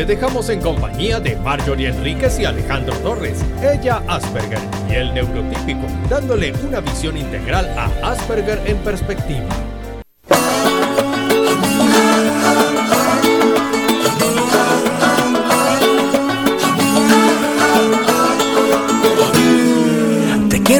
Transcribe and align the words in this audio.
Te 0.00 0.06
dejamos 0.06 0.48
en 0.48 0.62
compañía 0.62 1.20
de 1.20 1.36
Marjorie 1.36 1.88
Enríquez 1.88 2.38
y 2.40 2.46
Alejandro 2.46 2.96
Torres, 3.00 3.44
ella 3.62 4.02
Asperger 4.08 4.58
y 4.88 4.94
el 4.94 5.12
neurotípico, 5.12 5.86
dándole 6.08 6.54
una 6.66 6.80
visión 6.80 7.18
integral 7.18 7.68
a 7.76 8.10
Asperger 8.10 8.62
en 8.64 8.78
perspectiva. 8.78 9.44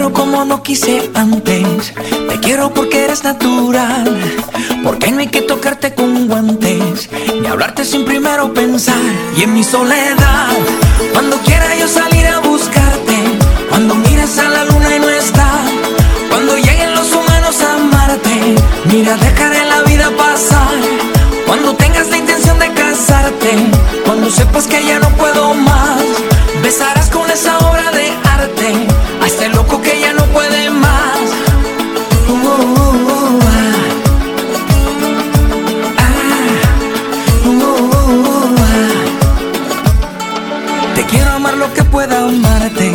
Quiero 0.01 0.15
como 0.15 0.47
no 0.47 0.63
quise 0.63 1.11
antes, 1.13 1.93
te 1.93 2.41
quiero 2.41 2.73
porque 2.73 3.05
eres 3.05 3.23
natural, 3.23 4.19
porque 4.83 5.13
no 5.13 5.19
hay 5.19 5.27
que 5.27 5.43
tocarte 5.43 5.95
con 5.95 6.27
guantes, 6.27 7.11
ni 7.39 7.47
hablarte 7.47 7.85
sin 7.85 8.07
primero 8.07 8.51
pensar. 8.55 8.97
Y 9.37 9.43
en 9.43 9.53
mi 9.53 9.63
soledad, 9.63 10.49
cuando 11.13 11.37
quiera 11.41 11.77
yo 11.79 11.87
salir 11.87 12.27
a 12.29 12.39
buscarte, 12.39 13.15
cuando 13.69 13.95
mires 13.95 14.39
a 14.39 14.49
la 14.49 14.65
luna 14.65 14.97
y 14.97 15.01
no 15.01 15.11
está, 15.11 15.51
cuando 16.31 16.57
lleguen 16.57 16.95
los 16.95 17.13
humanos 17.13 17.61
a 17.61 17.75
amarte, 17.75 18.55
mira, 18.87 19.19
dejaré 19.19 19.67
la 19.67 19.83
vida 19.83 20.11
pasar. 20.17 20.79
Cuando 21.47 21.75
tengas 21.75 22.09
la 22.09 22.17
intención 22.17 22.59
de 22.59 22.73
casarte, 22.73 23.51
cuando 24.07 24.31
sepas 24.31 24.67
que 24.67 24.83
ya 24.83 24.99
no 24.99 25.11
puedo 25.11 25.53
más, 25.53 26.01
besarás 26.63 27.11
con 27.11 27.29
esa 27.31 27.59
obra 27.59 27.91
de 27.91 28.13
arte 28.25 28.73
a 29.21 29.27
este 29.27 29.49
loco 29.49 29.83
que 29.83 30.00
que 41.75 41.85
pueda 41.85 42.25
amarte 42.25 42.93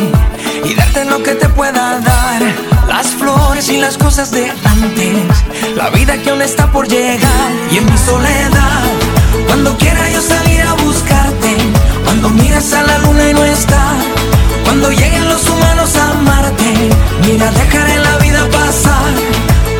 y 0.63 0.73
darte 0.73 1.05
lo 1.05 1.21
que 1.23 1.35
te 1.35 1.47
pueda 1.49 1.99
dar. 1.99 2.41
Las 2.87 3.07
flores 3.07 3.69
y 3.69 3.77
las 3.77 3.97
cosas 3.97 4.31
de 4.31 4.51
antes, 4.63 5.75
la 5.75 5.89
vida 5.89 6.17
que 6.21 6.29
aún 6.29 6.41
está 6.41 6.71
por 6.71 6.87
llegar. 6.87 7.51
Y 7.71 7.77
en 7.77 7.85
mi 7.85 7.97
soledad, 7.97 8.83
cuando 9.47 9.77
quiera 9.77 10.09
yo 10.09 10.21
salir 10.21 10.61
a 10.61 10.73
buscarte, 10.73 11.57
cuando 12.03 12.29
miras 12.29 12.71
a 12.73 12.83
la 12.83 12.97
luna 12.99 13.29
y 13.29 13.33
no 13.33 13.43
está, 13.43 13.93
cuando 14.63 14.89
lleguen 14.91 15.27
los 15.27 15.47
humanos 15.49 15.95
a 15.95 16.11
amarte, 16.11 16.73
mira, 17.25 17.51
dejaré 17.51 17.97
la 17.99 18.17
vida 18.17 18.47
pasar. 18.51 19.11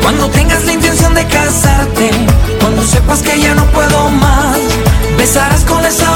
Cuando 0.02 0.28
tengas 0.30 0.64
la 0.64 0.72
intención 0.72 1.14
de 1.14 1.26
casarte, 1.26 2.10
cuando 2.60 2.82
sepas 2.84 3.22
que 3.22 3.40
ya 3.40 3.54
no 3.54 3.64
puedo 3.66 4.10
más, 4.10 4.58
besarás 5.18 5.64
con 5.64 5.84
esa 5.84 6.15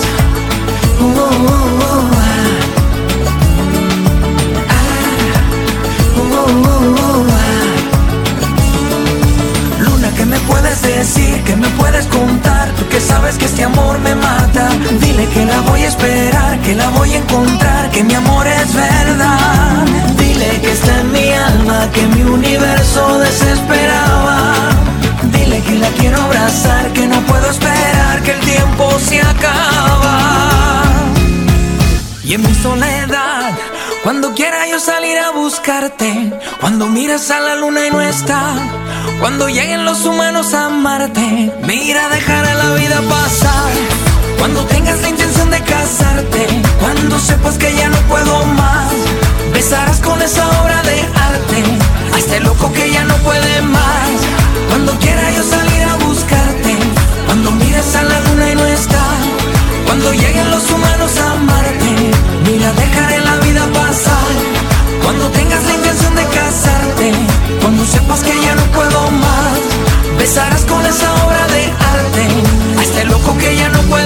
Decir? 11.01 11.43
¿Qué 11.43 11.55
me 11.55 11.67
puedes 11.81 12.05
contar? 12.07 12.69
Tú 12.77 12.87
que 12.87 12.99
sabes 12.99 13.37
que 13.37 13.45
este 13.45 13.63
amor 13.63 13.99
me 13.99 14.13
mata. 14.15 14.69
Dile 14.99 15.25
que 15.33 15.45
la 15.45 15.59
voy 15.61 15.81
a 15.81 15.87
esperar, 15.87 16.59
que 16.59 16.75
la 16.75 16.89
voy 16.89 17.11
a 17.13 17.17
encontrar, 17.17 17.89
que 17.91 18.03
mi 18.03 18.13
amor 18.13 18.45
es 18.47 18.73
verdad. 18.73 19.85
Dile 20.17 20.49
que 20.61 20.71
está 20.71 20.99
en 20.99 21.11
mi 21.11 21.27
alma, 21.49 21.89
que 21.93 22.03
mi 22.07 22.21
universo 22.21 23.19
desesperaba. 23.19 24.60
Yo 34.71 34.79
salir 34.79 35.17
a 35.17 35.31
buscarte, 35.31 36.31
cuando 36.61 36.87
miras 36.87 37.29
a 37.29 37.41
la 37.41 37.55
luna 37.55 37.87
y 37.87 37.91
no 37.91 37.99
está, 37.99 38.53
cuando 39.19 39.49
lleguen 39.49 39.83
los 39.83 40.05
humanos 40.05 40.53
a 40.53 40.67
amarte, 40.67 41.51
mira, 41.63 42.07
dejaré 42.07 42.53
la 42.53 42.73
vida 42.75 43.01
pasar. 43.01 43.71
Cuando 44.39 44.63
tengas 44.67 45.01
la 45.01 45.09
intención 45.09 45.49
de 45.51 45.59
casarte, 45.61 46.47
cuando 46.79 47.19
sepas 47.19 47.57
que 47.57 47.75
ya 47.75 47.89
no 47.89 47.97
puedo 48.07 48.45
más, 48.45 48.93
besarás 49.53 49.99
con 49.99 50.21
esa 50.21 50.47
obra 50.61 50.81
de 50.83 51.01
arte. 51.01 51.63
A 52.13 52.19
este 52.19 52.39
loco 52.39 52.71
que 52.71 52.91
ya 52.91 53.03
no 53.03 53.15
puede 53.17 53.61
más. 53.63 54.09
Cuando 54.69 54.97
quiera 54.99 55.31
yo 55.31 55.43
salir 55.43 55.83
a 55.83 55.95
buscarte, 56.05 56.77
cuando 57.25 57.51
mires 57.51 57.95
a 57.95 58.03
la 58.03 58.19
luna 58.21 58.51
y 58.51 58.55
no 58.55 58.65
está, 58.65 59.03
cuando 59.85 60.13
lleguen 60.13 60.49
los 60.49 60.71
humanos 60.71 61.11
a 61.17 61.31
amarte, 61.33 62.11
mira, 62.45 62.71
dejaré 62.71 63.19
la 63.19 63.35
vida 63.37 63.60
Cuando 65.03 65.27
tengas 65.31 65.61
la 65.65 65.73
intención 65.73 66.15
de 66.15 66.23
casarte, 66.27 67.11
cuando 67.59 67.85
sepas 67.85 68.21
que 68.21 68.31
ya 68.41 68.55
no 68.55 68.63
puedo 68.71 69.11
más, 69.11 69.59
besarás 70.17 70.61
con 70.61 70.85
esa 70.85 71.13
obra 71.25 71.45
de 71.47 71.65
arte 71.65 72.27
a 72.77 72.83
este 72.83 73.03
loco 73.03 73.37
que 73.37 73.53
ya 73.57 73.67
no 73.67 73.81
puede 73.81 74.00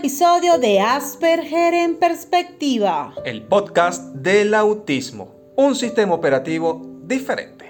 episodio 0.00 0.56
de 0.56 0.80
Asperger 0.80 1.74
en 1.74 1.98
Perspectiva. 1.98 3.14
el 3.26 3.42
podcast 3.42 4.14
del 4.14 4.54
autismo, 4.54 5.34
un 5.56 5.74
sistema 5.74 6.14
operativo 6.14 6.80
diferente. 7.02 7.66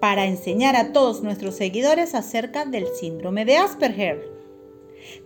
para 0.00 0.26
enseñar 0.26 0.74
a 0.74 0.92
todos 0.92 1.22
nuestros 1.22 1.54
seguidores 1.54 2.16
acerca 2.16 2.64
del 2.64 2.88
síndrome 3.00 3.44
de 3.44 3.58
Asperger, 3.58 4.28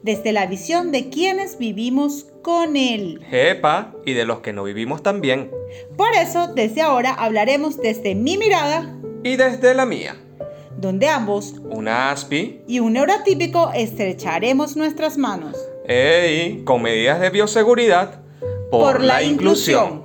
desde 0.02 0.32
la 0.32 0.44
visión 0.44 0.92
de 0.92 1.08
quienes 1.08 1.56
vivimos 1.56 2.26
con 2.42 2.76
él. 2.76 3.24
Jepa, 3.30 3.94
y 4.04 4.12
de 4.12 4.26
los 4.26 4.40
que 4.40 4.52
no 4.52 4.64
vivimos 4.64 5.02
también, 5.02 5.50
Por 5.96 6.12
eso, 6.12 6.48
desde 6.48 6.82
ahora 6.82 7.14
hablaremos 7.14 7.78
desde 7.78 8.14
mi 8.14 8.36
mirada, 8.36 8.94
y 9.24 9.36
desde 9.36 9.72
la 9.72 9.86
mía, 9.86 10.22
donde 10.76 11.08
ambos 11.08 11.54
una 11.70 12.10
ASPI, 12.10 12.60
y 12.68 12.80
un 12.80 12.92
neurotípico 12.92 13.70
estrecharemos 13.72 14.76
nuestras 14.76 15.16
manos 15.16 15.56
ey, 15.86 16.62
con 16.64 16.82
medidas 16.82 17.20
de 17.20 17.30
bioseguridad 17.30 18.20
por, 18.70 19.02
la, 19.02 19.22
inclusión. 19.22 20.02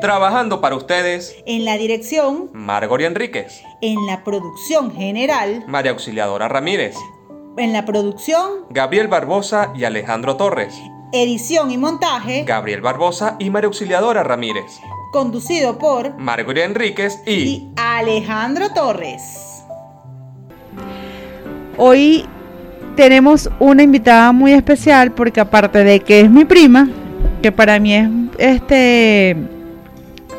Trabajando 0.00 0.60
para 0.60 0.76
ustedes, 0.76 1.36
En 1.44 1.64
la 1.64 1.76
dirección, 1.76 2.50
Margoria 2.52 3.06
Enríquez, 3.06 3.62
en 3.82 4.06
la 4.06 4.24
producción 4.24 4.94
general, 4.94 5.64
María 5.66 5.90
Auxiliadora 5.90 6.48
Ramírez, 6.48 6.96
en 7.58 7.72
la 7.72 7.84
producción, 7.84 8.66
Gabriel 8.70 9.08
Barbosa 9.08 9.72
y 9.76 9.84
Alejandro 9.84 10.36
Torres, 10.36 10.74
edición 11.12 11.70
y 11.70 11.76
montaje, 11.76 12.44
Gabriel 12.44 12.80
Barbosa 12.80 13.36
y 13.38 13.50
María 13.50 13.66
Auxiliadora 13.66 14.22
Ramírez, 14.22 14.80
conducido 15.12 15.78
por 15.78 16.16
Margoria 16.16 16.64
Enríquez 16.64 17.20
y... 17.26 17.32
y 17.32 17.72
Alejandro 17.76 18.72
Torres. 18.72 19.64
Hoy 21.76 22.26
tenemos 22.96 23.50
una 23.58 23.82
invitada 23.82 24.32
muy 24.32 24.52
especial 24.52 25.12
porque 25.12 25.40
aparte 25.40 25.84
de 25.84 26.00
que 26.00 26.20
es 26.20 26.30
mi 26.30 26.44
prima, 26.44 26.88
que 27.42 27.52
para 27.52 27.78
mí 27.78 27.94
es 27.94 28.08
este 28.38 29.36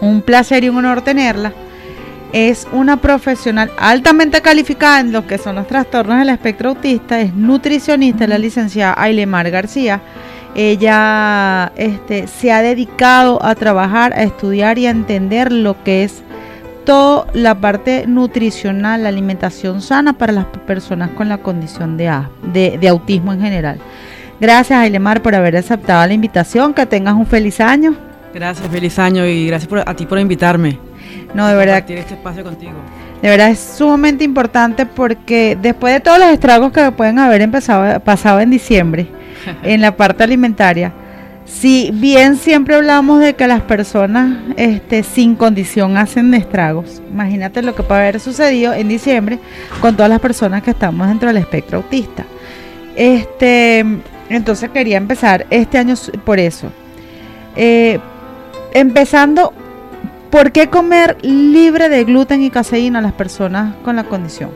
un 0.02 0.22
placer 0.22 0.64
y 0.64 0.70
un 0.70 0.78
honor 0.78 1.02
tenerla, 1.02 1.54
es 2.34 2.68
una 2.72 2.98
profesional 2.98 3.72
altamente 3.78 4.42
calificada 4.42 5.00
en 5.00 5.12
lo 5.12 5.28
que 5.28 5.38
son 5.38 5.56
los 5.56 5.68
trastornos 5.68 6.20
del 6.20 6.30
espectro 6.30 6.70
autista, 6.70 7.20
es 7.20 7.34
nutricionista, 7.34 8.28
la 8.28 8.38
licenciada 8.38 8.96
Ailemar 8.98 9.50
García. 9.52 10.02
Ella 10.54 11.72
este, 11.78 12.28
se 12.28 12.52
ha 12.52 12.62
dedicado 12.62 13.44
a 13.44 13.56
trabajar, 13.56 14.12
a 14.14 14.24
estudiar 14.24 14.78
y 14.78 14.86
a 14.86 14.90
entender 14.90 15.52
lo 15.52 15.82
que 15.84 16.04
es 16.04 16.24
toda 16.86 17.28
la 17.34 17.56
parte 17.56 18.06
nutricional, 18.08 19.04
la 19.04 19.10
alimentación 19.10 19.82
sana 19.82 20.14
para 20.14 20.32
las 20.34 20.46
personas 20.66 21.10
con 21.12 21.30
la 21.30 21.38
condición 21.40 21.98
de, 21.98 22.08
A- 22.10 22.30
de, 22.54 22.78
de 22.80 22.88
autismo 22.88 23.34
en 23.34 23.42
general. 23.42 23.78
Gracias, 24.40 24.80
Ailemar, 24.80 25.22
por 25.22 25.36
haber 25.36 25.56
aceptado 25.58 26.06
la 26.08 26.14
invitación. 26.14 26.74
Que 26.74 26.86
tengas 26.86 27.14
un 27.14 27.26
feliz 27.28 27.60
año. 27.62 27.94
Gracias, 28.34 28.68
feliz 28.70 28.98
año 28.98 29.26
y 29.26 29.48
gracias 29.48 29.68
por- 29.70 29.80
a 29.88 29.94
ti 29.96 30.06
por 30.06 30.18
invitarme. 30.20 30.80
No, 31.34 31.48
de 31.48 31.56
verdad, 31.56 31.76
Compartir 31.76 31.98
este 32.00 32.14
espacio 32.16 32.44
contigo. 32.44 32.74
de 33.22 33.30
verdad 33.30 33.50
es 33.50 33.60
sumamente 33.60 34.24
importante 34.24 34.86
porque 34.86 35.58
después 35.62 35.94
de 35.94 36.00
todos 36.00 36.18
los 36.20 36.30
estragos 36.30 36.72
que 36.72 36.92
pueden 36.92 37.20
haber 37.20 37.42
empezado, 37.42 38.00
pasado 38.02 38.40
en 38.40 38.50
diciembre 38.50 39.08
en 39.64 39.82
la 39.82 39.96
parte 39.96 40.24
alimentaria, 40.24 40.92
si 41.52 41.92
bien 41.94 42.38
siempre 42.38 42.76
hablamos 42.76 43.20
de 43.20 43.36
que 43.36 43.46
las 43.46 43.62
personas 43.62 44.38
este, 44.56 45.04
sin 45.04 45.36
condición 45.36 45.98
hacen 45.98 46.34
estragos, 46.34 47.02
imagínate 47.12 47.62
lo 47.62 47.76
que 47.76 47.84
puede 47.84 48.02
haber 48.02 48.20
sucedido 48.20 48.74
en 48.74 48.88
diciembre 48.88 49.38
con 49.82 49.96
todas 49.96 50.10
las 50.10 50.22
personas 50.22 50.64
que 50.64 50.72
estamos 50.72 51.08
dentro 51.08 51.28
del 51.28 51.38
espectro 51.38 51.80
autista. 51.80 52.26
Este, 52.96 53.86
entonces 54.30 54.70
quería 54.70 54.98
empezar 54.98 55.46
este 55.50 55.78
año 55.78 55.96
por 56.26 56.40
eso. 56.40 56.72
Eh, 57.56 58.00
empezando, 58.74 59.54
¿por 60.30 60.52
qué 60.54 60.68
comer 60.68 61.18
libre 61.22 61.90
de 61.90 62.06
gluten 62.06 62.42
y 62.42 62.50
caseína 62.50 63.00
a 63.00 63.02
las 63.02 63.14
personas 63.14 63.76
con 63.84 63.98
la 63.98 64.06
condición? 64.06 64.50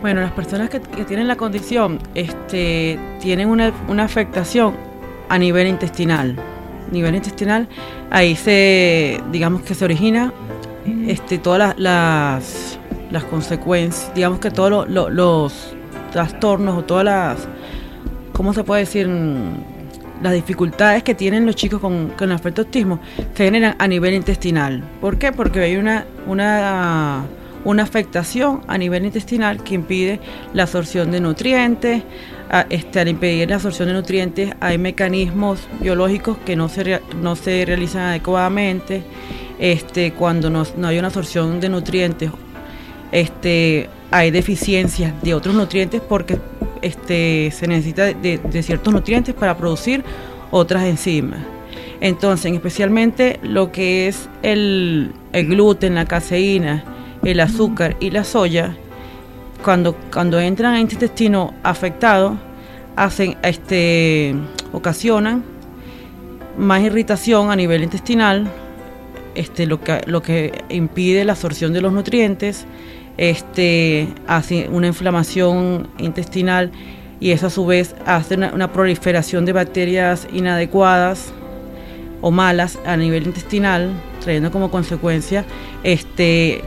Bueno, 0.00 0.22
las 0.22 0.32
personas 0.32 0.70
que, 0.70 0.80
tienen 0.80 1.28
la 1.28 1.36
condición 1.36 1.98
este, 2.14 2.98
tienen 3.20 3.48
una 3.48 4.04
afectación 4.04 4.87
a 5.28 5.38
nivel 5.38 5.66
intestinal. 5.66 6.36
Nivel 6.90 7.14
intestinal, 7.14 7.68
ahí 8.10 8.34
se, 8.34 9.20
digamos 9.30 9.62
que 9.62 9.74
se 9.74 9.84
origina 9.84 10.32
este, 11.06 11.36
todas 11.38 11.78
las, 11.78 12.78
las, 13.10 13.24
consecuencias, 13.24 14.10
digamos 14.14 14.38
que 14.40 14.50
todos 14.50 14.70
lo- 14.70 14.86
lo- 14.86 15.10
los 15.10 15.74
trastornos 16.12 16.78
o 16.78 16.84
todas 16.84 17.04
las, 17.04 17.48
¿cómo 18.32 18.54
se 18.54 18.64
puede 18.64 18.80
decir? 18.82 19.06
Mm, 19.08 20.22
Las 20.22 20.32
dificultades 20.32 21.02
que 21.04 21.14
tienen 21.14 21.44
los 21.46 21.54
chicos 21.54 21.80
con, 21.80 22.08
con 22.18 22.32
afecto 22.32 22.62
autismo 22.62 22.98
se 23.34 23.44
generan 23.44 23.76
a 23.78 23.86
nivel 23.86 24.14
intestinal. 24.14 24.82
¿Por 25.00 25.16
qué? 25.18 25.30
Porque 25.30 25.60
hay 25.60 25.76
una, 25.76 26.06
una, 26.26 27.22
una 27.64 27.82
afectación 27.84 28.62
a 28.66 28.76
nivel 28.78 29.04
intestinal 29.04 29.62
que 29.62 29.74
impide 29.74 30.20
la 30.54 30.62
absorción 30.64 31.10
de 31.12 31.20
nutrientes. 31.20 32.02
Este, 32.70 33.00
al 33.00 33.08
impedir 33.08 33.50
la 33.50 33.56
absorción 33.56 33.88
de 33.88 33.94
nutrientes 33.94 34.54
hay 34.60 34.78
mecanismos 34.78 35.68
biológicos 35.80 36.38
que 36.38 36.56
no 36.56 36.68
se, 36.68 37.00
no 37.20 37.36
se 37.36 37.64
realizan 37.66 38.02
adecuadamente. 38.02 39.02
Este, 39.58 40.12
cuando 40.12 40.50
no, 40.50 40.64
no 40.76 40.88
hay 40.88 40.98
una 40.98 41.08
absorción 41.08 41.60
de 41.60 41.68
nutrientes 41.68 42.30
este, 43.12 43.88
hay 44.10 44.30
deficiencias 44.30 45.12
de 45.22 45.34
otros 45.34 45.54
nutrientes 45.54 46.00
porque 46.00 46.38
este, 46.82 47.50
se 47.50 47.66
necesita 47.66 48.04
de, 48.04 48.38
de 48.38 48.62
ciertos 48.62 48.92
nutrientes 48.92 49.34
para 49.34 49.56
producir 49.56 50.04
otras 50.50 50.84
enzimas. 50.84 51.40
Entonces, 52.00 52.52
especialmente 52.52 53.40
lo 53.42 53.72
que 53.72 54.06
es 54.08 54.28
el, 54.42 55.12
el 55.32 55.46
gluten, 55.48 55.94
la 55.94 56.04
caseína, 56.04 56.84
el 57.24 57.40
azúcar 57.40 57.96
y 57.98 58.10
la 58.10 58.24
soya, 58.24 58.76
cuando, 59.62 59.94
cuando 60.12 60.40
entran 60.40 60.74
a 60.74 60.80
este 60.80 60.94
intestino 60.94 61.54
afectado, 61.62 62.38
hacen, 62.96 63.36
este, 63.42 64.34
ocasionan 64.72 65.44
más 66.56 66.82
irritación 66.82 67.50
a 67.50 67.56
nivel 67.56 67.82
intestinal, 67.82 68.50
este, 69.34 69.66
lo, 69.66 69.80
que, 69.80 70.00
lo 70.06 70.22
que 70.22 70.64
impide 70.68 71.24
la 71.24 71.32
absorción 71.32 71.72
de 71.72 71.80
los 71.80 71.92
nutrientes, 71.92 72.66
este, 73.16 74.08
hace 74.26 74.68
una 74.68 74.88
inflamación 74.88 75.88
intestinal 75.98 76.72
y 77.20 77.32
eso 77.32 77.48
a 77.48 77.50
su 77.50 77.66
vez 77.66 77.94
hace 78.06 78.34
una, 78.34 78.72
proliferación 78.72 79.44
de 79.44 79.52
bacterias 79.52 80.26
inadecuadas 80.32 81.32
o 82.20 82.30
malas 82.30 82.78
a 82.84 82.96
nivel 82.96 83.26
intestinal, 83.26 83.90
trayendo 84.22 84.50
como 84.50 84.70
consecuencia 84.70 85.44
este, 85.84 86.64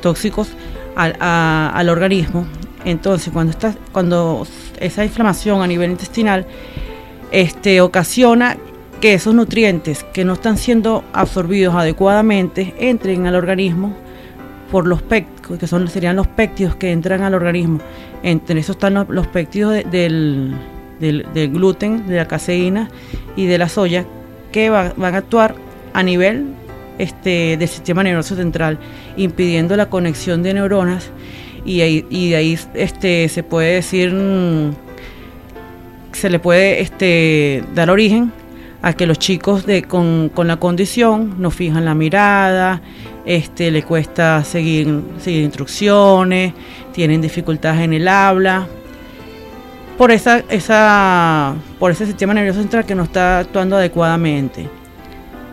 tóxicos 0.00 0.48
al, 0.96 1.16
a- 1.20 1.70
al 1.74 1.88
organismo. 1.88 2.46
Entonces, 2.84 3.32
cuando, 3.32 3.50
está, 3.52 3.74
cuando 3.92 4.46
esa 4.80 5.04
inflamación 5.04 5.60
a 5.62 5.66
nivel 5.66 5.90
intestinal 5.90 6.46
este, 7.30 7.80
ocasiona 7.80 8.56
que 9.00 9.14
esos 9.14 9.34
nutrientes 9.34 10.04
que 10.12 10.24
no 10.24 10.34
están 10.34 10.56
siendo 10.58 11.04
absorbidos 11.12 11.74
adecuadamente 11.74 12.74
entren 12.78 13.26
al 13.26 13.34
organismo 13.34 13.94
por 14.70 14.86
los 14.86 15.02
péptidos, 15.02 15.58
que 15.58 15.66
son, 15.66 15.88
serían 15.88 16.16
los 16.16 16.26
péptidos 16.26 16.76
que 16.76 16.92
entran 16.92 17.22
al 17.22 17.34
organismo. 17.34 17.80
Entre 18.22 18.60
esos 18.60 18.76
están 18.76 18.94
los, 18.94 19.08
los 19.08 19.26
péptidos 19.26 19.72
de- 19.72 19.84
del, 19.84 20.54
del- 21.00 21.26
del 21.34 21.50
gluten, 21.50 22.06
de 22.06 22.16
la 22.16 22.28
caseína 22.28 22.88
y 23.36 23.46
de 23.46 23.58
la 23.58 23.68
soya, 23.68 24.04
que 24.52 24.70
va- 24.70 24.92
van 24.96 25.14
a 25.14 25.18
actuar 25.18 25.54
a 25.92 26.02
nivel 26.02 26.54
este, 27.00 27.56
del 27.56 27.68
sistema 27.68 28.02
nervioso 28.02 28.36
central, 28.36 28.78
impidiendo 29.16 29.76
la 29.76 29.88
conexión 29.88 30.42
de 30.42 30.54
neuronas 30.54 31.10
y, 31.64 31.78
de 32.30 32.36
ahí 32.36 32.58
este, 32.74 33.28
se 33.28 33.42
puede 33.42 33.74
decir, 33.74 34.12
mm, 34.12 34.72
se 36.12 36.30
le 36.30 36.38
puede 36.38 36.80
este, 36.80 37.64
dar 37.74 37.90
origen 37.90 38.32
a 38.82 38.92
que 38.92 39.06
los 39.06 39.18
chicos 39.18 39.66
de, 39.66 39.82
con, 39.82 40.30
con 40.34 40.46
la 40.46 40.56
condición 40.56 41.34
no 41.38 41.50
fijan 41.50 41.84
la 41.84 41.94
mirada, 41.94 42.80
este, 43.24 43.70
le 43.70 43.82
cuesta 43.82 44.44
seguir, 44.44 45.02
seguir 45.18 45.44
instrucciones, 45.44 46.52
tienen 46.92 47.20
dificultades 47.20 47.82
en 47.82 47.92
el 47.92 48.08
habla, 48.08 48.66
por 49.96 50.10
esa, 50.10 50.42
esa, 50.48 51.54
por 51.78 51.90
ese 51.90 52.06
sistema 52.06 52.32
nervioso 52.32 52.60
central 52.60 52.86
que 52.86 52.94
no 52.94 53.04
está 53.04 53.40
actuando 53.40 53.76
adecuadamente. 53.76 54.79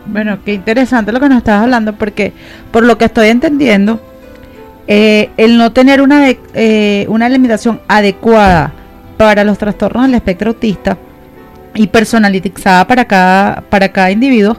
Bueno, 0.08 0.38
qué 0.44 0.54
interesante 0.54 1.12
lo 1.12 1.20
que 1.20 1.28
nos 1.28 1.38
estás 1.38 1.62
hablando, 1.62 1.92
porque 1.94 2.32
por 2.70 2.82
lo 2.84 2.96
que 2.96 3.04
estoy 3.06 3.28
entendiendo, 3.28 4.00
eh, 4.86 5.28
el 5.36 5.58
no 5.58 5.72
tener 5.72 6.00
una, 6.00 6.20
de- 6.24 6.40
eh, 6.54 7.06
una 7.08 7.26
alimentación 7.26 7.80
adecuada 7.88 8.72
para 9.18 9.44
los 9.44 9.58
trastornos 9.58 10.04
del 10.06 10.14
espectro 10.14 10.50
autista 10.50 10.96
y 11.74 11.86
personalizada 11.88 12.86
para 12.86 13.04
cada, 13.04 13.60
para 13.68 13.90
cada 13.92 14.10
individuo, 14.10 14.56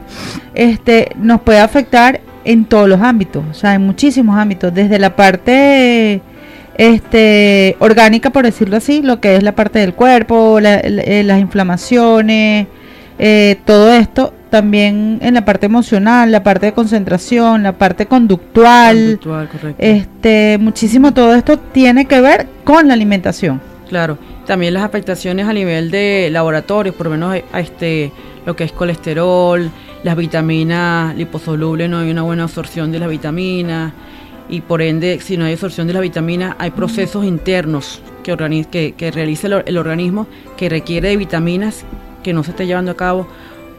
este, 0.54 1.10
nos 1.16 1.40
puede 1.40 1.58
afectar 1.58 2.20
en 2.44 2.64
todos 2.64 2.88
los 2.88 3.00
ámbitos, 3.00 3.42
o 3.50 3.54
sea, 3.54 3.74
en 3.74 3.82
muchísimos 3.84 4.38
ámbitos, 4.38 4.72
desde 4.72 4.98
la 4.98 5.14
parte 5.16 6.22
este, 6.78 7.76
orgánica, 7.80 8.30
por 8.30 8.44
decirlo 8.44 8.76
así, 8.76 9.02
lo 9.02 9.20
que 9.20 9.36
es 9.36 9.42
la 9.42 9.52
parte 9.52 9.80
del 9.80 9.94
cuerpo, 9.94 10.60
la- 10.60 10.80
la- 10.82 11.02
eh, 11.02 11.22
las 11.24 11.40
inflamaciones, 11.40 12.68
eh, 13.22 13.58
todo 13.66 13.92
esto, 13.92 14.32
también 14.48 15.18
en 15.20 15.34
la 15.34 15.44
parte 15.44 15.66
emocional, 15.66 16.32
la 16.32 16.42
parte 16.42 16.64
de 16.64 16.72
concentración, 16.72 17.62
la 17.62 17.72
parte 17.72 18.06
conductual, 18.06 19.20
este, 19.76 20.56
muchísimo 20.58 21.12
todo 21.12 21.34
esto 21.34 21.58
tiene 21.58 22.06
que 22.06 22.22
ver 22.22 22.46
con 22.64 22.88
la 22.88 22.94
alimentación. 22.94 23.60
Claro, 23.90 24.16
también 24.46 24.72
las 24.72 24.84
afectaciones 24.84 25.46
a 25.46 25.52
nivel 25.52 25.90
de 25.90 26.30
laboratorios, 26.32 26.94
por 26.94 27.08
lo 27.08 27.10
menos 27.10 27.36
eh, 27.36 27.44
a 27.52 27.60
este, 27.60 28.10
lo 28.46 28.56
que 28.56 28.64
es 28.64 28.72
colesterol, 28.72 29.70
las 30.02 30.16
vitaminas 30.16 31.14
liposolubles, 31.14 31.90
no 31.90 31.98
hay 31.98 32.10
una 32.10 32.22
buena 32.22 32.44
absorción 32.44 32.90
de 32.90 33.00
las 33.00 33.10
vitaminas 33.10 33.92
y 34.48 34.62
por 34.62 34.80
ende, 34.80 35.20
si 35.20 35.36
no 35.36 35.44
hay 35.44 35.52
absorción 35.52 35.86
de 35.86 35.92
las 35.92 36.00
vitaminas, 36.00 36.56
hay 36.58 36.70
procesos 36.70 37.26
internos 37.26 38.00
que, 38.22 38.34
que, 38.70 38.92
que 38.92 39.10
realiza 39.10 39.46
el, 39.46 39.62
el 39.66 39.76
organismo 39.76 40.26
que 40.56 40.70
requiere 40.70 41.10
de 41.10 41.18
vitaminas 41.18 41.84
que 42.22 42.32
no 42.32 42.42
se 42.42 42.50
está 42.50 42.64
llevando 42.64 42.92
a 42.92 42.96
cabo 42.96 43.26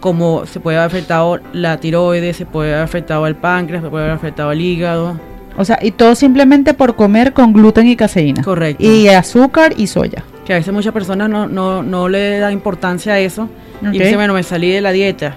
como 0.01 0.45
se 0.47 0.59
puede 0.59 0.77
haber 0.77 0.87
afectado 0.87 1.39
la 1.53 1.77
tiroides, 1.77 2.35
se 2.35 2.45
puede 2.45 2.73
haber 2.73 2.83
afectado 2.83 3.25
el 3.27 3.35
páncreas, 3.35 3.83
se 3.83 3.89
puede 3.89 4.05
haber 4.05 4.17
afectado 4.17 4.51
el 4.51 4.59
hígado. 4.59 5.17
O 5.57 5.63
sea, 5.63 5.79
y 5.81 5.91
todo 5.91 6.15
simplemente 6.15 6.73
por 6.73 6.95
comer 6.95 7.33
con 7.33 7.53
gluten 7.53 7.87
y 7.87 7.95
caseína. 7.95 8.41
Correcto. 8.41 8.83
Y 8.83 9.07
azúcar 9.09 9.73
y 9.77 9.87
soya. 9.87 10.23
Que 10.45 10.53
a 10.53 10.55
veces 10.57 10.73
muchas 10.73 10.91
personas 10.91 11.29
no, 11.29 11.47
no, 11.47 11.83
no 11.83 12.09
le 12.09 12.39
dan 12.39 12.51
importancia 12.51 13.13
a 13.13 13.19
eso 13.19 13.47
y 13.81 13.99
dicen, 13.99 14.15
bueno, 14.15 14.33
me 14.33 14.43
salí 14.43 14.71
de 14.71 14.81
la 14.81 14.91
dieta. 14.91 15.35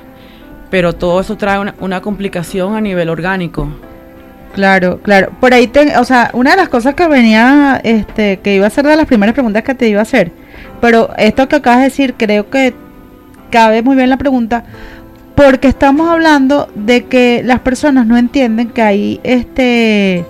Pero 0.71 0.95
todo 0.95 1.21
eso 1.21 1.37
trae 1.37 1.59
una, 1.59 1.75
una 1.81 2.01
complicación 2.01 2.75
a 2.75 2.81
nivel 2.81 3.11
orgánico. 3.11 3.69
Claro, 4.55 5.01
claro. 5.03 5.33
Por 5.41 5.53
ahí, 5.53 5.67
te, 5.67 5.99
o 5.99 6.05
sea, 6.05 6.31
una 6.33 6.53
de 6.53 6.57
las 6.57 6.69
cosas 6.69 6.95
que 6.95 7.07
venía, 7.09 7.81
este, 7.83 8.39
que 8.39 8.55
iba 8.55 8.67
a 8.67 8.71
ser 8.71 8.87
de 8.87 8.97
las 8.97 9.07
primeras 9.07 9.35
preguntas 9.35 9.63
que 9.63 9.75
te 9.75 9.89
iba 9.89 9.99
a 9.99 10.03
hacer, 10.03 10.31
pero 10.81 11.11
esto 11.19 11.49
que 11.49 11.57
acabas 11.57 11.81
de 11.81 11.85
decir, 11.85 12.15
creo 12.17 12.49
que 12.51 12.73
cabe 13.55 13.83
muy 13.83 13.95
bien 13.95 14.11
la 14.11 14.17
pregunta, 14.17 14.65
porque 15.37 15.69
estamos 15.69 16.09
hablando 16.09 16.69
de 16.75 17.05
que 17.05 17.41
las 17.45 17.61
personas 17.61 18.05
no 18.05 18.17
entienden 18.17 18.71
que 18.71 18.83
hay, 18.83 19.21
este, 19.23 20.25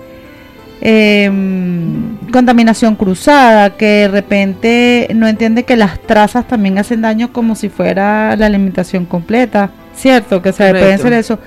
em, 0.79 2.17
contaminación 2.31 2.95
cruzada, 2.95 3.71
que 3.71 3.85
de 3.85 4.07
repente 4.09 5.07
no 5.15 5.27
entiende 5.27 5.63
que 5.63 5.75
las 5.75 5.99
trazas 6.01 6.47
también 6.47 6.77
hacen 6.77 7.01
daño 7.01 7.33
como 7.33 7.55
si 7.55 7.69
fuera 7.69 8.35
la 8.35 8.45
alimentación 8.45 9.05
completa, 9.07 9.71
¿cierto? 9.95 10.43
Que 10.43 10.53
se 10.53 10.69
pueden 10.69 10.93
hacer 10.93 11.13
eso. 11.13 11.39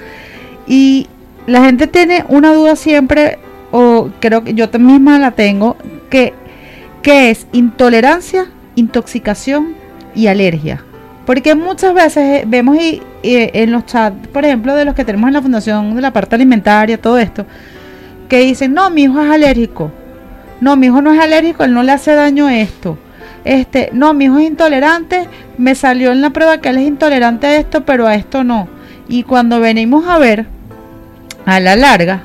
Y 0.67 1.07
la 1.47 1.65
gente 1.65 1.87
tiene 1.87 2.25
una 2.29 2.53
duda 2.53 2.75
siempre, 2.75 3.39
o 3.71 4.11
creo 4.19 4.43
que 4.43 4.55
yo 4.55 4.69
misma 4.81 5.21
la 5.21 5.31
tengo, 5.31 5.77
que, 6.11 6.33
que 7.03 7.31
es 7.31 7.47
intolerancia, 7.53 8.47
intoxicación 8.75 9.77
y 10.17 10.27
alergia. 10.27 10.83
Porque 11.29 11.55
muchas 11.55 11.93
veces 11.93 12.17
eh, 12.41 12.45
vemos 12.47 12.79
y, 12.79 13.03
eh, 13.23 13.51
en 13.53 13.71
los 13.71 13.85
chats, 13.85 14.29
por 14.29 14.47
ejemplo, 14.47 14.75
de 14.75 14.87
los 14.87 14.95
que 14.95 15.05
tenemos 15.05 15.29
en 15.29 15.35
la 15.35 15.43
fundación 15.43 15.95
de 15.95 16.01
la 16.01 16.11
parte 16.11 16.37
alimentaria, 16.37 16.99
todo 16.99 17.19
esto, 17.19 17.45
que 18.31 18.39
dicen, 18.39 18.73
no, 18.73 18.89
mi 18.89 19.03
hijo 19.03 19.21
es 19.21 19.31
alérgico. 19.31 19.93
No, 20.63 20.75
mi 20.77 20.87
hijo 20.87 21.03
no 21.03 21.13
es 21.13 21.21
alérgico, 21.21 21.65
él 21.65 21.75
no 21.75 21.83
le 21.83 21.93
hace 21.93 22.15
daño 22.15 22.49
esto. 22.49 22.97
Este, 23.45 23.91
no, 23.93 24.15
mi 24.15 24.25
hijo 24.25 24.39
es 24.39 24.47
intolerante, 24.47 25.29
me 25.59 25.75
salió 25.75 26.13
en 26.13 26.23
la 26.23 26.31
prueba 26.31 26.63
que 26.63 26.71
él 26.71 26.79
es 26.79 26.89
intolerante 26.89 27.47
a 27.47 27.57
esto, 27.59 27.85
pero 27.85 28.07
a 28.07 28.15
esto 28.15 28.43
no. 28.43 28.67
Y 29.07 29.25
cuando 29.25 29.61
venimos 29.61 30.09
a 30.09 30.17
ver, 30.17 30.47
a 31.45 31.61
la 31.61 31.77
larga, 31.77 32.23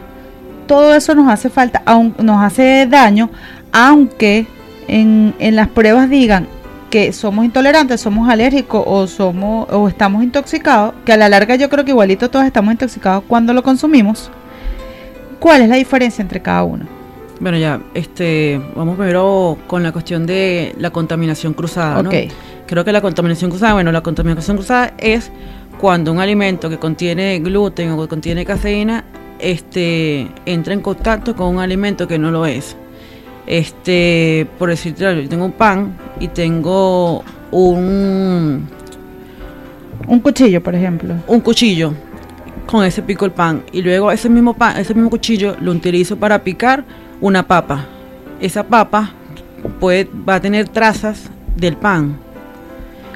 todo 0.65 0.95
eso 0.95 1.13
nos 1.13 1.27
hace 1.29 1.49
falta, 1.49 1.81
aun- 1.85 2.15
nos 2.23 2.41
hace 2.41 2.87
daño, 2.89 3.29
aunque 3.73 4.47
en 4.87 5.33
las 5.57 5.67
pruebas 5.67 6.09
digan 6.09 6.47
que 6.93 7.11
somos 7.11 7.43
intolerantes, 7.43 8.01
somos 8.01 8.29
alérgicos 8.29 8.83
o 8.85 9.07
somos 9.07 9.67
o 9.71 9.87
estamos 9.87 10.23
intoxicados, 10.23 10.93
que 11.03 11.11
a 11.11 11.17
la 11.17 11.27
larga 11.27 11.55
yo 11.55 11.67
creo 11.67 11.83
que 11.83 11.89
igualito 11.89 12.29
todos 12.29 12.45
estamos 12.45 12.71
intoxicados 12.71 13.23
cuando 13.27 13.51
lo 13.51 13.63
consumimos. 13.63 14.29
¿Cuál 15.39 15.63
es 15.63 15.69
la 15.69 15.77
diferencia 15.77 16.21
entre 16.21 16.39
cada 16.39 16.63
uno? 16.63 16.85
Bueno, 17.39 17.57
ya, 17.57 17.81
este, 17.95 18.61
vamos 18.75 18.95
primero 18.95 19.57
con 19.65 19.81
la 19.81 19.91
cuestión 19.91 20.27
de 20.27 20.75
la 20.77 20.91
contaminación 20.91 21.55
cruzada, 21.55 22.03
¿no? 22.03 22.11
Ok. 22.11 22.15
Creo 22.67 22.85
que 22.85 22.91
la 22.91 23.01
contaminación 23.01 23.49
cruzada, 23.49 23.73
bueno, 23.73 23.91
la 23.91 24.01
contaminación 24.01 24.57
cruzada 24.57 24.93
es 24.99 25.31
cuando 25.79 26.11
un 26.11 26.19
alimento 26.19 26.69
que 26.69 26.77
contiene 26.77 27.39
gluten 27.39 27.89
o 27.89 28.01
que 28.03 28.07
contiene 28.07 28.45
caseína, 28.45 29.03
este, 29.39 30.27
entra 30.45 30.75
en 30.75 30.81
contacto 30.81 31.35
con 31.35 31.55
un 31.55 31.59
alimento 31.59 32.07
que 32.07 32.19
no 32.19 32.29
lo 32.29 32.45
es. 32.45 32.77
Este, 33.45 34.47
por 34.57 34.69
decirte 34.69 35.05
algo, 35.05 35.21
yo 35.21 35.29
tengo 35.29 35.45
un 35.45 35.51
pan 35.51 35.97
y 36.19 36.27
tengo 36.29 37.23
un, 37.51 38.67
Un 40.07 40.19
cuchillo, 40.21 40.61
por 40.63 40.75
ejemplo. 40.75 41.13
un 41.27 41.39
cuchillo 41.41 41.93
con 42.65 42.85
ese 42.85 43.01
pico 43.01 43.25
el 43.25 43.31
pan 43.31 43.63
y 43.73 43.81
luego 43.81 44.11
ese 44.11 44.29
mismo 44.29 44.53
pan, 44.53 44.77
ese 44.77 44.93
mismo 44.93 45.09
cuchillo 45.09 45.55
lo 45.59 45.71
utilizo 45.71 46.15
para 46.17 46.39
picar 46.43 46.83
una 47.19 47.45
papa. 47.45 47.85
Esa 48.39 48.63
papa 48.63 49.11
puede 49.79 50.07
va 50.27 50.35
a 50.35 50.39
tener 50.41 50.69
trazas 50.69 51.29
del 51.55 51.75
pan. 51.75 52.17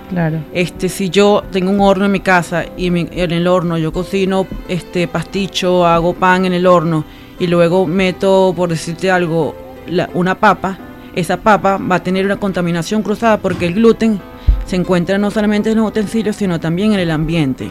Claro. 0.09 0.39
Este, 0.53 0.87
si 0.89 1.09
yo 1.09 1.43
tengo 1.51 1.69
un 1.71 1.81
horno 1.81 2.05
en 2.05 2.11
mi 2.11 2.19
casa 2.21 2.65
y 2.77 2.91
mi- 2.91 3.07
en 3.11 3.31
el 3.31 3.47
horno 3.47 3.77
yo 3.77 3.91
cocino 3.91 4.45
este 4.69 5.07
pasticho, 5.07 5.85
hago 5.85 6.13
pan 6.13 6.45
en 6.45 6.53
el 6.53 6.65
horno 6.67 7.03
y 7.39 7.47
luego 7.47 7.85
meto, 7.85 8.53
por 8.55 8.69
decirte 8.69 9.11
algo, 9.11 9.55
una 10.13 10.35
papa, 10.35 10.77
esa 11.15 11.37
papa 11.37 11.77
va 11.77 11.95
a 11.95 12.03
tener 12.03 12.25
una 12.25 12.37
contaminación 12.37 13.01
cruzada 13.01 13.37
porque 13.37 13.65
el 13.65 13.73
gluten 13.73 14.19
se 14.65 14.75
encuentra 14.75 15.17
no 15.17 15.31
solamente 15.31 15.71
en 15.71 15.77
los 15.77 15.87
utensilios, 15.87 16.35
sino 16.35 16.59
también 16.59 16.93
en 16.93 16.99
el 16.99 17.11
ambiente. 17.11 17.69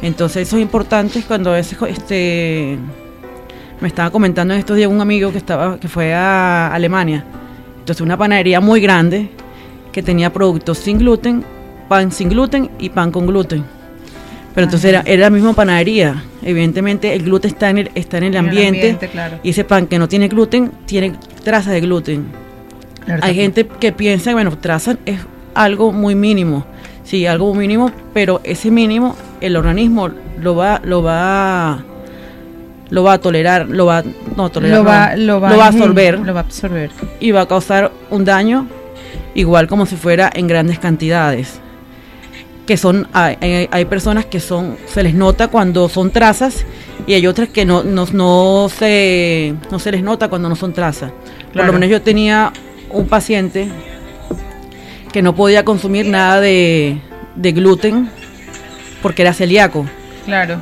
Entonces 0.00 0.48
eso 0.48 0.56
es 0.56 0.62
importante 0.62 1.22
cuando 1.26 1.50
a 1.50 1.54
veces 1.54 1.78
este 1.88 2.78
me 3.80 3.88
estaba 3.88 4.10
comentando 4.10 4.54
en 4.54 4.60
estos 4.60 4.76
días 4.76 4.90
un 4.90 5.00
amigo 5.00 5.32
que 5.32 5.38
estaba 5.38 5.78
que 5.78 5.88
fue 5.88 6.14
a 6.14 6.72
Alemania. 6.72 7.24
Entonces 7.78 8.00
una 8.00 8.16
panadería 8.16 8.60
muy 8.60 8.80
grande 8.80 9.30
que 9.90 10.02
tenía 10.02 10.32
productos 10.32 10.78
sin 10.78 10.98
gluten, 10.98 11.44
pan 11.88 12.10
sin 12.10 12.28
gluten 12.28 12.70
y 12.78 12.88
pan 12.90 13.10
con 13.10 13.26
gluten. 13.26 13.81
Pero 14.54 14.64
entonces 14.64 14.90
era, 14.90 15.02
era 15.06 15.22
la 15.22 15.30
misma 15.30 15.54
panadería. 15.54 16.22
Evidentemente 16.42 17.14
el 17.14 17.22
gluten 17.22 17.50
está 17.50 17.70
en 17.70 17.78
el, 17.78 17.90
está 17.94 18.18
en 18.18 18.24
el 18.24 18.36
ambiente, 18.36 19.08
claro. 19.08 19.38
y 19.42 19.50
ese 19.50 19.64
pan 19.64 19.86
que 19.86 19.98
no 19.98 20.08
tiene 20.08 20.28
gluten 20.28 20.72
tiene 20.86 21.14
trazas 21.42 21.72
de 21.72 21.80
gluten. 21.80 22.26
Hay 23.20 23.34
gente 23.34 23.66
que 23.66 23.92
piensa, 23.92 24.32
bueno, 24.32 24.56
trazas 24.58 24.96
es 25.06 25.18
algo 25.54 25.92
muy 25.92 26.14
mínimo. 26.14 26.64
Sí, 27.04 27.26
algo 27.26 27.52
muy 27.54 27.66
mínimo, 27.66 27.90
pero 28.14 28.40
ese 28.44 28.70
mínimo 28.70 29.16
el 29.40 29.56
organismo 29.56 30.10
lo 30.40 30.54
va 30.54 30.80
lo 30.84 31.02
va 31.02 31.84
lo 32.90 33.02
va 33.02 33.14
a 33.14 33.18
tolerar, 33.18 33.68
lo 33.68 33.86
va 33.86 34.04
no 34.36 34.50
tolerar, 34.50 34.78
lo 34.78 34.84
va, 34.84 35.16
no, 35.16 35.22
lo 35.22 35.40
va, 35.40 35.50
lo 35.50 35.58
va 35.58 35.64
a 35.64 35.68
a 35.68 35.72
ingerir, 35.72 35.82
absorber 35.82 36.18
Lo 36.20 36.34
va 36.34 36.40
a 36.40 36.42
absorber. 36.42 36.90
y 37.20 37.30
va 37.32 37.40
a 37.40 37.48
causar 37.48 37.90
un 38.10 38.24
daño 38.24 38.68
igual 39.34 39.66
como 39.66 39.86
si 39.86 39.96
fuera 39.96 40.30
en 40.32 40.46
grandes 40.46 40.78
cantidades. 40.78 41.61
Que 42.66 42.76
son, 42.76 43.08
hay, 43.12 43.68
hay- 43.70 43.84
personas 43.86 44.24
que 44.26 44.38
son, 44.40 44.76
se 44.86 45.02
les 45.02 45.14
nota 45.14 45.48
cuando 45.48 45.88
son 45.88 46.10
trazas 46.10 46.64
y 47.06 47.14
hay 47.14 47.26
otras 47.26 47.48
que 47.48 47.64
no, 47.64 47.82
no, 47.82 48.06
no 48.12 48.68
se, 48.68 49.54
no 49.70 49.78
se 49.80 49.90
les 49.90 50.02
nota 50.02 50.28
cuando 50.28 50.48
no 50.48 50.54
son 50.56 50.72
trazas. 50.72 51.10
Por 51.52 51.64
lo 51.66 51.72
menos 51.72 51.88
yo 51.88 52.00
tenía 52.02 52.52
un 52.90 53.08
paciente 53.08 53.68
que 55.12 55.22
no 55.22 55.34
podía 55.34 55.64
consumir 55.64 56.06
nada 56.06 56.40
de, 56.40 56.98
de 57.34 57.52
gluten 57.52 58.08
porque 59.02 59.22
era 59.22 59.34
celíaco. 59.34 59.84
Claro. 60.24 60.60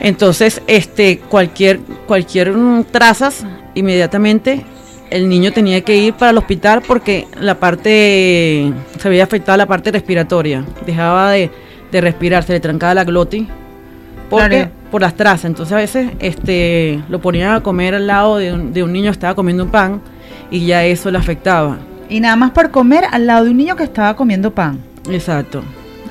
Entonces, 0.00 0.60
este, 0.66 1.18
cualquier, 1.18 1.80
cualquier 2.06 2.52
mm, 2.52 2.84
trazas, 2.90 3.44
inmediatamente 3.74 4.64
el 5.14 5.28
niño 5.28 5.52
tenía 5.52 5.80
que 5.82 5.96
ir 5.96 6.12
para 6.14 6.32
el 6.32 6.38
hospital 6.38 6.82
porque 6.86 7.26
la 7.40 7.54
parte, 7.60 8.72
se 8.98 9.08
había 9.08 9.22
afectado 9.24 9.56
la 9.56 9.66
parte 9.66 9.92
respiratoria. 9.92 10.64
Dejaba 10.84 11.30
de, 11.30 11.50
de 11.92 12.00
respirar, 12.00 12.42
se 12.42 12.52
le 12.52 12.60
trancaba 12.60 12.94
la 12.94 13.04
glotis. 13.04 13.46
Porque, 14.28 14.48
Claro. 14.56 14.70
por 14.90 15.00
las 15.02 15.14
trazas. 15.14 15.44
Entonces 15.44 15.72
a 15.72 15.76
veces 15.76 16.10
este, 16.18 17.00
lo 17.08 17.20
ponían 17.20 17.54
a 17.54 17.60
comer 17.62 17.94
al 17.94 18.06
lado 18.08 18.38
de 18.38 18.52
un, 18.52 18.72
de 18.72 18.82
un 18.82 18.92
niño 18.92 19.04
que 19.10 19.12
estaba 19.12 19.34
comiendo 19.34 19.64
un 19.64 19.70
pan 19.70 20.00
y 20.50 20.66
ya 20.66 20.84
eso 20.84 21.10
le 21.10 21.18
afectaba. 21.18 21.78
Y 22.08 22.18
nada 22.20 22.34
más 22.36 22.50
por 22.50 22.70
comer 22.70 23.04
al 23.12 23.26
lado 23.26 23.44
de 23.44 23.50
un 23.52 23.56
niño 23.56 23.76
que 23.76 23.84
estaba 23.84 24.16
comiendo 24.16 24.52
pan. 24.52 24.80
Exacto. 25.10 25.62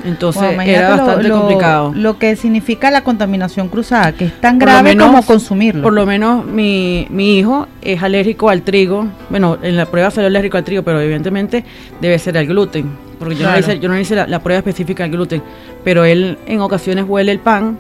Entonces 0.04 0.44
era 0.66 0.90
lo- 0.96 0.98
bastante 1.06 1.28
lo, 1.30 1.40
complicado. 1.40 1.94
Lo 1.96 2.18
que 2.20 2.36
significa 2.36 2.92
la 2.92 3.04
contaminación 3.04 3.70
cruzada, 3.70 4.12
que 4.12 4.26
es 4.26 4.34
tan 4.42 4.60
Por 4.60 4.68
lo 4.68 4.74
grave 4.74 4.90
menos- 4.90 5.08
como 5.08 5.24
consumirlo. 5.26 5.82
Por 5.84 5.94
lo 5.94 6.06
menos 6.06 6.46
mi, 6.46 7.08
mi 7.10 7.38
hijo 7.40 7.68
es 7.82 8.04
alérgico 8.04 8.50
al 8.50 8.64
trigo. 8.64 9.08
Bueno, 9.30 9.58
en 9.62 9.78
la 9.78 9.86
prueba 9.86 10.12
salió 10.12 10.28
alérgico 10.28 10.58
al 10.58 10.64
trigo, 10.66 10.84
pero 10.84 11.00
evidentemente 11.00 11.64
debe 12.02 12.20
ser 12.20 12.38
al 12.38 12.46
gluten. 12.48 12.86
Porque 13.18 13.36
yo 13.36 13.50
no 13.50 13.58
hice, 13.58 13.80
yo 13.80 13.88
no 13.88 13.98
hice 13.98 14.16
la, 14.16 14.28
la 14.28 14.40
prueba 14.40 14.58
específica 14.60 15.06
al 15.06 15.12
gluten. 15.12 15.42
Pero 15.86 16.04
él 16.04 16.38
en 16.48 16.60
ocasiones 16.60 17.06
huele 17.08 17.32
el 17.32 17.40
pan 17.40 17.78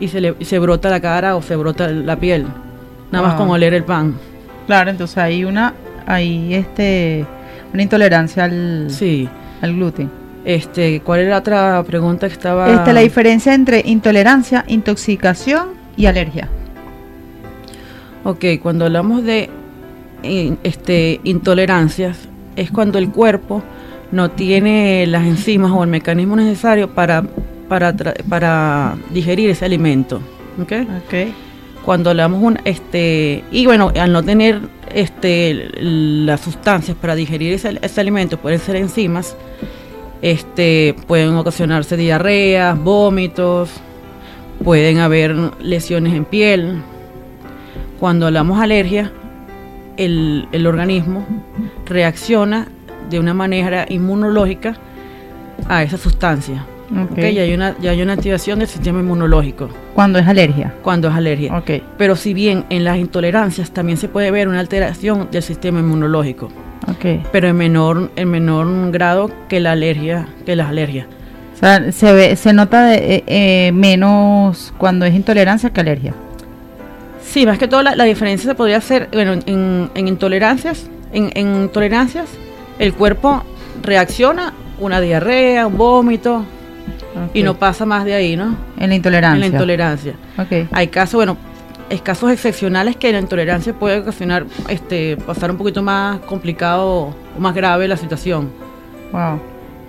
y 0.00 0.08
se 0.08 0.20
le 0.22 0.34
y 0.38 0.44
se 0.46 0.58
brota 0.58 0.88
la 0.88 1.00
cara 1.00 1.36
o 1.36 1.42
se 1.42 1.54
brota 1.56 1.88
la 1.88 2.16
piel. 2.16 2.46
Nada 3.10 3.26
más 3.28 3.34
con 3.36 3.50
oler 3.50 3.74
el 3.74 3.84
pan. 3.84 4.14
Claro, 4.66 4.90
entonces 4.90 5.18
hay 5.18 5.44
una, 5.44 5.74
hay 6.06 6.54
este, 6.54 7.24
una 7.74 7.82
intolerancia 7.82 8.44
al, 8.44 8.86
Sí. 8.88 9.28
al 9.60 9.74
gluten. 9.74 10.10
Este, 10.48 11.02
¿cuál 11.02 11.20
era 11.20 11.30
la 11.32 11.38
otra 11.40 11.84
pregunta 11.84 12.26
que 12.26 12.32
estaba? 12.32 12.72
Este, 12.72 12.94
la 12.94 13.00
diferencia 13.00 13.52
entre 13.52 13.82
intolerancia, 13.84 14.64
intoxicación 14.66 15.74
y 15.94 16.06
alergia. 16.06 16.48
Ok, 18.24 18.46
cuando 18.62 18.86
hablamos 18.86 19.22
de 19.24 19.50
este, 20.22 21.20
intolerancias, 21.24 22.16
es 22.56 22.70
cuando 22.70 22.96
el 22.96 23.10
cuerpo 23.10 23.62
no 24.10 24.30
tiene 24.30 25.06
las 25.06 25.26
enzimas 25.26 25.70
o 25.70 25.84
el 25.84 25.90
mecanismo 25.90 26.34
necesario 26.34 26.94
para, 26.94 27.24
para, 27.68 27.94
para 28.26 28.96
digerir 29.10 29.50
ese 29.50 29.66
alimento. 29.66 30.22
¿ok? 30.62 30.72
Ok. 31.04 31.14
Cuando 31.84 32.08
hablamos 32.08 32.42
un, 32.42 32.58
este, 32.64 33.44
y 33.50 33.66
bueno, 33.66 33.92
al 34.00 34.12
no 34.12 34.22
tener 34.22 34.62
este, 34.94 35.72
las 35.78 36.40
sustancias 36.40 36.96
para 36.98 37.14
digerir 37.14 37.52
ese, 37.52 37.78
ese 37.82 38.00
alimento, 38.00 38.38
pueden 38.38 38.60
ser 38.60 38.76
enzimas, 38.76 39.36
Este, 40.22 40.94
pueden 41.06 41.34
ocasionarse 41.34 41.96
diarreas, 41.96 42.78
vómitos, 42.78 43.70
pueden 44.64 44.98
haber 44.98 45.34
lesiones 45.60 46.14
en 46.14 46.24
piel. 46.24 46.82
Cuando 48.00 48.26
hablamos 48.26 48.60
alergia, 48.60 49.12
el, 49.96 50.48
el 50.52 50.66
organismo 50.66 51.26
reacciona 51.86 52.68
de 53.10 53.18
una 53.18 53.34
manera 53.34 53.86
inmunológica 53.88 54.76
a 55.68 55.82
esa 55.82 55.96
sustancia. 55.96 56.64
Ok. 56.90 57.12
¿ok? 57.12 57.18
Y 57.18 57.38
hay 57.38 57.52
una, 57.54 57.76
ya 57.80 57.90
hay 57.90 58.00
una 58.02 58.14
activación 58.14 58.60
del 58.60 58.68
sistema 58.68 59.00
inmunológico 59.00 59.68
Cuando 59.94 60.18
es 60.18 60.26
alergia. 60.26 60.74
cuando 60.82 61.08
es 61.08 61.14
alergia. 61.14 61.56
Ok. 61.56 61.70
Pero 61.98 62.16
si 62.16 62.32
bien 62.32 62.64
en 62.70 62.84
las 62.84 62.96
intolerancias 62.98 63.70
también 63.72 63.98
se 63.98 64.08
puede 64.08 64.30
ver 64.30 64.48
una 64.48 64.60
alteración 64.60 65.28
del 65.30 65.42
sistema 65.42 65.80
inmunológico, 65.80 66.48
Pero 67.32 67.48
en 67.48 67.56
menor, 67.56 68.10
en 68.16 68.28
menor 68.30 68.90
grado 68.90 69.30
que 69.48 69.60
la 69.60 69.72
alergia, 69.72 70.26
que 70.46 70.56
las 70.56 70.68
alergias. 70.68 71.06
O 71.54 71.58
sea, 71.58 71.90
se 71.92 72.12
ve, 72.12 72.36
se 72.36 72.52
nota 72.52 72.84
de- 72.86 73.16
eh, 73.16 73.24
eh, 73.26 73.72
menos 73.72 74.72
cuando 74.78 75.04
es 75.06 75.14
intolerancia 75.14 75.70
que 75.70 75.80
alergia. 75.80 76.14
Sí, 77.22 77.44
más 77.46 77.58
que 77.58 77.68
todo 77.68 77.82
la, 77.82 77.94
la 77.96 78.04
diferencia 78.04 78.48
se 78.50 78.54
podría 78.54 78.78
hacer, 78.78 79.08
bueno, 79.12 79.32
en, 79.46 79.90
en 79.94 80.08
intolerancias, 80.08 80.88
en, 81.12 81.30
en 81.34 81.62
intolerancias, 81.64 82.26
el 82.78 82.94
cuerpo 82.94 83.42
reacciona 83.82 84.52
una 84.78 85.00
diarrea, 85.00 85.66
un 85.66 85.76
vómito, 85.76 86.44
y 87.34 87.42
no 87.42 87.54
pasa 87.54 87.84
más 87.84 88.04
de 88.04 88.14
ahí, 88.14 88.36
¿no? 88.36 88.56
En 88.78 88.90
la 88.90 88.94
intolerancia. 88.94 89.34
En 89.34 89.40
la 89.40 89.46
intolerancia. 89.46 90.12
Ok. 90.38 90.68
Hay 90.70 90.86
casos, 90.88 91.14
bueno, 91.14 91.36
casos 92.02 92.30
excepcionales 92.30 92.96
que 92.96 93.10
la 93.12 93.18
intolerancia 93.20 93.72
puede 93.72 94.00
ocasionar, 94.00 94.46
este, 94.68 95.16
pasar 95.16 95.50
un 95.50 95.56
poquito 95.56 95.82
más 95.82 96.20
complicado 96.20 97.14
o 97.36 97.40
más 97.40 97.54
grave 97.54 97.88
la 97.88 97.96
situación. 97.96 98.50
Wow. 99.12 99.40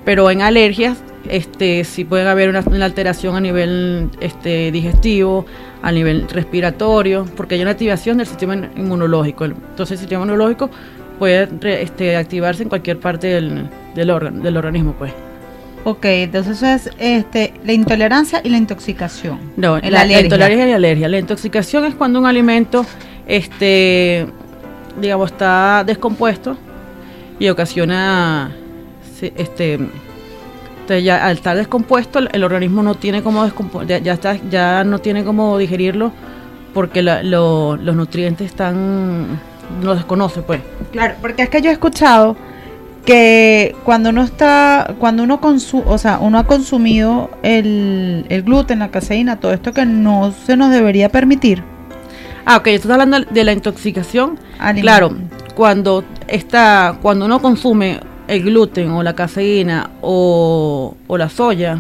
Pero 0.06 0.32
en 0.32 0.41
alergias, 0.41 0.98
este, 1.27 1.84
sí 1.84 2.06
puede 2.06 2.27
haber 2.27 2.50
una, 2.50 2.63
una 2.65 2.86
alteración 2.86 3.36
a 3.36 3.41
nivel 3.41 4.10
este, 4.22 4.72
digestivo, 4.72 5.46
a 5.82 5.91
nivel 5.91 6.27
respiratorio, 6.29 7.25
porque 7.36 7.56
hay 7.56 7.62
una 7.62 7.72
activación 7.72 8.18
del 8.18 8.27
sistema 8.27 8.56
inmunológico. 8.56 9.46
Entonces 9.46 9.91
el 9.91 9.98
sistema 10.00 10.24
inmunológico 10.24 10.70
puede 11.20 11.48
re- 11.48 11.82
este, 11.84 12.15
activarse 12.15 12.63
en 12.63 12.70
cualquier 12.70 13.00
parte 13.00 13.27
del, 13.27 13.70
del, 13.94 14.10
órgano, 14.10 14.41
del 14.41 14.56
organismo, 14.58 14.94
pues. 14.98 15.13
Ok, 15.86 16.06
entonces 16.06 16.62
es 16.62 16.90
este, 17.00 17.54
la 17.64 17.72
intolerancia 17.74 18.42
y 18.44 18.50
la 18.50 18.58
intoxicación. 18.58 19.40
No, 19.56 19.78
la, 19.80 19.90
la 19.90 20.02
alergia. 20.02 20.24
intolerancia 20.26 20.68
y 20.68 20.70
la 20.72 20.76
alergia. 20.76 21.08
La 21.08 21.20
intoxicación 21.20 21.86
es 21.86 21.96
cuando 21.96 22.20
un 22.20 22.26
alimento, 22.26 22.86
este, 23.28 24.28
digamos, 25.00 25.32
está 25.32 25.84
descompuesto 25.86 26.58
y 27.40 27.48
ocasiona, 27.50 28.52
este, 29.22 29.74
entonces 29.76 31.04
ya 31.04 31.26
al 31.26 31.38
estar 31.38 31.56
descompuesto, 31.56 32.20
el, 32.20 32.30
el 32.34 32.44
organismo 32.44 32.84
no 32.84 32.96
tiene 32.96 33.24
cómo 33.24 33.46
descompo- 33.48 33.86
ya, 33.88 34.00
ya 34.00 34.14
está, 34.14 34.36
ya 34.50 34.84
no 34.84 35.00
tiene 35.00 35.24
cómo 35.24 35.58
digerirlo 35.58 36.12
porque 36.74 37.02
la- 37.02 37.24
lo- 37.24 37.78
los 37.78 37.96
nutrientes 37.96 38.48
están, 38.48 39.40
los 39.82 39.96
desconoce, 39.96 40.42
pues. 40.42 40.60
Claro, 40.92 41.16
porque 41.22 41.44
es 41.44 41.50
que 41.50 41.62
yo 41.62 41.70
he 41.70 41.74
escuchado 41.74 42.36
que 43.06 43.75
cuando 43.86 44.10
uno 44.10 44.24
está, 44.24 44.96
cuando 45.00 45.24
uno 45.24 45.41
consume, 45.41 45.84
o 45.88 45.98
sea, 45.98 46.20
uno 46.20 46.38
ha 46.38 46.46
consumido 46.46 47.29
el, 47.44 48.25
el 48.29 48.44
gluten, 48.44 48.79
la 48.79 48.91
caseína, 48.91 49.39
todo 49.39 49.53
esto 49.53 49.74
que 49.74 49.86
no 49.86 50.32
se 50.46 50.56
nos 50.58 50.70
debería 50.72 51.10
permitir. 51.10 51.63
Ah, 52.46 52.58
ok, 52.58 52.68
estás 52.68 52.91
hablando 52.91 53.20
de 53.22 53.44
la 53.44 53.51
intoxicación. 53.51 54.39
Alimento. 54.60 54.82
Claro, 54.82 55.12
cuando 55.56 56.03
está, 56.27 56.98
cuando 57.01 57.25
uno 57.25 57.41
consume 57.41 58.00
el 58.27 58.44
gluten 58.44 58.91
o 58.91 59.03
la 59.03 59.13
caseína 59.13 59.91
o, 60.01 60.96
o 61.08 61.18
la 61.18 61.29
soya, 61.29 61.79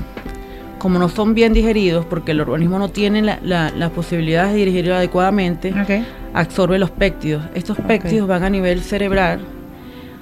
como 0.79 0.97
no 0.97 1.09
son 1.09 1.33
bien 1.33 1.53
digeridos, 1.53 2.05
porque 2.05 2.31
el 2.31 2.41
organismo 2.41 2.79
no 2.79 2.89
tiene 2.89 3.21
la, 3.21 3.39
la, 3.43 3.71
las 3.75 3.91
posibilidades 3.91 4.53
de 4.53 4.65
digerirlo 4.65 4.95
adecuadamente, 4.95 5.73
Ok. 5.79 6.05
absorbe 6.33 6.79
los 6.79 6.89
péptidos. 6.89 7.43
Estos 7.53 7.77
Ok. 7.79 7.85
péptidos 7.85 8.27
van 8.27 8.43
a 8.43 8.49
nivel 8.49 8.81
cerebral, 8.81 9.41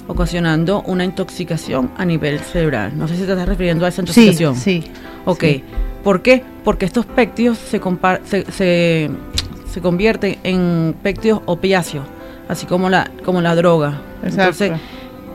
ocasionando 0.07 0.81
una 0.83 1.03
intoxicación 1.03 1.91
a 1.97 2.05
nivel 2.05 2.39
cerebral. 2.39 2.97
No 2.97 3.07
sé 3.07 3.15
si 3.15 3.23
te 3.23 3.31
estás 3.31 3.47
refiriendo 3.47 3.85
a 3.85 3.89
esa 3.89 4.01
intoxicación. 4.01 4.55
sí. 4.55 4.83
Ok. 5.25 5.41
Sí. 5.41 5.63
¿Por 6.03 6.21
qué? 6.21 6.43
Porque 6.63 6.85
estos 6.85 7.05
péptidos 7.05 7.57
se, 7.57 7.81
se, 8.23 8.51
se, 8.51 9.09
se 9.69 9.81
convierten 9.81 10.37
en 10.43 10.95
péptidos 11.03 11.41
opiáceos, 11.45 12.05
así 12.47 12.65
como 12.65 12.89
la, 12.89 13.11
como 13.25 13.41
la 13.41 13.55
droga. 13.55 13.99
Exacto. 14.23 14.63
Entonces, 14.63 14.71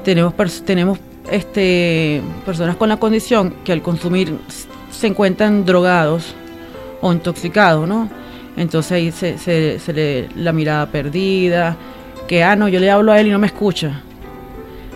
tenemos, 0.02 0.35
tenemos 0.64 0.98
este, 1.30 2.22
personas 2.46 2.76
con 2.76 2.88
la 2.88 2.96
condición 2.96 3.54
que 3.64 3.72
al 3.72 3.82
consumir 3.82 4.38
se 4.90 5.06
encuentran 5.08 5.64
drogados 5.66 6.35
o 7.02 7.12
intoxicados, 7.12 7.87
¿no? 7.87 8.08
Entonces 8.56 8.92
ahí 8.92 9.12
se, 9.12 9.38
se, 9.38 9.78
se 9.78 9.92
le 9.92 10.28
la 10.37 10.52
mirada 10.52 10.87
perdida, 10.87 11.76
que, 12.26 12.42
ah, 12.44 12.56
no, 12.56 12.68
yo 12.68 12.80
le 12.80 12.90
hablo 12.90 13.12
a 13.12 13.20
él 13.20 13.26
y 13.26 13.30
no 13.30 13.38
me 13.38 13.46
escucha. 13.46 14.02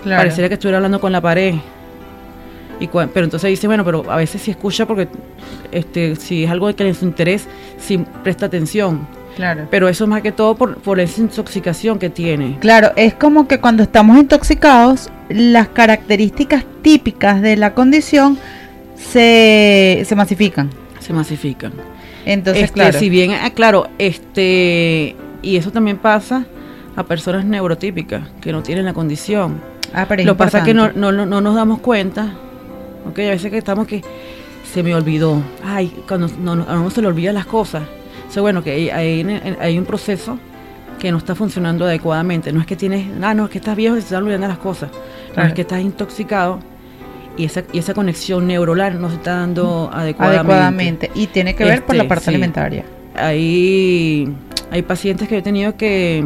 Claro. 0.06 0.20
Pareciera 0.20 0.48
que 0.48 0.54
estuviera 0.54 0.78
hablando 0.78 1.00
con 1.00 1.10
la 1.10 1.20
pared. 1.20 1.54
Y 2.78 2.86
cua- 2.86 3.08
pero 3.12 3.24
entonces 3.24 3.50
dice, 3.50 3.66
bueno, 3.66 3.84
pero 3.84 4.08
a 4.08 4.16
veces 4.16 4.40
sí 4.40 4.52
escucha 4.52 4.86
porque 4.86 5.08
este, 5.72 6.14
si 6.14 6.44
es 6.44 6.50
algo 6.50 6.72
que 6.76 6.84
le 6.84 6.94
su 6.94 7.04
interés, 7.06 7.48
sí 7.78 7.98
presta 8.22 8.46
atención. 8.46 9.08
Claro. 9.34 9.66
Pero 9.68 9.88
eso 9.88 10.04
es 10.04 10.10
más 10.10 10.22
que 10.22 10.30
todo 10.30 10.54
por, 10.54 10.76
por 10.78 11.00
esa 11.00 11.20
intoxicación 11.20 11.98
que 11.98 12.08
tiene. 12.08 12.56
Claro, 12.60 12.92
es 12.94 13.14
como 13.14 13.48
que 13.48 13.58
cuando 13.58 13.82
estamos 13.82 14.16
intoxicados, 14.16 15.10
las 15.28 15.68
características 15.68 16.64
típicas 16.82 17.42
de 17.42 17.56
la 17.56 17.74
condición 17.74 18.38
se, 18.94 20.04
se 20.06 20.14
masifican. 20.14 20.70
Se 21.00 21.12
masifican. 21.12 21.72
Entonces, 22.24 22.64
Este, 22.64 22.74
claro. 22.74 22.98
Si 22.98 23.10
bien, 23.10 23.32
ah, 23.32 23.50
claro, 23.50 23.88
este, 23.98 25.16
y 25.42 25.56
eso 25.56 25.70
también 25.72 25.96
pasa 25.98 26.46
a 26.94 27.02
personas 27.04 27.44
neurotípicas 27.44 28.22
que 28.40 28.52
no 28.52 28.62
tienen 28.62 28.84
la 28.84 28.94
condición. 28.94 29.60
Ah, 29.96 30.04
pero 30.08 30.20
es 30.22 30.26
Lo 30.26 30.34
que 30.34 30.38
pasa 30.38 30.58
es 30.58 30.64
que 30.64 30.74
no, 30.74 30.92
no, 30.92 31.10
no, 31.10 31.26
no 31.26 31.40
nos 31.40 31.54
damos 31.56 31.80
cuenta, 31.80 32.34
¿ok? 33.08 33.18
A 33.18 33.30
veces 33.30 33.50
que 33.50 33.58
estamos 33.58 33.86
que 33.88 34.02
se 34.72 34.82
me 34.82 34.94
olvidó. 34.94 35.42
Ay, 35.64 35.92
cuando 36.06 36.28
no, 36.38 36.52
a 36.52 36.78
uno 36.78 36.90
se 36.90 37.00
le 37.02 37.08
olvidan 37.08 37.34
las 37.34 37.46
cosas. 37.46 37.82
O 38.28 38.30
sea, 38.32 38.42
bueno, 38.42 38.62
que 38.62 38.70
hay, 38.72 38.90
hay, 38.90 39.56
hay 39.58 39.78
un 39.78 39.84
proceso 39.86 40.38
que 40.98 41.10
no 41.10 41.18
está 41.18 41.34
funcionando 41.34 41.86
adecuadamente. 41.86 42.52
No 42.52 42.60
es 42.60 42.66
que 42.66 42.76
tienes, 42.76 43.06
ah, 43.22 43.32
no, 43.34 43.44
es 43.46 43.50
que 43.50 43.58
estás 43.58 43.74
viejo 43.76 43.96
y 43.96 44.00
se 44.00 44.06
están 44.06 44.22
olvidando 44.22 44.48
las 44.48 44.58
cosas. 44.58 44.90
No, 44.92 45.32
Claro. 45.34 45.48
es 45.48 45.54
que 45.54 45.60
estás 45.62 45.80
intoxicado 45.80 46.58
y 47.36 47.44
esa, 47.44 47.62
y 47.72 47.78
esa 47.78 47.92
conexión 47.94 48.46
neuronal 48.46 49.00
no 49.00 49.08
se 49.10 49.16
está 49.16 49.36
dando 49.40 49.90
adecuadamente. 49.92 50.38
adecuadamente. 50.52 51.10
Y 51.14 51.26
tiene 51.28 51.54
que 51.54 51.64
ver 51.64 51.84
por 51.84 51.94
Este, 51.94 52.04
la 52.04 52.08
parte 52.08 52.24
sí. 52.24 52.30
alimentaria. 52.30 52.84
Hay, 53.14 54.34
hay 54.70 54.82
pacientes 54.82 55.28
que 55.28 55.38
he 55.38 55.42
tenido 55.42 55.76
que, 55.76 56.24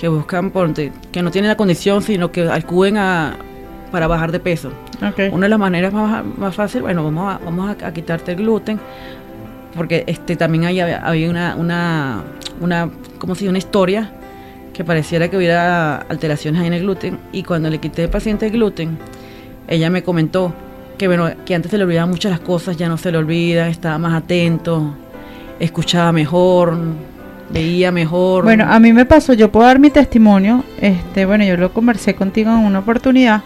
que 0.00 0.08
buscan, 0.08 0.50
por, 0.50 0.72
que 0.72 1.22
no 1.22 1.30
tienen 1.30 1.50
la 1.50 1.56
condición, 1.56 2.02
sino 2.02 2.32
que 2.32 2.48
acuden 2.48 2.96
a, 2.96 3.36
para 3.92 4.06
bajar 4.06 4.32
de 4.32 4.40
peso. 4.40 4.70
Ok. 5.06 5.30
Una 5.30 5.44
de 5.44 5.50
las 5.50 5.58
maneras 5.58 5.92
más, 5.92 6.24
más 6.38 6.54
fácil, 6.54 6.80
bueno, 6.80 7.04
vamos 7.04 7.34
a, 7.34 7.38
vamos 7.44 7.68
a, 7.68 7.86
a 7.86 7.92
quitarte 7.92 8.32
el 8.32 8.38
gluten, 8.38 8.80
porque 9.76 10.04
este 10.06 10.36
también 10.36 10.64
hay, 10.64 10.80
había 10.80 11.28
una, 11.28 11.54
una, 11.54 12.24
una, 12.62 12.88
como 13.18 13.34
si 13.34 13.46
una 13.46 13.58
historia 13.58 14.10
que 14.72 14.84
pareciera 14.84 15.28
que 15.28 15.36
hubiera 15.36 15.96
alteraciones 15.96 16.64
en 16.64 16.72
el 16.72 16.80
gluten, 16.80 17.18
y 17.30 17.42
cuando 17.42 17.68
le 17.68 17.76
quité 17.78 18.04
al 18.04 18.10
paciente 18.10 18.46
el 18.46 18.52
gluten, 18.52 18.96
ella 19.68 19.90
me 19.90 20.02
comentó 20.02 20.54
que 20.96 21.08
bueno, 21.08 21.28
que 21.44 21.54
antes 21.54 21.70
se 21.70 21.76
le 21.76 21.84
olvidaban 21.84 22.08
muchas 22.08 22.30
las 22.30 22.40
cosas, 22.40 22.78
ya 22.78 22.88
no 22.88 22.96
se 22.96 23.12
le 23.12 23.18
olvida, 23.18 23.68
estaba 23.68 23.98
más 23.98 24.14
atento, 24.14 24.94
escuchaba 25.58 26.10
mejor, 26.10 26.74
veía 27.52 27.92
mejor. 27.92 28.44
Bueno, 28.44 28.66
a 28.68 28.78
mí 28.80 28.92
me 28.92 29.04
pasó, 29.04 29.32
yo 29.32 29.50
puedo 29.50 29.66
dar 29.66 29.78
mi 29.78 29.90
testimonio, 29.90 30.64
este, 30.80 31.26
bueno, 31.26 31.44
yo 31.44 31.56
lo 31.56 31.72
conversé 31.72 32.14
contigo 32.14 32.50
en 32.50 32.58
una 32.58 32.80
oportunidad, 32.80 33.42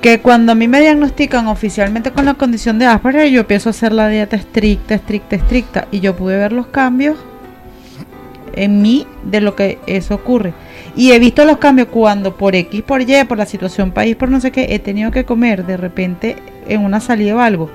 que 0.00 0.20
cuando 0.20 0.52
a 0.52 0.54
mí 0.54 0.68
me 0.68 0.80
diagnostican 0.80 1.48
oficialmente 1.48 2.12
con 2.12 2.24
la 2.24 2.34
condición 2.34 2.78
de 2.78 2.86
Asperger, 2.86 3.28
yo 3.30 3.40
empiezo 3.40 3.68
a 3.68 3.70
hacer 3.70 3.92
la 3.92 4.08
dieta 4.08 4.36
estricta, 4.36 4.94
estricta, 4.94 5.36
estricta, 5.36 5.88
y 5.90 6.00
yo 6.00 6.14
pude 6.14 6.36
ver 6.36 6.52
los 6.52 6.66
cambios 6.66 7.16
en 8.54 8.82
mí 8.82 9.06
de 9.24 9.40
lo 9.40 9.54
que 9.54 9.78
eso 9.86 10.14
ocurre. 10.14 10.54
Y 10.96 11.12
he 11.12 11.18
visto 11.18 11.44
los 11.44 11.58
cambios 11.58 11.88
cuando 11.88 12.36
por 12.36 12.54
X, 12.54 12.82
por 12.82 13.02
Y, 13.02 13.24
por 13.24 13.36
la 13.36 13.46
situación 13.46 13.90
país, 13.92 14.16
por 14.16 14.30
no 14.30 14.40
sé 14.40 14.50
qué, 14.50 14.74
he 14.74 14.78
tenido 14.78 15.10
que 15.10 15.24
comer 15.24 15.66
de 15.66 15.76
repente 15.76 16.36
en 16.66 16.82
una 16.82 17.00
salida 17.00 17.36
o 17.36 17.40
algo. 17.40 17.70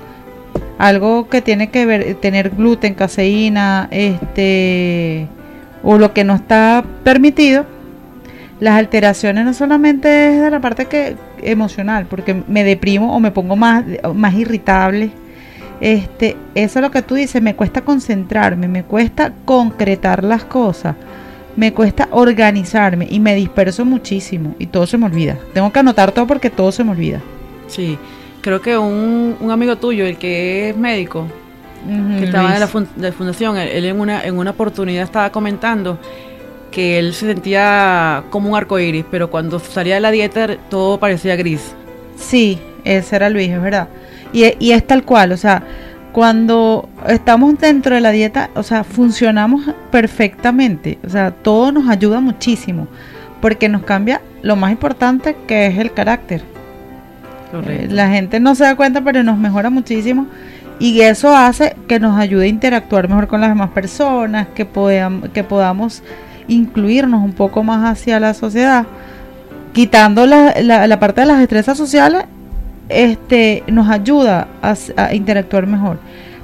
Algo 0.78 1.28
que 1.28 1.42
tiene 1.42 1.70
que 1.70 1.86
ver, 1.86 2.14
tener 2.16 2.50
gluten, 2.50 2.94
caseína, 2.94 3.88
este, 3.90 5.28
o 5.82 5.98
lo 5.98 6.12
que 6.12 6.24
no 6.24 6.34
está 6.34 6.84
permitido. 7.04 7.66
Las 8.60 8.78
alteraciones 8.78 9.44
no 9.44 9.54
solamente 9.54 10.34
es 10.34 10.40
de 10.40 10.50
la 10.50 10.60
parte 10.60 10.86
que 10.86 11.16
emocional, 11.42 12.06
porque 12.08 12.42
me 12.46 12.64
deprimo 12.64 13.14
o 13.14 13.20
me 13.20 13.30
pongo 13.30 13.56
más, 13.56 13.84
más 14.14 14.34
irritable. 14.34 15.10
Este, 15.80 16.36
eso 16.54 16.78
es 16.78 16.82
lo 16.82 16.92
que 16.92 17.02
tú 17.02 17.16
dices, 17.16 17.42
me 17.42 17.56
cuesta 17.56 17.80
concentrarme, 17.80 18.68
me 18.68 18.84
cuesta 18.84 19.32
concretar 19.44 20.22
las 20.22 20.44
cosas, 20.44 20.94
me 21.56 21.72
cuesta 21.72 22.08
organizarme 22.12 23.08
y 23.10 23.18
me 23.18 23.34
disperso 23.34 23.84
muchísimo 23.84 24.54
y 24.60 24.66
todo 24.66 24.86
se 24.86 24.96
me 24.96 25.06
olvida. 25.06 25.38
Tengo 25.52 25.72
que 25.72 25.80
anotar 25.80 26.12
todo 26.12 26.28
porque 26.28 26.50
todo 26.50 26.70
se 26.70 26.84
me 26.84 26.92
olvida. 26.92 27.20
Sí, 27.66 27.98
creo 28.42 28.60
que 28.60 28.76
un, 28.76 29.36
un 29.40 29.50
amigo 29.50 29.76
tuyo, 29.76 30.04
el 30.04 30.18
que 30.18 30.68
es 30.70 30.76
médico, 30.76 31.26
que 32.18 32.24
estaba 32.26 32.54
en 32.54 32.60
la, 32.60 32.66
fun- 32.68 32.88
de 32.94 33.10
fundación, 33.12 33.56
él, 33.56 33.68
él 33.68 33.84
en, 33.86 33.98
una, 33.98 34.22
en 34.24 34.36
una 34.38 34.50
oportunidad 34.50 35.02
estaba 35.04 35.30
comentando 35.32 35.98
que 36.70 36.98
él 36.98 37.12
se 37.12 37.26
sentía 37.26 38.24
como 38.30 38.50
un 38.50 38.56
arco 38.56 38.78
iris, 38.78 39.04
pero 39.10 39.30
cuando 39.30 39.58
salía 39.58 39.94
de 39.94 40.00
la 40.00 40.10
dieta 40.10 40.56
todo 40.68 40.98
parecía 40.98 41.34
gris. 41.36 41.74
Sí, 42.16 42.58
ese 42.84 43.16
era 43.16 43.28
Luis, 43.30 43.50
es 43.50 43.60
verdad. 43.62 43.88
Y, 44.32 44.44
e- 44.44 44.56
y 44.60 44.72
es 44.72 44.86
tal 44.86 45.04
cual, 45.04 45.32
o 45.32 45.36
sea, 45.36 45.62
cuando 46.12 46.88
estamos 47.08 47.58
dentro 47.58 47.94
de 47.94 48.00
la 48.00 48.10
dieta, 48.10 48.50
o 48.54 48.62
sea, 48.62 48.84
funcionamos 48.84 49.64
perfectamente, 49.90 50.98
o 51.04 51.08
sea, 51.08 51.30
todo 51.30 51.72
nos 51.72 51.88
ayuda 51.88 52.20
muchísimo, 52.20 52.86
porque 53.40 53.68
nos 53.68 53.82
cambia 53.82 54.20
lo 54.42 54.56
más 54.56 54.70
importante 54.72 55.36
que 55.46 55.66
es 55.66 55.78
el 55.78 55.92
carácter. 55.92 56.42
Eh, 57.66 57.88
La 57.90 58.08
gente 58.10 58.40
no 58.40 58.54
se 58.54 58.64
da 58.64 58.76
cuenta, 58.76 59.00
pero 59.02 59.22
nos 59.22 59.38
mejora 59.38 59.70
muchísimo. 59.70 60.26
Y 60.78 61.00
eso 61.02 61.36
hace 61.36 61.76
que 61.86 62.00
nos 62.00 62.18
ayude 62.18 62.44
a 62.46 62.48
interactuar 62.48 63.08
mejor 63.08 63.28
con 63.28 63.40
las 63.40 63.50
demás 63.50 63.70
personas, 63.70 64.48
que, 64.54 64.66
podam- 64.70 65.30
que 65.30 65.44
podamos 65.44 66.02
incluirnos 66.48 67.22
un 67.22 67.32
poco 67.32 67.62
más 67.62 67.88
hacia 67.90 68.18
la 68.18 68.34
sociedad. 68.34 68.86
Quitando 69.72 70.26
la, 70.26 70.54
la- 70.62 70.86
la 70.86 70.98
parte 71.00 71.20
de 71.22 71.26
las 71.28 71.38
destrezas 71.38 71.78
sociales, 71.78 72.24
este, 72.88 73.62
nos 73.68 73.88
ayuda 73.88 74.48
a, 74.60 75.14
interactuar 75.14 75.66
mejor. 75.66 75.98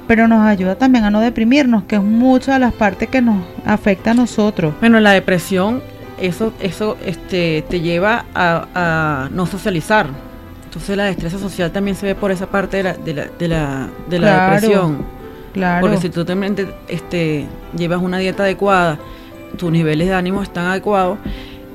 Pero 0.07 0.27
nos 0.27 0.43
ayuda 0.45 0.75
también 0.75 1.03
a 1.05 1.11
no 1.11 1.19
deprimirnos, 1.21 1.83
que 1.83 1.97
es 1.97 2.01
muchas 2.01 2.55
de 2.55 2.59
las 2.59 2.73
partes 2.73 3.09
que 3.09 3.21
nos 3.21 3.43
afecta 3.65 4.11
a 4.11 4.13
nosotros. 4.15 4.73
Bueno, 4.79 4.99
la 4.99 5.11
depresión, 5.11 5.81
eso, 6.19 6.53
eso 6.61 6.97
este, 7.05 7.63
te 7.69 7.81
lleva 7.81 8.25
a, 8.33 8.65
a 8.73 9.29
no 9.31 9.45
socializar. 9.45 10.07
Entonces 10.69 10.95
la 10.95 11.05
destreza 11.05 11.39
social 11.39 11.71
también 11.71 11.97
se 11.97 12.05
ve 12.05 12.13
por 12.13 12.29
esa 12.29 12.45
parte 12.45 12.77
de 12.77 12.83
la, 12.83 12.93
de 12.93 13.13
la, 13.15 13.25
de 13.39 13.47
la, 13.47 13.87
de 14.07 14.19
la 14.19 14.27
Claro, 14.27 14.53
depresión. 14.53 15.05
Claro. 15.51 15.81
Porque 15.81 15.97
si 15.97 16.09
tú 16.11 16.23
también 16.23 16.53
te- 16.53 16.67
este, 16.87 17.47
llevas 17.75 17.99
una 18.03 18.19
dieta 18.19 18.43
adecuada, 18.43 18.99
tus 19.57 19.71
niveles 19.71 20.07
de 20.09 20.13
ánimo 20.13 20.43
están 20.43 20.67
adecuados, 20.67 21.17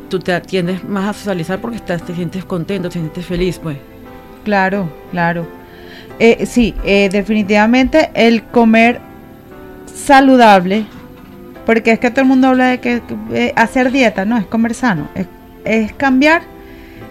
tú 0.09 0.21
te 0.21 0.41
tiendes 0.43 0.85
más 0.85 1.09
a 1.09 1.13
socializar 1.13 1.59
porque 1.61 1.77
estás, 1.79 2.03
te 2.05 2.15
sientes 2.15 2.45
contento, 2.45 2.89
te 2.89 2.99
sientes 3.01 3.27
feliz, 3.27 3.59
pues. 3.61 3.79
Claro, 4.45 4.89
claro. 5.11 5.45
Eh, 6.21 6.47
sí, 6.47 6.73
eh, 6.85 7.09
definitivamente 7.11 8.11
el 8.15 8.45
comer 8.45 9.01
saludable, 9.93 10.87
porque 11.67 11.91
es 11.93 11.99
que 11.99 12.11
todo 12.11 12.21
el 12.21 12.29
mundo 12.29 12.49
habla 12.49 12.69
de 12.69 12.79
que 12.81 13.03
eh, 13.33 13.53
hacer 13.57 13.91
dieta, 13.91 14.25
no, 14.25 14.37
es 14.39 14.47
comer 14.47 14.75
sano, 14.75 15.09
es, 15.17 15.27
es 15.65 15.93
cambiar 15.95 16.43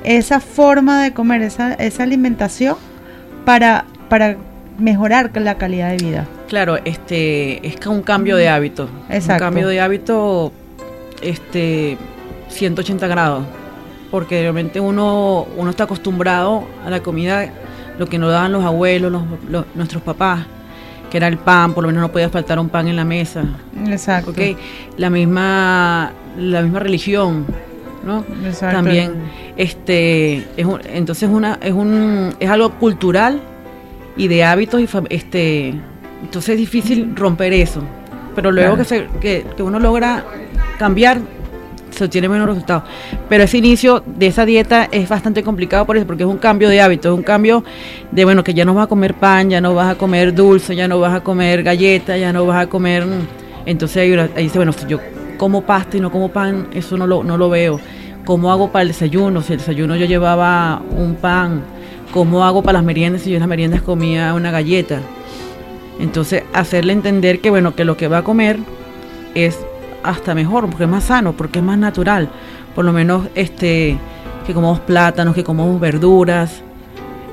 esa 0.04 0.40
forma 0.40 1.04
de 1.04 1.14
comer, 1.14 1.42
esa, 1.42 1.74
esa 1.74 2.04
alimentación 2.04 2.76
para, 3.46 3.86
para 4.10 4.38
mejorar 4.80 5.32
la 5.36 5.56
calidad 5.58 5.92
de 5.92 5.98
vida. 5.98 6.26
Claro, 6.48 6.78
este 6.86 7.66
es 7.68 7.86
un 7.88 8.02
cambio 8.02 8.36
de 8.38 8.50
hábito. 8.50 8.90
Exacto. 9.10 9.44
Un 9.46 9.50
cambio 9.50 9.68
de 9.68 9.80
hábito 9.82 10.52
este 11.22 11.98
180 12.50 13.08
grados. 13.08 13.46
Porque 14.12 14.42
realmente 14.42 14.80
uno, 14.80 15.48
uno 15.58 15.70
está 15.72 15.86
acostumbrado 15.86 16.64
a 16.86 16.90
la 16.92 17.02
comida, 17.02 17.50
lo 17.98 18.06
que 18.08 18.20
nos 18.20 18.32
daban 18.32 18.52
los 18.52 18.64
abuelos, 18.64 19.12
los- 19.12 19.24
los- 19.50 19.66
nuestros 19.74 20.04
papás, 20.04 20.46
que 21.10 21.18
era 21.18 21.28
el 21.28 21.38
pan, 21.38 21.74
por 21.74 21.84
lo 21.84 21.88
menos 21.88 22.02
no 22.02 22.12
podía 22.12 22.30
faltar 22.30 22.60
un 22.60 22.70
pan 22.70 22.88
en 22.88 22.96
la 22.96 23.06
mesa. 23.06 23.44
Exacto. 23.88 24.30
¿ok? 24.32 24.38
La 24.98 25.10
misma, 25.10 26.12
la 26.38 26.62
misma 26.62 26.80
religión, 26.80 27.46
¿no? 28.06 28.26
Exacto. 28.46 28.76
También, 28.78 29.14
este, 29.58 30.46
es 30.58 30.66
un- 30.66 30.82
entonces 30.94 31.30
una, 31.30 31.58
es 31.62 31.72
un, 31.74 32.34
es 32.40 32.50
algo 32.50 32.72
cultural 32.72 33.40
y 34.18 34.28
de 34.28 34.44
hábitos 34.44 34.82
y 34.82 34.88
este, 35.10 35.70
entonces 36.22 36.50
es 36.50 36.58
difícil 36.58 37.16
romper 37.16 37.54
eso, 37.54 37.82
pero 38.36 38.52
luego 38.52 38.76
Claro. 38.76 38.90
que, 38.90 38.96
se, 39.16 39.20
que, 39.20 39.46
que 39.56 39.64
uno 39.64 39.80
logra 39.80 40.24
cambiar 40.78 41.20
se 41.92 42.06
obtiene 42.06 42.28
menos 42.28 42.48
resultados. 42.48 42.84
Pero 43.30 43.44
ese 43.44 43.60
inicio 43.60 44.02
de 44.06 44.26
esa 44.26 44.46
dieta 44.48 44.90
es 44.92 45.08
bastante 45.08 45.44
complicado 45.44 45.86
por 45.86 45.96
eso, 45.96 46.08
porque 46.08 46.24
es 46.24 46.30
un 46.30 46.40
cambio 46.40 46.68
de 46.70 46.82
hábito, 46.82 47.10
es 47.14 47.16
un 47.16 47.22
cambio 47.24 47.64
de, 48.12 48.26
bueno, 48.26 48.44
que 48.44 48.56
ya 48.56 48.66
no 48.66 48.74
vas 48.74 48.86
a 48.86 48.88
comer 48.88 49.14
pan, 49.14 49.52
ya 49.52 49.62
no 49.62 49.76
vas 49.76 49.92
a 49.92 49.96
comer 49.96 50.34
dulce, 50.34 50.76
ya 50.76 50.88
no 50.88 51.00
vas 51.00 51.14
a 51.14 51.20
comer 51.24 51.62
galleta, 51.62 52.18
ya 52.18 52.34
no 52.34 52.48
vas 52.48 52.64
a 52.64 52.68
comer... 52.68 53.06
mm, 53.06 53.28
Entonces 53.68 53.98
ahí, 53.98 54.44
dice, 54.44 54.58
bueno, 54.58 54.74
si 54.74 54.88
yo 54.88 55.00
como 55.44 55.64
pasta 55.64 55.98
y 55.98 56.00
no 56.00 56.10
como 56.10 56.30
pan, 56.30 56.70
eso 56.74 56.96
no 56.96 57.06
lo, 57.06 57.22
no 57.22 57.38
lo 57.38 57.50
veo. 57.50 57.78
¿Cómo 58.24 58.50
hago 58.50 58.72
para 58.72 58.84
el 58.84 58.88
desayuno? 58.88 59.42
Si 59.42 59.52
el 59.52 59.60
desayuno 59.60 59.98
yo 59.98 60.06
llevaba 60.06 60.82
un 60.98 61.16
pan, 61.16 61.64
¿cómo 62.14 62.46
hago 62.46 62.64
para 62.64 62.78
las 62.78 62.86
meriendas 62.86 63.24
si 63.24 63.30
yo 63.30 63.36
en 63.36 63.42
las 63.42 63.50
meriendas 63.50 63.82
comía 63.82 64.34
una 64.36 64.52
galleta? 64.52 65.02
Entonces, 66.00 66.44
hacerle 66.54 66.94
entender 66.94 67.42
que, 67.42 67.50
bueno, 67.50 67.76
que 67.76 67.84
lo 67.84 67.98
que 67.98 68.08
va 68.08 68.20
a 68.20 68.24
comer 68.24 68.58
es 69.36 69.60
hasta 70.02 70.34
mejor, 70.34 70.70
porque 70.70 70.86
es 70.86 70.90
más 70.90 71.04
sano, 71.04 71.34
porque 71.34 71.60
es 71.60 71.66
más 71.66 71.78
natural. 71.78 72.30
Por 72.74 72.86
lo 72.86 72.94
menos, 72.94 73.28
este, 73.36 73.98
que 74.48 74.54
comamos 74.54 74.80
plátanos, 74.80 75.36
que 75.36 75.44
comamos 75.44 75.78
verduras. 75.78 76.64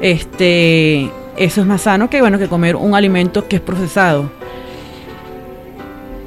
Este, 0.01 1.09
eso 1.37 1.61
es 1.61 1.67
más 1.69 1.83
sano 1.83 2.11
que, 2.11 2.21
bueno, 2.21 2.41
que 2.41 2.49
comer 2.49 2.75
un 2.75 2.97
alimento 2.97 3.47
que 3.47 3.55
es 3.55 3.63
procesado. 3.63 4.33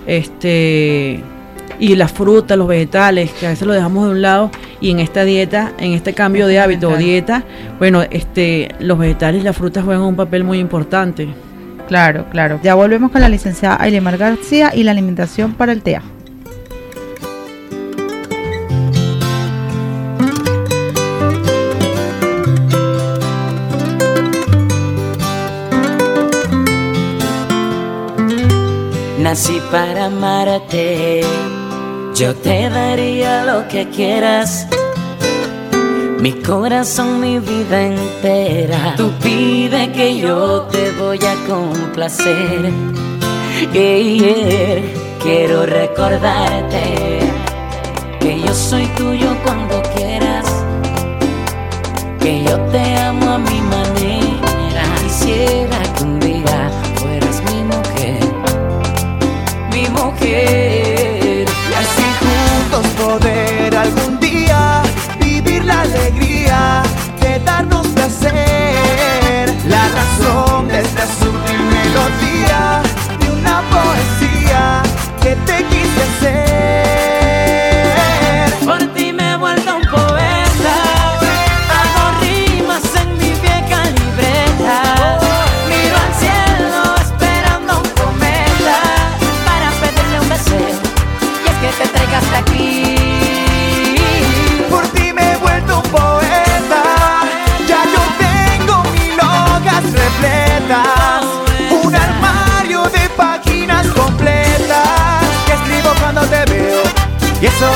Este, 0.07 1.21
y 1.79 1.95
las 1.95 2.11
frutas, 2.11 2.57
los 2.57 2.67
vegetales, 2.67 3.31
que 3.31 3.47
a 3.47 3.49
veces 3.49 3.67
lo 3.67 3.73
dejamos 3.73 4.05
de 4.05 4.11
un 4.11 4.21
lado 4.21 4.51
y 4.81 4.91
en 4.91 4.99
esta 4.99 5.23
dieta, 5.23 5.73
en 5.77 5.93
este 5.93 6.13
cambio 6.13 6.47
de 6.47 6.59
hábito 6.59 6.89
o 6.89 6.97
dieta, 6.97 7.43
bueno, 7.79 8.03
este, 8.09 8.69
los 8.79 8.97
vegetales 8.97 9.41
y 9.41 9.43
las 9.43 9.55
frutas 9.55 9.83
juegan 9.83 10.03
un 10.03 10.15
papel 10.15 10.43
muy 10.43 10.59
importante. 10.59 11.27
Claro, 11.87 12.25
claro. 12.31 12.59
Ya 12.63 12.75
volvemos 12.75 13.11
con 13.11 13.21
la 13.21 13.29
licenciada 13.29 13.77
Ailemar 13.79 14.17
García 14.17 14.71
y 14.73 14.83
la 14.83 14.91
alimentación 14.91 15.53
para 15.53 15.71
el 15.71 15.81
TEA. 15.81 16.01
Nací 29.19 29.61
para 29.71 30.05
amarte, 30.05 31.21
yo 32.15 32.35
te 32.35 32.69
daría 32.69 33.43
lo 33.43 33.67
que 33.67 33.89
quieras. 33.89 34.67
Mi 36.19 36.31
corazón, 36.33 37.19
mi 37.19 37.39
vida 37.39 37.81
entera. 37.81 38.95
Tú 38.95 39.11
pide 39.21 39.91
que 39.91 40.17
yo 40.17 40.67
te 40.71 40.91
voy 40.91 41.19
a 41.25 41.35
complacer. 41.47 42.71
Yeah, 43.73 43.97
yeah. 43.97 44.83
Quiero 45.21 45.65
recordarte 45.65 47.19
que 48.19 48.41
yo 48.41 48.53
soy 48.53 48.85
tuyo 48.97 49.35
cuando 49.43 49.81
quieras. 49.95 50.45
Que 52.19 52.43
yo 52.43 52.59
te 52.71 52.95
amo 52.97 53.31
a 53.31 53.37
mi 53.39 53.59
manera. 53.61 54.83
Quisiera 55.03 55.77
que 55.97 56.03
un 56.03 56.19
día 56.19 56.71
fueras 56.95 57.41
mi 57.49 57.63
mujer 57.63 58.33
mi 59.71 59.89
mujer. 59.89 61.22
Poder 63.13 63.75
algún 63.75 64.19
día 64.19 64.81
vivir 65.19 65.63
la 65.65 65.81
alegría 65.81 66.81
de 67.21 67.37
darnos 67.45 67.85
placer. 67.89 69.53
La 69.67 69.87
razón 69.89 70.67
de 70.67 70.81
esta 70.81 71.05
sutil 71.05 71.59
melodía 71.59 72.81
de 73.19 73.31
una 73.39 73.61
poesía 73.69 74.81
que 75.21 75.35
te 75.45 75.63
quise 75.65 76.01
hacer. 76.01 76.52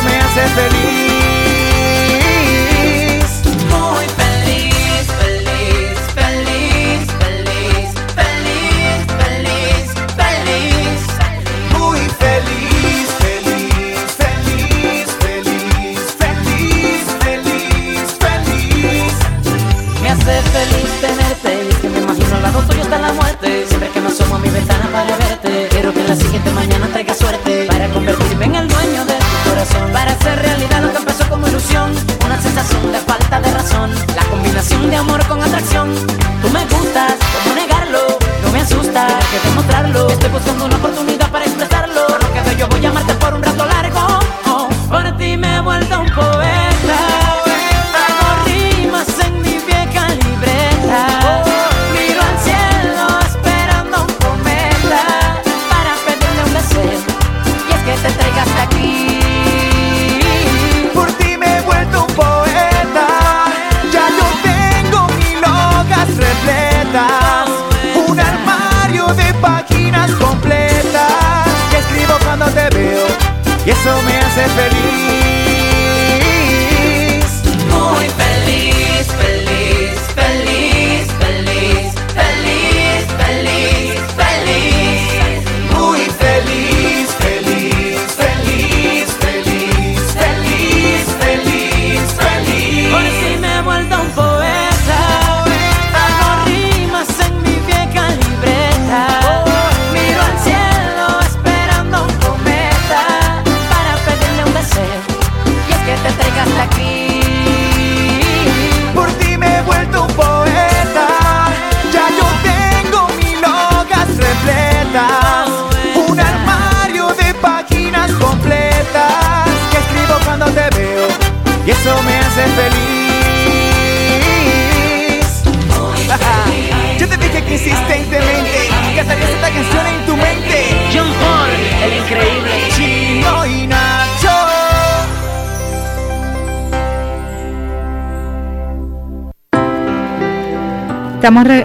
Me 0.03 0.11
hace 0.11 0.47
feliz. 0.49 1.06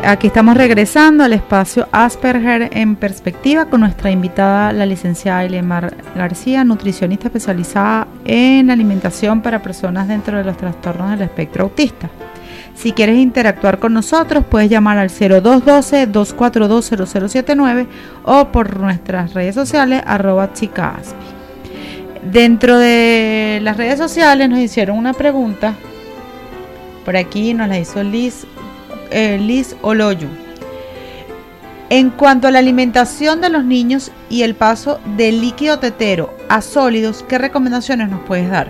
Aquí 0.04 0.26
estamos 0.26 0.56
regresando 0.56 1.22
al 1.22 1.34
espacio 1.34 1.86
Asperger 1.92 2.70
en 2.72 2.96
perspectiva 2.96 3.66
con 3.66 3.80
nuestra 3.80 4.10
invitada, 4.10 4.72
la 4.72 4.86
licenciada 4.86 5.44
Ilemar 5.44 5.94
García, 6.16 6.64
nutricionista 6.64 7.28
especializada 7.28 8.08
en 8.24 8.70
alimentación 8.70 9.42
para 9.42 9.62
personas 9.62 10.08
dentro 10.08 10.38
de 10.38 10.44
los 10.44 10.56
trastornos 10.56 11.10
del 11.10 11.22
espectro 11.22 11.64
autista. 11.64 12.10
Si 12.74 12.92
quieres 12.92 13.18
interactuar 13.18 13.78
con 13.78 13.92
nosotros, 13.92 14.44
puedes 14.48 14.68
llamar 14.68 14.98
al 14.98 15.10
0212-242-0079 15.10 17.86
o 18.24 18.48
por 18.48 18.80
nuestras 18.80 19.34
redes 19.34 19.54
sociales, 19.54 20.02
arroba 20.06 20.52
chica 20.54 20.96
aspi. 20.98 21.14
Dentro 22.32 22.78
de 22.78 23.60
las 23.62 23.76
redes 23.76 23.98
sociales 23.98 24.48
nos 24.48 24.58
hicieron 24.58 24.98
una 24.98 25.12
pregunta. 25.12 25.74
Por 27.04 27.16
aquí 27.16 27.54
nos 27.54 27.68
la 27.68 27.78
hizo 27.78 28.02
Liz 28.02 28.44
Liz 29.38 29.76
Oloyu. 29.82 30.28
En 31.90 32.10
cuanto 32.10 32.48
a 32.48 32.50
la 32.50 32.58
alimentación 32.58 33.40
de 33.42 33.50
los 33.50 33.64
niños 33.64 34.10
y 34.30 34.42
el 34.42 34.54
paso 34.54 34.98
del 35.16 35.42
líquido 35.42 35.78
tetero 35.78 36.34
a 36.48 36.62
sólidos, 36.62 37.22
¿qué 37.28 37.36
recomendaciones 37.36 38.08
nos 38.08 38.20
puedes 38.22 38.50
dar? 38.50 38.68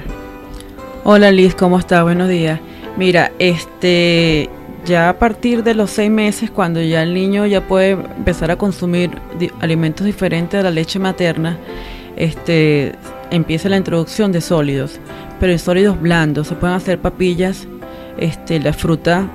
Hola 1.05 1.31
Liz, 1.31 1.55
¿cómo 1.55 1.79
estás? 1.79 2.03
Buenos 2.03 2.29
días. 2.29 2.59
Mira, 2.97 3.31
este, 3.39 4.51
ya 4.85 5.09
a 5.09 5.19
partir 5.19 5.63
de 5.63 5.75
los 5.75 5.91
seis 5.91 6.11
meses, 6.11 6.51
cuando 6.51 6.83
ya 6.83 7.03
el 7.03 7.15
niño 7.15 7.47
ya 7.47 7.61
puede 7.61 7.93
empezar 7.93 8.51
a 8.51 8.57
consumir 8.57 9.11
alimentos 9.61 10.05
diferentes 10.05 10.59
de 10.59 10.65
la 10.65 10.71
leche 10.71 10.99
materna, 10.99 11.59
este, 12.17 12.97
empieza 13.31 13.69
la 13.69 13.77
introducción 13.77 14.33
de 14.33 14.41
sólidos, 14.41 14.99
pero 15.39 15.53
en 15.53 15.59
sólidos 15.59 16.01
blandos. 16.01 16.49
Se 16.49 16.55
pueden 16.55 16.77
hacer 16.77 16.99
papillas, 16.99 17.67
este, 18.19 18.59
la 18.61 18.73
fruta 18.73 19.29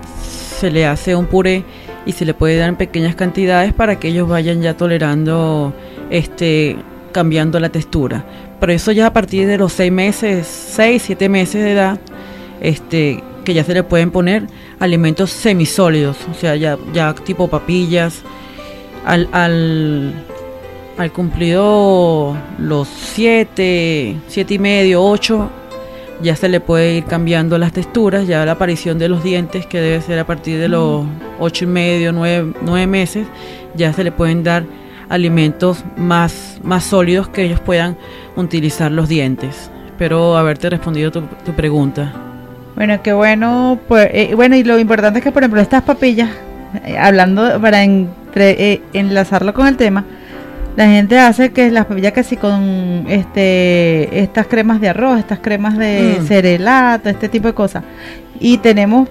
se 0.58 0.72
le 0.72 0.86
hace 0.86 1.15
un 1.15 1.28
puré 1.28 1.63
y 2.06 2.12
se 2.13 2.26
le 2.26 2.34
puede 2.34 2.58
dar 2.58 2.70
en 2.70 2.76
pequeñas 2.76 3.15
cantidades 3.15 3.74
para 3.74 4.00
que 4.00 4.08
ellos 4.10 4.28
vayan 4.28 4.62
ya 4.62 4.76
tolerando, 4.76 5.74
este, 6.10 6.78
cambiando 7.12 7.60
la 7.60 7.70
textura. 7.70 8.26
Pero 8.60 8.74
eso 8.74 8.91
ya 8.91 9.08
a 9.08 9.13
partir 9.13 9.48
de 9.48 9.58
los 9.58 9.74
seis 9.74 9.91
meses, 9.91 10.48
seis, 10.48 11.04
siete 11.04 11.30
meses 11.30 11.63
de 11.63 11.72
edad, 11.74 12.00
este, 12.60 13.24
que 13.46 13.54
ya 13.54 13.63
se 13.63 13.74
le 13.74 13.84
pueden 13.84 14.10
poner 14.12 14.48
alimentos 14.80 15.32
semisólidos, 15.32 16.17
o 16.30 16.34
sea, 16.34 16.56
ya, 16.56 16.78
ya 16.93 17.13
tipo 17.13 17.48
papillas. 17.48 18.24
Al, 19.06 19.30
al, 19.32 20.13
al 20.98 21.12
cumplido 21.13 22.36
los 22.58 22.89
siete, 22.89 24.17
siete 24.28 24.56
y 24.56 24.60
medio, 24.60 25.02
ocho, 25.02 25.50
ya 26.21 26.36
se 26.36 26.49
le 26.49 26.60
puede 26.60 26.95
ir 26.95 27.06
cambiando 27.06 27.58
las 27.58 27.73
texturas, 27.73 28.27
ya 28.27 28.45
la 28.45 28.53
aparición 28.53 28.97
de 28.97 29.10
los 29.10 29.23
dientes, 29.23 29.65
que 29.65 29.80
debe 29.80 30.01
ser 30.01 30.19
a 30.19 30.25
partir 30.25 30.60
de 30.60 30.67
los 30.67 31.06
ocho 31.39 31.65
y 31.65 31.67
medio, 31.67 32.12
nueve, 32.12 32.53
nueve 32.62 32.88
meses, 32.88 33.27
ya 33.75 33.93
se 33.93 34.03
le 34.03 34.12
pueden 34.12 34.43
dar 34.43 34.63
alimentos 35.10 35.84
más, 35.95 36.60
más 36.63 36.84
sólidos 36.84 37.30
que 37.30 37.43
ellos 37.43 37.60
puedan 37.60 37.97
utilizar 38.36 38.91
los 38.91 39.08
dientes. 39.08 39.71
Espero 39.86 40.38
haberte 40.38 40.69
respondido 40.69 41.12
tu, 41.12 41.21
tu 41.45 41.53
pregunta. 41.53 42.12
Bueno, 42.75 43.01
qué 43.01 43.13
bueno. 43.13 43.80
Pues, 43.88 44.10
eh, 44.12 44.34
bueno, 44.36 44.56
y 44.56 44.63
lo 44.63 44.77
importante 44.77 45.19
es 45.19 45.23
que, 45.23 45.32
por 45.32 45.43
ejemplo, 45.43 45.62
estas 45.62 45.84
papillas, 45.84 46.30
eh, 46.86 46.97
hablando 46.97 47.60
para 47.62 47.84
entre- 47.84 48.73
eh, 48.73 48.82
enlazarlo 48.93 49.53
con 49.53 49.65
el 49.67 49.77
tema, 49.77 50.03
la 50.78 50.86
gente 50.86 51.18
hace 51.18 51.52
que 51.52 51.72
las 51.72 51.88
papillas 51.88 52.13
que 52.13 52.24
sí 52.24 52.38
con 52.38 53.06
este 53.10 54.22
estas 54.22 54.46
cremas 54.46 54.80
de 54.80 54.90
arroz, 54.90 55.18
estas 55.18 55.40
cremas 55.40 55.76
de 55.76 56.20
Mm. 56.20 56.26
cerelato, 56.28 57.10
este 57.10 57.28
tipo 57.30 57.48
de 57.48 57.56
cosas. 57.56 57.84
Y 58.40 58.60
tenemos, 58.60 59.10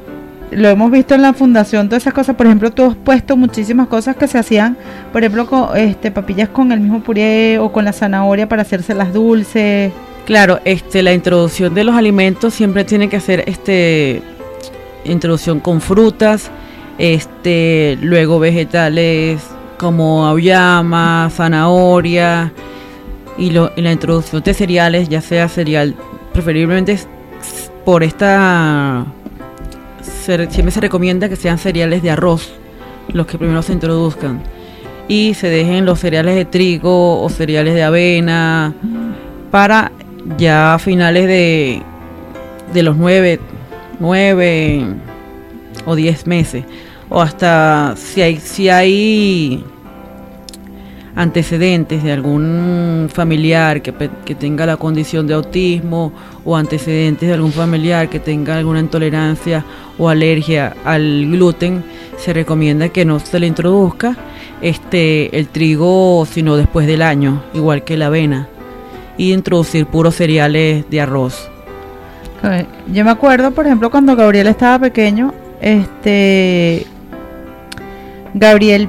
lo 0.52 0.68
hemos 0.68 0.92
visto 0.92 1.16
en 1.16 1.22
la 1.22 1.33
fundación, 1.33 1.88
todas 1.88 2.05
esas 2.05 2.14
cosas. 2.14 2.37
Por 2.37 2.46
ejemplo, 2.46 2.70
tú 2.70 2.85
has 2.85 2.94
puesto 2.94 3.37
muchísimas 3.37 3.88
cosas 3.88 4.14
que 4.14 4.29
se 4.29 4.38
hacían, 4.38 4.76
por 5.12 5.22
ejemplo, 5.24 5.46
con 5.48 5.76
este 5.76 6.12
papillas 6.12 6.50
con 6.50 6.70
el 6.70 6.79
mismo 6.79 7.00
puré 7.00 7.59
o 7.59 7.72
con 7.72 7.85
la 7.85 7.92
zanahoria 7.92 8.48
para 8.48 8.62
hacerse 8.62 8.94
las 8.94 9.12
dulces. 9.12 9.92
Claro, 10.24 10.61
este, 10.64 11.02
la 11.02 11.14
introducción 11.14 11.74
de 11.74 11.83
los 11.83 11.96
alimentos 11.96 12.55
siempre 12.55 12.85
tiene 12.85 13.09
que 13.09 13.18
ser 13.18 13.42
este, 13.48 14.22
introducción 15.05 15.59
con 15.59 15.81
frutas, 15.81 16.48
este, 16.96 17.98
luego 18.00 18.38
vegetales 18.38 19.55
como 19.78 20.26
auyama, 20.26 21.30
zanahoria 21.32 22.52
y, 23.38 23.50
lo- 23.50 23.70
y 23.76 23.82
la 23.82 23.92
introducción 23.92 24.42
de 24.42 24.54
cereales, 24.54 25.08
ya 25.08 25.20
sea 25.20 25.48
cereal, 25.48 25.94
preferiblemente 26.32 26.98
por 27.84 28.02
esta, 28.02 29.06
siempre 30.24 30.70
se 30.70 30.80
recomienda 30.80 31.28
que 31.28 31.36
sean 31.36 31.58
cereales 31.58 32.02
de 32.02 32.10
arroz 32.10 32.52
los 33.08 33.26
que 33.26 33.38
primero 33.38 33.62
se 33.62 33.72
introduzcan. 33.72 34.42
Y 35.08 35.34
se 35.34 35.48
dejen 35.48 35.84
los 35.84 36.00
cereales 36.00 36.34
de 36.34 36.44
trigo 36.44 37.22
o 37.22 37.28
cereales 37.28 37.74
de 37.74 37.84
avena 37.84 38.74
para 39.52 39.92
ya 40.36 40.74
a 40.74 40.78
finales 40.80 41.26
de, 41.28 41.80
de 42.74 42.82
los 42.82 42.96
nueve, 42.96 43.38
nueve 44.00 44.84
o 45.84 45.94
diez 45.94 46.26
meses 46.26 46.64
o 47.08 47.20
hasta 47.20 47.94
si 47.96 48.22
hay 48.22 48.36
si 48.38 48.68
hay 48.68 49.64
antecedentes 51.16 52.02
de 52.04 52.12
algún 52.12 53.08
familiar 53.10 53.80
que, 53.80 53.92
que 54.24 54.34
tenga 54.34 54.66
la 54.66 54.76
condición 54.76 55.26
de 55.26 55.34
autismo 55.34 56.12
o 56.44 56.56
antecedentes 56.56 57.28
de 57.28 57.34
algún 57.34 57.52
familiar 57.52 58.08
que 58.08 58.20
tenga 58.20 58.56
alguna 58.58 58.80
intolerancia 58.80 59.64
o 59.98 60.10
alergia 60.10 60.76
al 60.84 61.26
gluten, 61.30 61.82
se 62.18 62.34
recomienda 62.34 62.90
que 62.90 63.06
no 63.06 63.18
se 63.18 63.40
le 63.40 63.46
introduzca 63.46 64.14
este 64.60 65.38
el 65.38 65.48
trigo 65.48 66.26
sino 66.30 66.56
después 66.56 66.86
del 66.86 67.00
año, 67.00 67.42
igual 67.54 67.82
que 67.82 67.96
la 67.96 68.06
avena, 68.06 68.48
y 69.16 69.32
introducir 69.32 69.86
puros 69.86 70.16
cereales 70.16 70.88
de 70.90 71.00
arroz. 71.00 71.50
Yo 72.92 73.04
me 73.04 73.10
acuerdo, 73.10 73.50
por 73.50 73.66
ejemplo, 73.66 73.90
cuando 73.90 74.14
Gabriel 74.14 74.46
estaba 74.46 74.78
pequeño, 74.78 75.34
este 75.60 76.86
Gabriel 78.37 78.88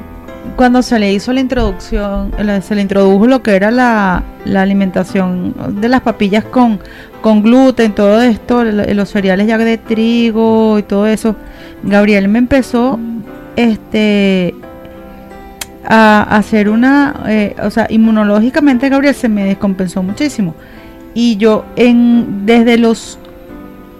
cuando 0.55 0.81
se 0.81 0.97
le 0.97 1.11
hizo 1.13 1.33
la 1.33 1.39
introducción, 1.41 2.31
se 2.61 2.75
le 2.75 2.81
introdujo 2.81 3.27
lo 3.27 3.43
que 3.43 3.55
era 3.55 3.69
la, 3.69 4.23
la 4.45 4.61
alimentación 4.61 5.53
de 5.81 5.89
las 5.89 6.01
papillas 6.01 6.43
con, 6.45 6.79
con 7.21 7.43
gluten, 7.43 7.93
todo 7.93 8.21
esto, 8.21 8.63
los 8.63 9.09
cereales 9.09 9.47
ya 9.47 9.57
de 9.57 9.77
trigo 9.77 10.79
y 10.79 10.83
todo 10.83 11.05
eso, 11.05 11.35
Gabriel 11.83 12.27
me 12.29 12.39
empezó 12.39 12.99
este 13.55 14.55
a 15.89 16.23
hacer 16.37 16.69
una, 16.69 17.23
eh, 17.27 17.55
o 17.63 17.69
sea, 17.69 17.87
inmunológicamente 17.89 18.89
Gabriel 18.89 19.15
se 19.15 19.29
me 19.29 19.45
descompensó 19.45 20.03
muchísimo. 20.03 20.53
Y 21.13 21.37
yo 21.37 21.65
en 21.75 22.45
desde 22.45 22.77
los 22.77 23.17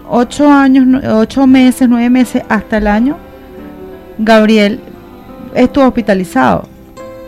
ocho 0.10 0.52
años, 0.52 0.86
nu- 0.86 1.02
ocho 1.20 1.48
meses, 1.48 1.88
nueve 1.88 2.10
meses 2.10 2.44
hasta 2.50 2.78
el 2.78 2.88
año, 2.88 3.18
Gabriel 4.18 4.80
estuvo 5.58 5.86
hospitalizado. 5.88 6.68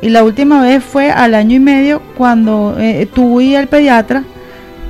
Y 0.02 0.10
la 0.10 0.24
última 0.24 0.62
vez 0.62 0.84
fue 0.84 1.12
al 1.12 1.36
año 1.36 1.56
y 1.56 1.60
medio 1.60 2.02
cuando 2.18 2.76
eh, 2.80 3.08
tuve 3.13 3.58
al 3.58 3.68
pediatra, 3.68 4.24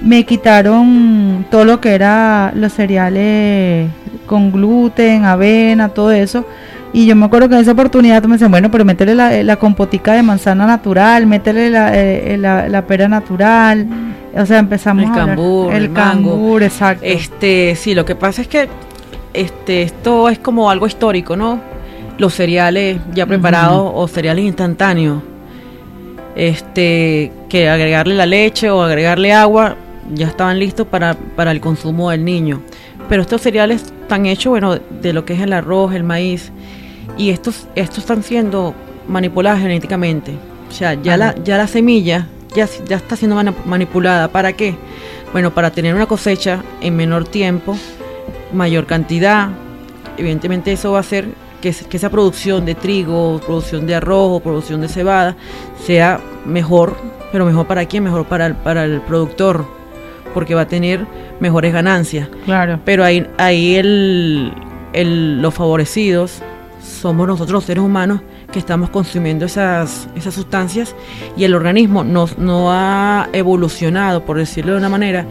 me 0.01 0.23
quitaron 0.23 1.45
todo 1.49 1.65
lo 1.65 1.81
que 1.81 1.93
era 1.93 2.51
los 2.55 2.73
cereales 2.73 3.89
con 4.27 4.51
gluten, 4.51 5.25
avena, 5.25 5.89
todo 5.89 6.11
eso. 6.11 6.45
Y 6.93 7.05
yo 7.05 7.15
me 7.15 7.25
acuerdo 7.25 7.49
que 7.49 7.55
en 7.55 7.61
esa 7.61 7.73
oportunidad 7.73 8.23
me 8.23 8.33
decían, 8.33 8.51
bueno, 8.51 8.71
pero 8.71 8.85
métele 8.85 9.13
la, 9.15 9.43
la 9.43 9.55
compotica 9.57 10.13
de 10.13 10.23
manzana 10.23 10.65
natural, 10.65 11.27
métele 11.27 11.69
la, 11.69 11.91
eh, 11.95 12.37
la, 12.37 12.67
la 12.67 12.81
pera 12.87 13.07
natural. 13.07 13.87
O 14.35 14.45
sea, 14.45 14.59
empezamos 14.59 15.05
El 15.05 15.11
a 15.11 15.13
cambur, 15.25 15.73
el 15.73 15.83
el 15.83 15.89
mango. 15.89 16.31
cambur, 16.31 16.63
exacto. 16.63 17.03
Este, 17.05 17.75
sí, 17.75 17.93
lo 17.93 18.05
que 18.05 18.15
pasa 18.15 18.41
es 18.41 18.47
que 18.47 18.69
este, 19.33 19.83
esto 19.83 20.29
es 20.29 20.39
como 20.39 20.69
algo 20.69 20.87
histórico, 20.87 21.35
¿no? 21.35 21.59
Los 22.19 22.35
cereales 22.35 22.99
ya 23.13 23.25
preparados 23.25 23.91
o 23.95 24.07
cereales 24.07 24.45
instantáneos. 24.45 25.23
Este, 26.35 27.31
que 27.49 27.67
agregarle 27.67 28.13
la 28.13 28.27
leche 28.27 28.69
o 28.69 28.83
agregarle 28.83 29.33
agua 29.33 29.75
ya 30.13 30.27
estaban 30.27 30.59
listos 30.59 30.87
para, 30.87 31.15
para 31.35 31.51
el 31.51 31.59
consumo 31.59 32.11
del 32.11 32.23
niño. 32.23 32.61
Pero 33.09 33.23
estos 33.23 33.41
cereales 33.41 33.91
están 34.01 34.27
hechos, 34.27 34.51
bueno, 34.51 34.75
de 34.75 35.13
lo 35.13 35.25
que 35.25 35.33
es 35.33 35.41
el 35.41 35.53
arroz, 35.53 35.95
el 35.95 36.03
maíz, 36.03 36.51
y 37.17 37.31
estos, 37.31 37.67
estos 37.75 37.99
están 37.99 38.21
siendo 38.21 38.75
manipulados 39.07 39.61
genéticamente. 39.61 40.33
O 40.69 40.71
sea, 40.71 40.93
ya 40.93 41.17
la, 41.17 41.35
ya 41.43 41.57
la 41.57 41.65
semilla 41.65 42.27
ya, 42.55 42.67
ya 42.87 42.97
está 42.97 43.15
siendo 43.15 43.35
manipulada. 43.65 44.29
¿Para 44.29 44.53
qué? 44.53 44.75
Bueno, 45.31 45.53
para 45.53 45.71
tener 45.71 45.95
una 45.95 46.05
cosecha 46.05 46.63
en 46.81 46.95
menor 46.95 47.27
tiempo, 47.27 47.77
mayor 48.53 48.85
cantidad. 48.85 49.49
Evidentemente 50.17 50.71
eso 50.71 50.91
va 50.91 50.97
a 50.97 51.01
hacer 51.01 51.29
que, 51.61 51.69
esa 51.69 52.09
producción 52.09 52.65
de 52.65 52.75
trigo, 52.75 53.39
producción 53.45 53.85
de 53.85 53.95
arroz 53.95 54.41
producción 54.41 54.81
de 54.81 54.87
cebada 54.87 55.35
sea 55.85 56.19
mejor, 56.45 56.95
pero 57.31 57.45
mejor 57.45 57.67
para 57.67 57.85
quién, 57.85 58.03
mejor 58.03 58.25
para 58.25 58.45
el, 58.47 58.55
para 58.55 58.85
el 58.85 59.01
productor, 59.01 59.65
porque 60.33 60.55
va 60.55 60.61
a 60.61 60.67
tener 60.67 61.05
mejores 61.39 61.73
ganancias. 61.73 62.27
claro. 62.45 62.79
Pero 62.85 63.03
ahí, 63.03 63.25
ahí 63.37 63.75
el, 63.75 64.53
el- 64.93 65.41
los 65.41 65.53
favorecidos 65.53 66.41
somos 66.81 67.27
nosotros 67.27 67.53
los 67.53 67.63
seres 67.65 67.83
humanos 67.83 68.21
que 68.51 68.57
estamos 68.59 68.89
consumiendo 68.89 69.45
esas, 69.45 70.07
esas 70.15 70.33
sustancias 70.33 70.95
y 71.37 71.43
el 71.43 71.53
organismo 71.53 72.03
no, 72.03 72.27
no 72.37 72.71
ha 72.71 73.29
evolucionado, 73.33 74.25
por 74.25 74.37
decirlo 74.37 74.71
de 74.73 74.79
una 74.79 74.89
manera, 74.89 75.25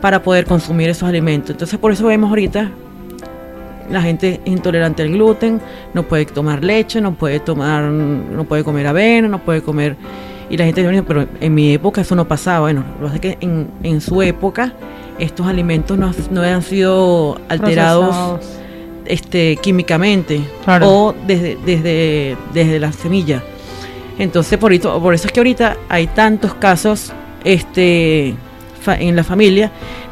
para 0.00 0.22
poder 0.22 0.46
consumir 0.46 0.88
esos 0.88 1.08
alimentos. 1.08 1.50
Entonces 1.50 1.78
por 1.78 1.92
eso 1.92 2.06
vemos 2.06 2.30
ahorita 2.30 2.70
la 3.90 4.02
gente 4.02 4.40
intolerante 4.44 5.02
al 5.02 5.10
gluten, 5.10 5.60
no 5.94 6.02
puede 6.04 6.24
tomar 6.26 6.62
leche, 6.64 7.00
no 7.00 7.14
puede 7.14 7.40
tomar, 7.40 7.84
no 7.84 8.44
puede 8.44 8.64
comer 8.64 8.86
avena, 8.86 9.28
no 9.28 9.38
puede 9.38 9.62
comer 9.62 9.96
y 10.50 10.56
la 10.56 10.64
gente 10.66 10.86
dice, 10.86 11.02
pero 11.02 11.26
en 11.40 11.54
mi 11.54 11.72
época 11.72 12.02
eso 12.02 12.14
no 12.14 12.28
pasaba. 12.28 12.60
Bueno, 12.60 12.84
lo 12.88 12.96
que 12.96 13.02
pasa 13.04 13.14
es 13.14 13.20
que 13.20 13.38
en, 13.40 13.68
en 13.82 14.00
su 14.02 14.20
época 14.22 14.72
estos 15.18 15.46
alimentos 15.46 15.96
no, 15.96 16.12
no 16.30 16.40
habían 16.42 16.62
sido 16.62 17.38
alterados 17.48 18.06
Procesados. 18.14 18.46
este, 19.06 19.56
químicamente 19.62 20.40
Claro. 20.64 20.88
o 20.90 21.14
desde, 21.26 21.56
desde, 21.64 22.36
desde 22.52 22.78
la 22.80 22.92
semilla. 22.92 23.42
Entonces, 24.18 24.58
por 24.58 24.72
eso, 24.74 25.00
por 25.00 25.14
eso 25.14 25.26
es 25.26 25.32
que 25.32 25.40
ahorita 25.40 25.76
hay 25.88 26.06
tantos 26.08 26.52
casos 26.54 27.12
este, 27.44 28.34
en 28.88 29.16
la 29.16 29.24
familia 29.24 29.70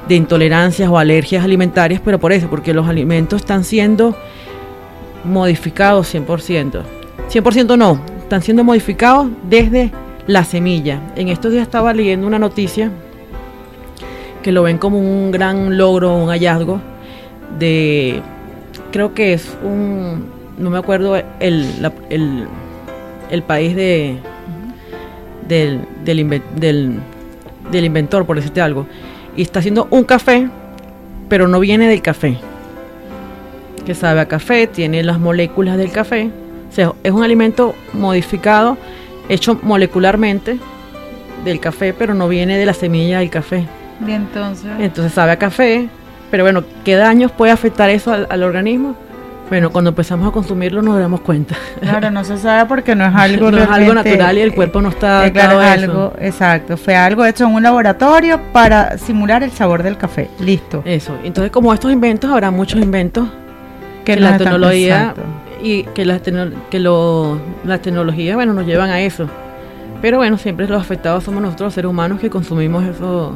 de 0.08 0.14
intolerancias 0.16 0.88
o 0.88 0.98
alergias 0.98 1.44
alimentarias, 1.44 2.00
pero 2.04 2.18
por 2.18 2.32
eso, 2.32 2.48
porque 2.48 2.72
los 2.74 2.86
alimentos 2.88 3.40
están 3.40 3.64
siendo 3.64 4.16
modificados 5.24 6.12
100%. 6.14 6.82
100% 7.30 7.78
no, 7.78 8.00
están 8.20 8.42
siendo 8.42 8.64
modificados 8.64 9.28
desde 9.48 9.90
la 10.26 10.44
semilla. 10.44 11.00
En 11.16 11.28
estos 11.28 11.52
días 11.52 11.62
estaba 11.62 11.92
leyendo 11.92 12.26
una 12.26 12.38
noticia 12.38 12.90
que 14.42 14.52
lo 14.52 14.62
ven 14.62 14.78
como 14.78 14.98
un 14.98 15.30
gran 15.30 15.76
logro, 15.76 16.16
un 16.16 16.28
hallazgo 16.30 16.80
de, 17.58 18.20
creo 18.90 19.12
que 19.12 19.34
es 19.34 19.56
un, 19.62 20.26
no 20.58 20.70
me 20.70 20.78
acuerdo 20.78 21.20
el, 21.40 21.82
la- 21.82 21.92
el, 22.08 22.46
el 23.30 23.42
país 23.42 23.76
de, 23.76 24.16
del, 25.46 25.80
del, 26.04 26.42
del, 26.56 27.00
del 27.70 27.84
inventor, 27.84 28.26
por 28.26 28.36
decirte 28.36 28.60
algo, 28.60 28.86
y 29.36 29.42
está 29.42 29.60
haciendo 29.60 29.86
un 29.90 30.04
café, 30.04 30.48
pero 31.28 31.48
no 31.48 31.60
viene 31.60 31.88
del 31.88 32.02
café, 32.02 32.38
que 33.84 33.94
sabe 33.94 34.20
a 34.20 34.26
café, 34.26 34.66
tiene 34.66 35.02
las 35.02 35.18
moléculas 35.18 35.76
del 35.76 35.92
café, 35.92 36.30
o 36.68 36.72
sea, 36.72 36.92
es 37.02 37.12
un 37.12 37.22
alimento 37.22 37.74
modificado, 37.92 38.76
hecho 39.28 39.58
molecularmente 39.62 40.58
del 41.44 41.60
café, 41.60 41.94
pero 41.96 42.14
no 42.14 42.28
viene 42.28 42.58
de 42.58 42.66
la 42.66 42.74
semilla 42.74 43.20
del 43.20 43.30
café. 43.30 43.66
Y 44.06 44.12
entonces, 44.12 44.70
Entonces 44.78 45.12
sabe 45.12 45.32
a 45.32 45.38
café, 45.38 45.88
pero 46.30 46.44
bueno, 46.44 46.64
¿qué 46.84 46.96
daños 46.96 47.32
puede 47.32 47.52
afectar 47.52 47.90
eso 47.90 48.12
al, 48.12 48.26
al 48.30 48.42
organismo? 48.42 48.96
Bueno, 49.50 49.70
cuando 49.70 49.90
empezamos 49.90 50.26
a 50.28 50.30
consumirlo 50.32 50.80
nos 50.80 50.98
damos 50.98 51.20
cuenta. 51.22 51.56
claro, 51.80 52.10
no 52.10 52.24
se 52.24 52.38
sabe 52.38 52.66
porque 52.66 52.94
no 52.94 53.04
es 53.04 53.14
algo 53.16 53.50
no 53.50 53.58
es 53.58 53.68
algo 53.68 53.92
natural 53.94 54.38
y 54.38 54.40
el 54.40 54.54
cuerpo 54.54 54.80
no 54.80 54.88
está 54.90 55.26
Eh, 55.26 55.32
claro, 55.32 55.60
es 55.60 55.66
a 55.68 55.74
eso. 55.74 55.84
algo, 55.90 56.12
exacto, 56.20 56.76
fue 56.76 56.94
algo 56.96 57.24
hecho 57.24 57.44
en 57.46 57.54
un 57.54 57.62
laboratorio 57.62 58.40
para 58.52 58.96
simular 58.96 59.42
el 59.42 59.50
sabor 59.50 59.82
del 59.82 59.96
café. 59.96 60.30
Listo. 60.38 60.82
Eso. 60.84 61.16
Entonces, 61.24 61.50
como 61.50 61.74
estos 61.74 61.92
inventos, 61.92 62.30
habrá 62.30 62.50
muchos 62.52 62.80
inventos 62.80 63.28
que, 64.04 64.16
la 64.16 64.38
tecnología 64.38 65.14
y 65.62 65.82
que 65.82 66.04
la 66.04 66.22
tecno- 66.22 66.52
que 66.70 66.78
lo, 66.78 67.38
las 67.64 67.82
tecnologías, 67.82 68.36
bueno, 68.36 68.54
nos 68.54 68.64
llevan 68.66 68.90
a 68.90 69.00
eso. 69.00 69.28
Pero 70.00 70.16
bueno, 70.16 70.38
siempre 70.38 70.66
los 70.68 70.80
afectados 70.80 71.24
somos 71.24 71.42
nosotros 71.42 71.66
los 71.66 71.74
seres 71.74 71.90
humanos 71.90 72.20
que 72.20 72.30
consumimos 72.30 72.84
eso, 72.84 73.34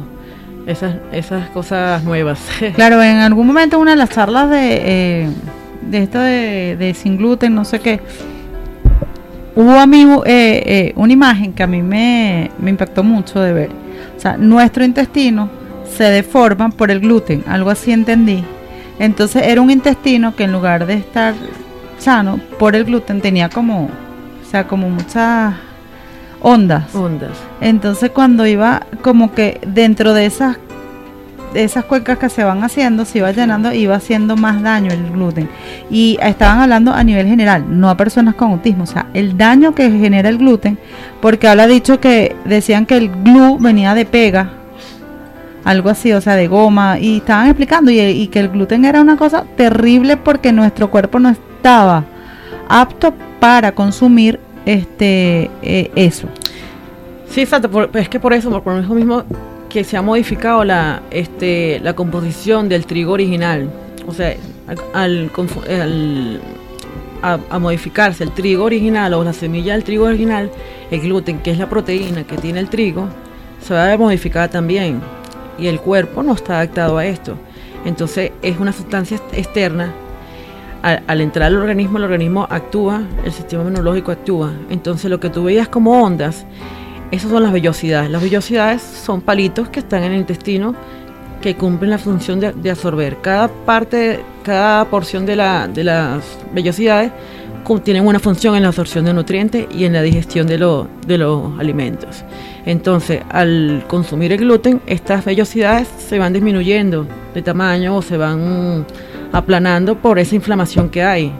esas, 0.65 0.95
esas 1.11 1.49
cosas 1.49 2.03
nuevas. 2.03 2.39
Claro, 2.75 3.03
en 3.03 3.17
algún 3.17 3.45
momento 3.45 3.75
en 3.75 3.81
una 3.83 3.91
de 3.91 3.97
las 3.97 4.09
charlas 4.09 4.49
de, 4.49 4.81
eh, 4.83 5.29
de 5.81 6.03
esto 6.03 6.19
de, 6.19 6.75
de 6.77 6.93
sin 6.93 7.17
gluten, 7.17 7.53
no 7.55 7.65
sé 7.65 7.79
qué, 7.79 7.99
hubo 9.55 9.71
a 9.71 9.85
mí 9.87 10.05
eh, 10.25 10.63
eh, 10.65 10.93
una 10.95 11.13
imagen 11.13 11.53
que 11.53 11.63
a 11.63 11.67
mí 11.67 11.81
me, 11.81 12.51
me 12.59 12.69
impactó 12.69 13.03
mucho 13.03 13.39
de 13.39 13.53
ver. 13.53 13.69
O 14.15 14.19
sea, 14.19 14.37
nuestro 14.37 14.83
intestino 14.83 15.49
se 15.85 16.03
deforma 16.05 16.69
por 16.69 16.91
el 16.91 16.99
gluten, 16.99 17.43
algo 17.47 17.69
así 17.69 17.91
entendí. 17.91 18.43
Entonces 18.99 19.43
era 19.45 19.61
un 19.61 19.71
intestino 19.71 20.35
que 20.35 20.43
en 20.43 20.51
lugar 20.51 20.85
de 20.85 20.95
estar 20.95 21.33
sano 21.97 22.39
por 22.59 22.75
el 22.75 22.85
gluten 22.85 23.21
tenía 23.21 23.49
como, 23.49 23.85
o 23.85 24.49
sea, 24.49 24.67
como 24.67 24.89
muchas 24.89 25.53
ondas. 26.41 26.93
Ondas. 26.93 27.31
Entonces 27.61 28.11
cuando 28.11 28.45
iba 28.45 28.85
como 29.01 29.33
que 29.33 29.59
dentro 29.65 30.13
de 30.13 30.25
esas 30.25 30.57
esas 31.55 31.85
cuencas 31.85 32.17
que 32.17 32.29
se 32.29 32.43
van 32.43 32.63
haciendo, 32.63 33.05
se 33.05 33.19
iba 33.19 33.31
llenando, 33.31 33.71
iba 33.71 33.95
haciendo 33.95 34.35
más 34.35 34.61
daño 34.61 34.91
el 34.91 35.11
gluten. 35.11 35.49
Y 35.89 36.17
estaban 36.21 36.59
hablando 36.59 36.93
a 36.93 37.03
nivel 37.03 37.27
general, 37.27 37.65
no 37.67 37.89
a 37.89 37.97
personas 37.97 38.35
con 38.35 38.51
autismo, 38.51 38.83
o 38.83 38.87
sea, 38.87 39.07
el 39.13 39.37
daño 39.37 39.73
que 39.73 39.89
genera 39.89 40.29
el 40.29 40.37
gluten, 40.37 40.77
porque 41.21 41.47
habla 41.47 41.67
dicho 41.67 41.99
que 41.99 42.35
decían 42.45 42.85
que 42.85 42.97
el 42.97 43.09
glue 43.09 43.57
venía 43.59 43.93
de 43.93 44.05
pega, 44.05 44.49
algo 45.63 45.89
así, 45.89 46.11
o 46.13 46.21
sea, 46.21 46.35
de 46.35 46.47
goma, 46.47 46.99
y 46.99 47.17
estaban 47.17 47.47
explicando 47.47 47.89
y, 47.91 47.99
y 47.99 48.27
que 48.27 48.39
el 48.39 48.49
gluten 48.49 48.85
era 48.85 49.01
una 49.01 49.17
cosa 49.17 49.45
terrible 49.55 50.17
porque 50.17 50.51
nuestro 50.51 50.91
cuerpo 50.91 51.19
no 51.19 51.29
estaba 51.29 52.05
apto 52.69 53.13
para 53.39 53.73
consumir 53.73 54.39
este 54.65 55.49
eh, 55.61 55.91
eso. 55.95 56.27
Sí, 57.29 57.41
exacto. 57.41 57.89
es 57.93 58.09
que 58.09 58.19
por 58.19 58.33
eso, 58.33 58.61
por 58.61 58.77
eso 58.77 58.93
mismo 58.93 59.23
que 59.75 59.83
se 59.83 59.97
ha 59.97 60.01
modificado 60.01 60.63
la, 60.63 61.01
este, 61.11 61.81
la 61.83 61.91
composición 61.93 62.69
del 62.69 62.85
trigo 62.85 63.11
original. 63.11 63.69
O 64.07 64.13
sea, 64.13 64.33
al, 64.67 64.77
al 64.93 65.29
al- 65.69 66.41
a, 67.21 67.59
modificarse 67.59 68.23
el 68.23 68.31
trigo 68.31 68.63
original 68.63 69.13
o 69.15 69.21
la 69.25 69.33
semilla 69.33 69.73
del 69.73 69.83
trigo 69.83 70.05
original, 70.05 70.49
el 70.91 71.01
gluten, 71.01 71.39
que 71.39 71.51
es 71.51 71.57
la 71.57 71.67
proteína 71.67 72.23
que 72.23 72.37
tiene 72.37 72.61
el 72.61 72.69
trigo, 72.69 73.09
se 73.61 73.73
va 73.73 73.83
a 73.83 73.87
ver 73.87 73.99
modificada 73.99 74.47
también. 74.47 75.01
Y 75.59 75.67
el 75.67 75.81
cuerpo 75.81 76.23
no 76.23 76.31
está 76.35 76.59
adaptado 76.61 76.97
a 76.97 77.05
esto. 77.05 77.35
Entonces 77.83 78.31
es 78.41 78.57
una 78.57 78.71
sustancia 78.71 79.17
ex- 79.17 79.37
externa 79.37 79.91
a- 80.83 81.01
al 81.05 81.19
entrar 81.19 81.47
al 81.47 81.57
organismo, 81.57 81.97
el 81.97 82.05
organismo 82.05 82.47
actúa, 82.49 83.01
el 83.25 83.33
sistema 83.33 83.63
inmunológico 83.63 84.13
actúa. 84.13 84.53
Entonces 84.69 85.11
lo 85.11 85.19
que 85.19 85.29
tú 85.29 85.43
veías 85.43 85.67
como 85.67 86.01
ondas, 86.01 86.45
esas 87.11 87.31
son 87.31 87.43
las 87.43 87.51
vellosidades. 87.51 88.09
Las 88.09 88.21
vellosidades 88.21 88.81
son 88.81 89.21
palitos 89.21 89.69
que 89.69 89.79
están 89.79 90.03
en 90.03 90.13
el 90.13 90.19
intestino 90.19 90.75
que 91.41 91.55
cumplen 91.55 91.91
la 91.91 91.97
función 91.97 92.39
de, 92.39 92.71
absorber. 92.71 93.17
Cada 93.21 93.47
parte, 93.47 94.19
cada 94.43 94.85
porción 94.85 95.25
de, 95.25 95.35
la, 95.35 95.67
de 95.67 95.83
las 95.83 96.23
vellosidades 96.53 97.11
tienen 97.83 98.05
una 98.05 98.19
función 98.19 98.55
en 98.55 98.61
la 98.61 98.69
absorción 98.69 99.05
de 99.05 99.13
nutrientes 99.13 99.67
y 99.71 99.85
en 99.85 99.93
la 99.93 100.01
digestión 100.01 100.47
de, 100.47 100.57
de 101.07 101.17
los 101.17 101.59
alimentos. 101.59 102.23
Entonces, 102.65 103.21
al 103.29 103.83
consumir 103.87 104.31
el 104.31 104.39
gluten, 104.39 104.81
estas 104.85 105.25
vellosidades 105.25 105.87
se 105.97 106.19
van 106.19 106.33
disminuyendo 106.33 107.07
de 107.33 107.41
tamaño 107.41 107.95
o 107.95 108.01
se 108.01 108.17
van 108.17 108.85
aplanando 109.31 109.95
por 109.95 110.19
esa 110.19 110.35
inflamación 110.35 110.89
que 110.89 111.03
hay. 111.03 111.31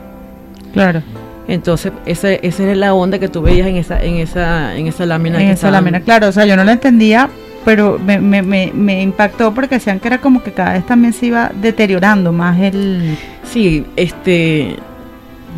Claro. 0.73 1.01
Entonces, 1.47 1.91
esa, 2.05 2.31
esa 2.31 2.71
es 2.71 2.77
la 2.77 2.93
onda 2.93 3.19
que 3.19 3.27
tú 3.27 3.41
veías 3.41 3.67
en 3.67 3.75
esa, 3.77 4.01
en 4.03 4.15
esa, 4.15 4.75
en 4.75 4.87
esa 4.87 5.05
lámina. 5.05 5.37
En 5.39 5.47
que 5.47 5.51
esa 5.53 5.67
estaban- 5.67 5.73
lámina, 5.73 5.99
claro, 6.01 6.29
o 6.29 6.31
sea, 6.31 6.45
yo 6.45 6.55
no 6.55 6.63
la 6.63 6.71
entendía, 6.73 7.29
pero 7.63 7.99
me, 8.03 8.19
me, 8.19 8.41
me, 8.41 8.71
me 8.73 9.01
impactó 9.01 9.53
porque 9.53 9.75
decían 9.75 9.99
que 9.99 10.07
era 10.07 10.19
como 10.19 10.41
que 10.43 10.51
cada 10.51 10.73
vez 10.73 10.85
también 10.85 11.13
se 11.13 11.27
iba 11.27 11.51
deteriorando 11.61 12.31
más 12.31 12.59
el... 12.59 13.15
Sí, 13.43 13.85
este, 13.95 14.75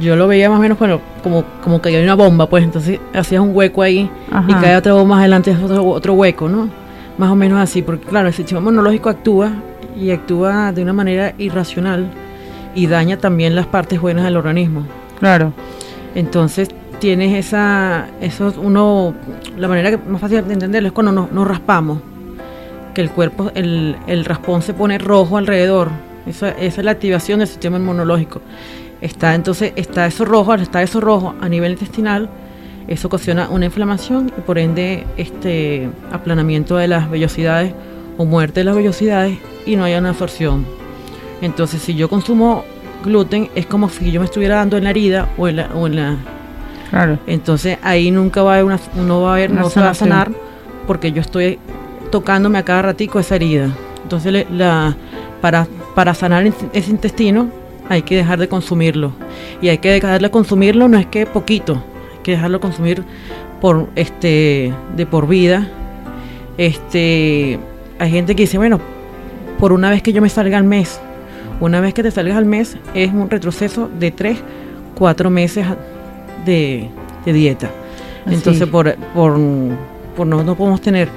yo 0.02 0.16
lo 0.16 0.28
veía 0.28 0.50
más 0.50 0.60
o 0.60 0.62
menos 0.62 0.78
bueno, 0.78 1.00
como, 1.24 1.44
como 1.64 1.82
que 1.82 1.90
había 1.90 2.02
una 2.04 2.16
bomba, 2.16 2.48
pues 2.50 2.64
entonces 2.64 3.00
hacías 3.14 3.42
un 3.42 3.52
hueco 3.56 3.82
ahí 3.82 4.10
y 4.48 4.54
cae 4.54 4.76
otra 4.76 4.94
bomba 4.94 5.16
más 5.16 5.20
adelante, 5.22 5.56
otro, 5.64 5.86
otro 5.86 6.14
hueco, 6.14 6.48
¿no? 6.50 6.70
Más 7.18 7.32
o 7.32 7.36
menos 7.36 7.60
así, 7.60 7.82
porque 7.82 8.06
claro, 8.06 8.28
el 8.28 8.34
sistema 8.34 8.60
inmunológico 8.62 9.10
actúa 9.10 9.52
y 10.00 10.12
actúa 10.12 10.72
de 10.72 10.84
una 10.84 10.94
manera 10.94 11.34
irracional 11.38 12.10
y 12.76 12.86
daña 12.88 13.18
también 13.18 13.56
las 13.56 13.66
partes 13.66 14.00
buenas 14.00 14.24
del 14.26 14.38
organismo. 14.38 14.86
Claro, 15.20 15.52
Entonces 16.18 16.70
tienes 17.00 17.46
esa, 17.46 18.08
eso 18.22 18.48
es 18.48 18.58
uno, 18.58 19.14
la 19.56 19.68
manera 19.68 19.92
que 19.92 19.98
más 19.98 20.20
fácil 20.20 20.44
de 20.48 20.54
entenderlo 20.54 20.88
es 20.88 20.94
cuando 20.94 21.12
nos, 21.12 21.48
raspamos, 21.48 22.00
que 22.96 23.02
el 23.02 23.12
cuerpo, 23.12 23.52
el, 23.54 23.96
el 24.08 24.26
raspón 24.26 24.64
se 24.64 24.74
pone 24.74 24.98
rojo 24.98 25.38
alrededor, 25.38 25.90
esa, 26.26 26.50
esa 26.50 26.82
es 26.82 26.86
la 26.86 26.90
activación 26.90 27.38
del 27.38 27.48
sistema 27.48 27.78
inmunológico. 27.78 28.42
Está 29.00 29.36
entonces, 29.36 29.74
está 29.76 30.08
eso 30.08 30.26
rojo, 30.26 30.56
estar 30.56 30.82
eso 30.82 31.00
rojo 31.00 31.36
a 31.40 31.48
nivel 31.48 31.74
intestinal, 31.74 32.32
eso 32.88 33.10
ocasiona 33.10 33.48
una 33.50 33.66
inflamación 33.66 34.32
y 34.36 34.42
por 34.42 34.58
ende 34.58 35.06
este 35.18 35.88
aplanamiento 36.12 36.78
de 36.78 36.88
las 36.88 37.12
vellosidades 37.12 37.76
o 38.18 38.26
muerte 38.26 38.62
de 38.62 38.64
las 38.64 38.76
vellosidades 38.76 39.38
y 39.68 39.76
no 39.76 39.84
haya 39.84 40.00
una 40.00 40.10
absorción. 40.10 40.66
Entonces 41.44 41.80
si 41.80 41.94
yo 41.94 42.10
consumo 42.10 42.66
gluten 43.04 43.50
es 43.56 43.66
como 43.66 43.90
si 43.90 44.12
yo 44.12 44.20
me 44.20 44.26
estuviera 44.26 44.56
dando 44.56 44.78
en 44.78 44.84
la 44.86 44.90
herida 44.92 45.30
o 45.38 45.48
en 45.48 45.58
la, 45.58 45.68
o 45.74 45.88
en 45.88 45.96
la 45.96 46.16
claro. 46.90 47.18
entonces 47.28 47.78
ahí 47.84 48.12
nunca 48.12 48.42
va 48.44 48.52
a 48.52 48.54
haber 48.56 48.66
una, 48.66 48.80
no 48.96 49.22
va 49.22 49.30
a 49.32 49.34
haber, 49.34 49.52
Una 49.52 49.62
no 49.62 49.70
se 49.70 49.80
va 49.80 49.90
a 49.90 49.94
sanar 49.94 50.32
porque 50.88 51.12
yo 51.12 51.22
estoy 51.22 51.60
tocándome 52.12 52.58
a 52.58 52.64
cada 52.64 52.82
ratico 52.82 53.20
esa 53.20 53.36
herida. 53.36 53.70
Entonces 54.04 54.32
le- 54.32 54.48
la, 54.50 54.96
para, 55.42 55.68
para 55.96 56.14
sanar 56.14 56.46
ese 56.74 56.90
intestino 56.92 57.50
hay 57.90 58.02
que 58.04 58.16
dejar 58.16 58.40
de 58.40 58.48
consumirlo. 58.48 59.12
Y 59.62 59.68
hay 59.70 59.78
que 59.80 59.92
dejar 59.92 60.22
de 60.22 60.32
consumirlo 60.32 60.88
no 60.88 60.98
es 60.98 61.06
que 61.08 61.26
poquito, 61.26 61.74
hay 62.14 62.20
que 62.24 62.32
dejarlo 62.32 62.60
consumir 62.62 63.04
por 63.60 63.90
este 63.96 64.74
de 64.96 65.06
por 65.06 65.28
vida. 65.28 65.68
Este 66.58 67.60
hay 68.00 68.12
gente 68.12 68.36
que 68.36 68.44
dice, 68.44 68.58
bueno, 68.58 68.80
por 69.60 69.74
una 69.74 69.90
vez 69.90 70.02
que 70.02 70.14
yo 70.14 70.22
me 70.22 70.30
salga 70.30 70.58
al 70.58 70.64
mes, 70.64 71.02
una 71.60 71.82
vez 71.82 71.94
que 71.94 72.04
te 72.04 72.12
salgas 72.12 72.38
al 72.38 72.46
mes 72.46 72.78
es 72.94 73.12
un 73.12 73.30
retroceso 73.30 73.90
de 74.00 74.12
3, 74.12 74.38
4 74.96 75.30
meses 75.30 75.66
de, 76.46 76.90
de 77.26 77.34
dieta. 77.34 77.72
Así. 78.26 78.36
Entonces, 78.36 78.68
por, 78.68 78.96
por, 79.14 79.40
por 80.16 80.28
no, 80.28 80.44
no 80.44 80.56
podemos 80.56 80.82
tener 80.82 81.10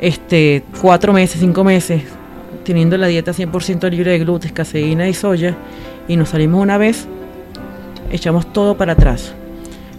este 0.00 0.62
cuatro 0.80 1.12
meses, 1.12 1.40
cinco 1.40 1.64
meses 1.64 2.02
teniendo 2.64 2.96
la 2.96 3.06
dieta 3.06 3.32
100% 3.32 3.90
libre 3.90 4.12
de 4.12 4.18
gluten, 4.18 4.52
caseína 4.52 5.08
y 5.08 5.14
soya 5.14 5.56
y 6.06 6.16
nos 6.16 6.30
salimos 6.30 6.62
una 6.62 6.76
vez, 6.78 7.06
echamos 8.10 8.52
todo 8.52 8.76
para 8.76 8.92
atrás. 8.92 9.32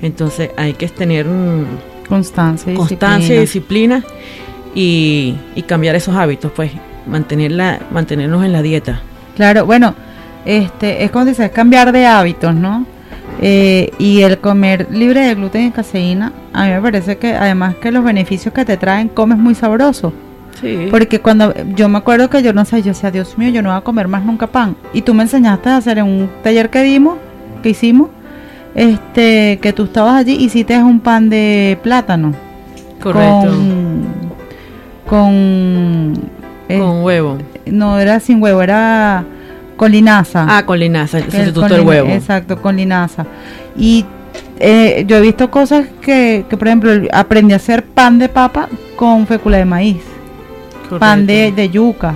Entonces 0.02 0.52
hay 0.56 0.74
que 0.74 0.88
tener 0.88 1.26
mm, 1.26 1.66
Constancia 2.08 2.74
y 2.74 2.76
constancia 2.76 3.36
y 3.36 3.40
disciplina. 3.40 3.98
disciplina 3.98 4.74
y, 4.76 5.36
y 5.56 5.62
cambiar 5.64 5.96
esos 5.96 6.16
hábitos, 6.16 6.52
pues 6.56 6.72
mantenerla, 7.06 7.80
mantenernos 7.92 8.44
en 8.44 8.52
la 8.52 8.62
dieta. 8.62 9.02
Claro, 9.40 9.66
bueno, 9.66 9.96
este 10.44 11.06
es 11.06 11.12
como 11.12 11.24
dices, 11.24 11.50
cambiar 11.52 11.94
de 11.94 12.06
hábitos, 12.06 12.54
¿no? 12.54 12.86
Eh, 13.42 13.90
y 13.98 14.20
el 14.20 14.40
comer 14.40 14.90
libre 14.92 15.22
de 15.22 15.34
gluten 15.34 15.68
y 15.68 15.72
caseína, 15.72 16.34
a 16.52 16.66
mí 16.66 16.72
me 16.72 16.82
parece 16.82 17.18
que 17.18 17.34
además 17.36 17.76
que 17.76 17.90
los 17.94 18.04
beneficios 18.04 18.54
que 18.54 18.66
te 18.66 18.76
traen, 18.76 19.08
comes 19.08 19.38
muy 19.38 19.56
sabroso. 19.56 20.12
Sí. 20.60 20.90
Porque 20.92 21.22
cuando 21.22 21.54
yo 21.74 21.88
me 21.88 22.00
acuerdo 22.00 22.30
que 22.30 22.44
yo 22.44 22.52
no 22.52 22.66
sé, 22.66 22.82
yo 22.82 22.90
decía, 22.90 23.12
Dios 23.12 23.38
mío, 23.38 23.50
yo 23.50 23.62
no 23.62 23.70
voy 23.70 23.78
a 23.78 23.82
comer 23.82 24.10
más 24.10 24.26
nunca 24.26 24.46
pan. 24.46 24.76
Y 24.92 25.04
tú 25.04 25.14
me 25.14 25.24
enseñaste 25.24 25.70
a 25.70 25.78
hacer 25.78 26.00
en 26.00 26.06
un 26.06 26.30
taller 26.44 26.70
que 26.70 26.84
dimos, 26.84 27.18
que 27.64 27.70
hicimos, 27.70 28.10
este, 28.76 29.58
que 29.62 29.72
tú 29.72 29.86
estabas 29.86 30.16
allí, 30.16 30.34
hiciste 30.34 30.78
un 30.84 31.00
pan 31.00 31.30
de 31.30 31.80
plátano. 31.82 32.34
Correcto. 33.02 33.48
Con, 33.48 34.06
con, 35.08 36.14
eh, 36.68 36.78
Con 36.78 37.04
huevo. 37.04 37.38
No 37.72 37.99
era 37.99 38.20
sin 38.20 38.41
huevo, 38.41 38.61
era 38.61 39.24
con 39.78 39.91
linaza. 39.91 40.45
Ah, 40.47 40.65
con 40.65 40.80
linaza, 40.80 41.17
el 41.20 41.26
El 41.26 41.32
sustituto 41.32 41.74
del 41.74 41.82
huevo. 41.82 42.09
Exacto, 42.09 42.61
con 42.61 42.76
linaza. 42.76 43.26
Y 43.78 44.05
eh, 44.59 45.05
yo 45.07 45.17
he 45.17 45.22
visto 45.22 45.49
cosas 45.49 45.88
que, 46.01 46.45
que, 46.49 46.57
por 46.57 46.67
ejemplo, 46.67 46.91
aprendí 47.13 47.53
a 47.53 47.57
hacer 47.57 47.86
pan 47.86 48.20
de 48.20 48.30
papa 48.30 48.67
con 48.95 49.26
fécula 49.26 49.57
de 49.57 49.65
maíz, 49.65 50.01
pan 50.99 51.26
de, 51.26 51.51
de 51.51 51.70
yuca. 51.70 52.15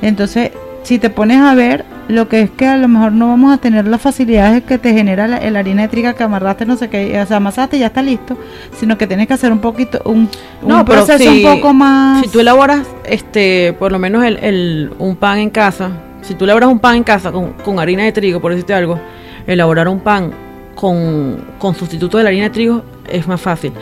Entonces, 0.00 0.52
si 0.86 0.98
te 1.00 1.10
pones 1.10 1.38
a 1.40 1.54
ver, 1.54 1.84
lo 2.08 2.28
que 2.28 2.42
es 2.42 2.50
que 2.50 2.64
a 2.66 2.76
lo 2.76 2.86
mejor 2.86 3.10
no 3.10 3.26
vamos 3.28 3.52
a 3.52 3.58
tener 3.58 3.88
las 3.88 4.00
facilidades 4.00 4.62
que 4.62 4.78
te 4.78 4.92
genera 4.92 5.26
la, 5.26 5.40
la 5.50 5.58
harina 5.58 5.82
de 5.82 5.88
trigo 5.88 6.14
que 6.14 6.22
amarraste, 6.22 6.64
no 6.64 6.76
sé 6.76 6.88
qué, 6.88 7.20
o 7.20 7.26
sea, 7.26 7.38
amasaste 7.38 7.76
y 7.76 7.80
ya 7.80 7.86
está 7.88 8.02
listo, 8.02 8.38
sino 8.78 8.96
que 8.96 9.08
tienes 9.08 9.26
que 9.26 9.34
hacer 9.34 9.50
un 9.50 9.58
poquito, 9.58 10.00
un, 10.04 10.28
un 10.62 10.84
pero 10.84 10.84
proceso 10.84 11.18
si- 11.18 11.44
un 11.44 11.54
poco 11.56 11.74
más... 11.74 12.22
Si 12.22 12.28
tú 12.28 12.38
elaboras, 12.38 12.86
este, 13.04 13.74
por 13.78 13.90
lo 13.90 13.98
menos 13.98 14.22
el, 14.24 14.36
el- 14.38 14.90
un 15.00 15.16
pan 15.16 15.38
en 15.38 15.50
casa, 15.50 15.90
si 16.22 16.34
tú 16.34 16.44
elaboras 16.44 16.68
un 16.70 16.78
pan 16.78 16.94
en 16.96 17.02
casa 17.04 17.32
con, 17.32 17.54
con 17.54 17.80
harina 17.80 18.04
de 18.04 18.12
trigo, 18.12 18.40
por 18.40 18.52
decirte 18.52 18.72
algo, 18.74 19.00
elaborar 19.46 19.88
un 19.88 19.98
pan 20.00 20.30
con, 20.76 21.44
con 21.58 21.74
sustituto 21.74 22.16
de 22.18 22.22
la 22.24 22.28
harina 22.28 22.44
de 22.44 22.50
trigo 22.50 22.82
es 23.10 23.26
más 23.26 23.40
fácil. 23.40 23.72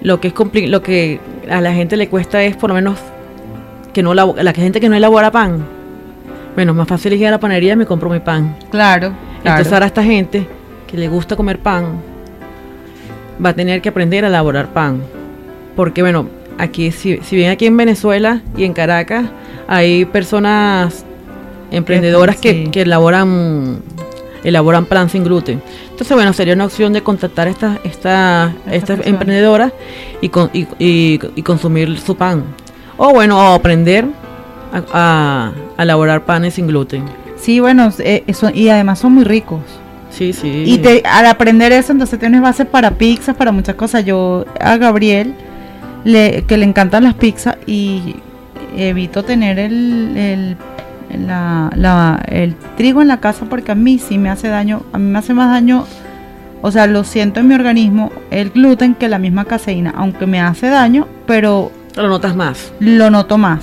Lo 0.00 0.20
que 0.20 0.28
es 0.28 0.34
compli- 0.34 0.68
lo 0.68 0.80
que 0.82 1.20
a 1.50 1.60
la 1.60 1.74
gente 1.74 1.98
le 1.98 2.08
cuesta 2.08 2.42
es 2.42 2.56
por 2.56 2.70
lo 2.70 2.74
menos 2.74 2.98
que 3.92 4.02
no 4.02 4.14
la 4.14 4.52
gente 4.54 4.80
que 4.80 4.88
no 4.88 4.94
elabora 4.96 5.30
pan. 5.30 5.75
Bueno, 6.56 6.74
más 6.74 6.88
fácil 6.88 7.12
es 7.12 7.20
ir 7.20 7.28
a 7.28 7.30
la 7.30 7.38
panadería 7.40 7.74
y 7.74 7.76
me 7.76 7.86
compro 7.86 8.10
mi 8.10 8.18
pan. 8.20 8.56
Claro, 8.70 9.08
claro. 9.10 9.58
Entonces 9.58 9.72
ahora 9.72 9.86
esta 9.86 10.02
gente 10.02 10.46
que 10.88 10.96
le 10.96 11.06
gusta 11.08 11.36
comer 11.36 11.58
pan 11.60 12.00
va 13.44 13.50
a 13.50 13.52
tener 13.54 13.80
que 13.82 13.90
aprender 13.90 14.24
a 14.24 14.28
elaborar 14.28 14.72
pan. 14.72 15.02
Porque 15.76 16.00
bueno, 16.02 16.28
aquí 16.58 16.90
si, 16.92 17.18
si 17.18 17.36
bien 17.36 17.50
aquí 17.50 17.66
en 17.66 17.76
Venezuela 17.76 18.40
y 18.56 18.64
en 18.64 18.72
Caracas 18.72 19.26
hay 19.68 20.06
personas 20.06 21.04
emprendedoras 21.70 22.36
que, 22.36 22.52
Sí. 22.64 22.70
que 22.70 22.82
elaboran 22.82 23.82
elaboran 24.44 24.86
pan 24.86 25.10
sin 25.10 25.24
gluten. 25.24 25.60
Entonces 25.90 26.14
bueno, 26.14 26.32
sería 26.32 26.54
una 26.54 26.64
opción 26.66 26.92
de 26.92 27.02
contactar 27.02 27.48
a 27.48 27.50
estas 27.50 27.78
estas 27.84 28.52
estas 28.70 29.06
emprendedoras 29.06 29.72
y, 30.20 30.28
con- 30.28 30.50
y, 30.54 30.66
y- 30.78 31.20
y 31.34 31.42
consumir 31.42 31.98
su 31.98 32.16
pan. 32.16 32.44
O 32.96 33.10
bueno, 33.12 33.52
aprender 33.52 34.06
a, 34.72 34.82
a- 34.92 35.52
a 35.76 35.82
elaborar 35.82 36.24
panes 36.24 36.54
sin 36.54 36.66
gluten. 36.66 37.04
Sí, 37.36 37.60
bueno, 37.60 37.90
eh, 37.98 38.24
eso- 38.26 38.50
y 38.52 38.68
además 38.68 38.98
son 38.98 39.12
muy 39.14 39.24
ricos. 39.24 39.60
Sí, 40.10 40.32
sí. 40.32 40.62
Y 40.66 40.78
te, 40.78 41.02
al 41.04 41.26
aprender 41.26 41.72
eso, 41.72 41.92
entonces 41.92 42.18
tienes 42.18 42.40
base 42.40 42.64
para 42.64 42.92
pizzas, 42.92 43.36
para 43.36 43.52
muchas 43.52 43.74
cosas. 43.74 44.04
Yo 44.04 44.46
a 44.60 44.76
Gabriel, 44.78 45.34
le, 46.04 46.44
que 46.44 46.56
le 46.56 46.64
encantan 46.64 47.04
las 47.04 47.14
pizzas 47.14 47.56
y 47.66 48.16
evito 48.76 49.24
tener 49.24 49.58
el, 49.58 50.16
el, 50.16 50.56
la- 51.26 51.70
la- 51.74 52.22
el 52.28 52.54
trigo 52.76 53.02
en 53.02 53.08
la 53.08 53.18
casa 53.20 53.44
porque 53.48 53.72
a 53.72 53.74
mí 53.74 53.98
sí 53.98 54.16
me 54.18 54.30
hace 54.30 54.48
daño, 54.48 54.82
a 54.92 54.98
mí 54.98 55.04
me 55.10 55.18
hace 55.18 55.34
más 55.34 55.50
daño, 55.50 55.84
o 56.62 56.70
sea, 56.70 56.86
lo 56.86 57.04
siento 57.04 57.40
en 57.40 57.48
mi 57.48 57.54
organismo, 57.54 58.10
el 58.30 58.50
gluten 58.50 58.94
que 58.94 59.08
la 59.08 59.18
misma 59.18 59.44
caseína, 59.44 59.92
aunque 59.96 60.26
me 60.26 60.40
hace 60.40 60.68
daño, 60.68 61.06
pero 61.26 61.70
Lo 61.96 62.08
notas 62.08 62.34
más. 62.36 62.72
lo 62.80 63.10
noto 63.10 63.36
más. 63.38 63.60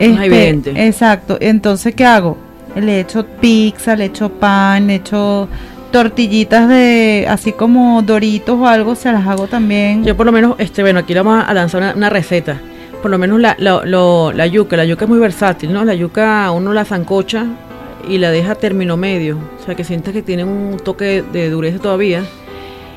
Este, 0.00 0.14
Más 0.14 0.24
evidente. 0.26 0.86
Exacto. 0.86 1.36
Entonces, 1.40 1.94
¿qué 1.94 2.04
hago? 2.04 2.36
Le 2.74 3.00
echo 3.00 3.24
pizza, 3.40 3.94
le 3.94 4.06
echo 4.06 4.28
pan, 4.30 4.86
le 4.88 4.96
echo 4.96 5.46
tortillitas 5.92 6.68
de 6.68 7.26
así 7.28 7.52
como 7.52 8.00
doritos 8.02 8.58
o 8.58 8.66
algo, 8.66 8.94
se 8.94 9.12
las 9.12 9.26
hago 9.26 9.46
también. 9.46 10.04
Yo 10.04 10.16
por 10.16 10.26
lo 10.26 10.32
menos, 10.32 10.54
este, 10.58 10.82
bueno, 10.82 11.00
aquí 11.00 11.14
vamos 11.14 11.44
a 11.46 11.52
lanzar 11.54 11.82
una, 11.82 11.94
una 11.94 12.10
receta. 12.10 12.58
Por 13.02 13.10
lo 13.10 13.18
menos 13.18 13.40
la, 13.40 13.56
la, 13.58 13.82
lo- 13.84 14.32
la 14.32 14.46
yuca, 14.46 14.76
la 14.76 14.84
yuca 14.84 15.04
es 15.04 15.08
muy 15.08 15.18
versátil, 15.18 15.72
¿no? 15.72 15.84
La 15.84 15.94
yuca 15.94 16.50
uno 16.52 16.72
la 16.72 16.84
zancocha 16.84 17.46
y 18.08 18.18
la 18.18 18.30
deja 18.30 18.54
término 18.54 18.96
medio, 18.96 19.36
o 19.60 19.64
sea 19.64 19.74
que 19.74 19.84
sientas 19.84 20.12
que 20.14 20.22
tiene 20.22 20.44
un 20.44 20.78
toque 20.82 21.22
de 21.32 21.50
dureza 21.50 21.78
todavía 21.78 22.22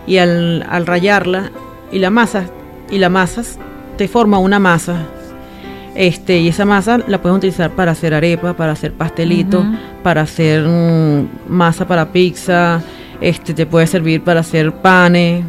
y 0.08 0.18
al, 0.18 0.66
al 0.70 0.86
rayarla 0.86 1.52
y 1.92 2.00
la 2.00 2.10
masa 2.10 2.46
y 2.92 2.98
la 3.00 3.10
masas 3.10 3.58
te 3.98 4.08
forma 4.08 4.38
una 4.40 4.60
masa. 4.60 5.06
Este, 5.96 6.40
y 6.40 6.48
esa 6.48 6.66
masa 6.66 7.00
la 7.08 7.22
puedes 7.22 7.38
utilizar 7.38 7.72
para 7.72 7.92
hacer 7.92 8.14
arepa, 8.14 8.54
para 8.54 8.72
hacer 8.72 8.94
pastelitos, 8.94 9.64
Ujú. 9.64 9.76
para 10.02 10.22
hacer 10.22 10.64
mm, 10.64 11.28
masa 11.48 11.88
para 11.88 12.12
pizza, 12.12 12.82
este 13.22 13.54
te 13.54 13.66
puede 13.66 13.86
servir 13.88 14.22
para 14.22 14.40
hacer 14.40 14.72
panes. 14.72 15.46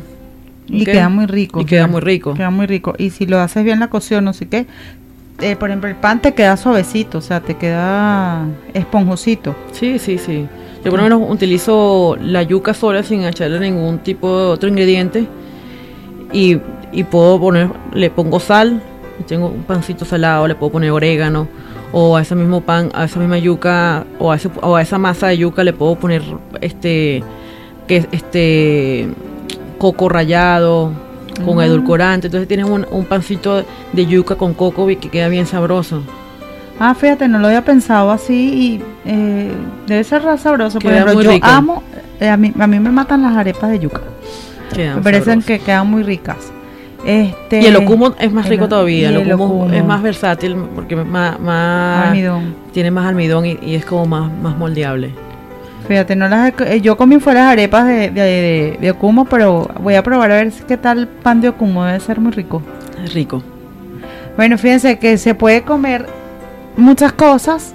Y 0.66 0.84
queda 0.84 1.08
muy 1.08 1.26
rico. 1.26 1.60
Y 1.60 1.64
queda 1.64 1.86
muy 1.86 2.00
rico. 2.00 2.34
Queda 2.34 2.50
muy 2.50 2.66
rico. 2.66 2.94
Y 2.98 3.10
si 3.10 3.26
lo 3.26 3.40
haces 3.40 3.64
bien 3.64 3.80
la 3.80 3.88
cocción, 3.88 4.24
no 4.24 4.32
sé 4.32 4.48
qué, 4.48 4.66
eh, 5.40 5.56
por 5.56 5.68
ejemplo, 5.70 5.88
el 5.88 5.96
pan 5.96 6.20
te 6.20 6.32
queda 6.32 6.56
suavecito, 6.56 7.18
o 7.18 7.20
sea, 7.20 7.40
te 7.40 7.56
queda 7.56 8.46
esponjosito. 8.72 9.54
Sí, 9.72 9.98
sí, 9.98 10.18
sí. 10.18 10.46
Yo 10.84 10.90
por 10.90 11.00
lo 11.00 11.04
menos 11.04 11.22
utilizo 11.30 12.16
la 12.20 12.42
yuca 12.42 12.74
sola 12.74 13.02
sin 13.02 13.24
echarle 13.24 13.58
ningún 13.58 13.98
tipo 13.98 14.28
de 14.28 14.44
otro 14.46 14.68
ingrediente. 14.68 15.26
Y, 16.32 16.58
y 16.92 17.04
puedo 17.04 17.40
poner, 17.40 17.68
le 17.92 18.10
pongo 18.10 18.38
sal, 18.40 18.82
tengo 19.26 19.46
un 19.48 19.62
pancito 19.62 20.04
salado, 20.04 20.46
le 20.48 20.54
puedo 20.54 20.72
poner 20.72 20.90
orégano, 20.90 21.46
o 21.92 22.16
a 22.16 22.22
ese 22.22 22.34
mismo 22.34 22.60
pan, 22.60 22.90
a 22.94 23.04
esa 23.04 23.20
misma 23.20 23.38
yuca, 23.38 24.04
o 24.18 24.32
a, 24.32 24.36
ese- 24.36 24.50
o 24.60 24.74
a 24.76 24.82
esa 24.82 24.98
masa 24.98 25.28
de 25.28 25.38
yuca 25.38 25.62
le 25.64 25.72
puedo 25.72 25.94
poner 25.96 26.22
este 26.60 27.22
que 27.86 28.08
este 28.12 29.08
coco 29.78 30.08
rallado 30.08 30.90
con 31.44 31.60
Ah. 31.60 31.66
edulcorante. 31.66 32.28
Entonces 32.28 32.48
tienes 32.48 32.66
un, 32.66 32.86
un 32.90 33.04
pancito 33.04 33.64
de 33.92 34.06
yuca 34.06 34.36
con 34.36 34.54
coco 34.54 34.88
y 34.90 34.96
que 34.96 35.08
queda 35.10 35.28
bien 35.28 35.46
sabroso. 35.46 36.02
Ah, 36.80 36.94
fíjate, 36.94 37.28
no 37.28 37.38
lo 37.38 37.46
había 37.46 37.64
pensado 37.64 38.10
así 38.10 38.34
y 38.34 38.82
eh, 39.04 39.52
debe 39.86 40.02
ser 40.02 40.22
sabroso. 40.38 40.78
Por 40.80 40.92
ejemplo, 40.92 41.22
yo 41.22 41.30
rico. 41.30 41.46
amo, 41.46 41.82
eh, 42.18 42.28
a, 42.28 42.36
mí, 42.36 42.52
a 42.58 42.66
mí 42.66 42.80
me 42.80 42.90
matan 42.90 43.22
las 43.22 43.36
arepas 43.36 43.70
de 43.70 43.78
yuca. 43.78 44.00
Quedan 44.74 44.96
me 44.96 45.02
parecen 45.02 45.42
que 45.42 45.60
quedan 45.60 45.88
muy 45.88 46.02
ricas. 46.02 46.50
Este, 47.06 47.60
Y 47.60 47.66
el 47.66 47.76
ocumo 47.76 48.14
es 48.18 48.32
más 48.32 48.46
el- 48.46 48.52
rico 48.52 48.68
todavía. 48.68 49.08
El 49.10 49.16
el 49.16 49.32
ocumo 49.32 49.44
ocumo. 49.62 49.74
es 49.74 49.84
más 49.84 50.02
versátil 50.02 50.56
porque 50.74 50.96
más, 50.96 51.38
más- 51.38 52.06
almidón. 52.08 52.54
tiene 52.72 52.90
más 52.90 53.06
almidón 53.06 53.44
y, 53.46 53.58
y 53.62 53.74
es 53.74 53.84
como 53.84 54.06
más, 54.06 54.30
más 54.42 54.56
moldeable. 54.56 55.10
Fíjate, 55.86 56.16
no 56.16 56.28
las 56.28 56.54
eh, 56.60 56.80
yo 56.80 56.96
comí 56.96 57.18
fue 57.20 57.34
las 57.34 57.52
arepas 57.52 57.86
de, 57.86 58.10
de, 58.10 58.22
de- 58.22 58.78
de 58.80 58.90
okumo, 58.90 59.26
pero 59.26 59.68
voy 59.82 59.96
a 59.96 60.02
probar 60.02 60.30
a 60.32 60.36
ver 60.36 60.50
si- 60.50 60.64
qué 60.64 60.78
tal 60.78 61.06
pan 61.08 61.42
de 61.42 61.50
okumo, 61.50 61.84
debe 61.84 62.00
ser 62.00 62.20
muy 62.20 62.32
rico. 62.32 62.62
Es 63.04 63.12
rico. 63.12 63.42
Bueno, 64.36 64.56
fíjense 64.56 64.98
que 64.98 65.18
se 65.18 65.34
puede 65.34 65.60
comer 65.62 66.06
muchas 66.78 67.12
cosas 67.12 67.74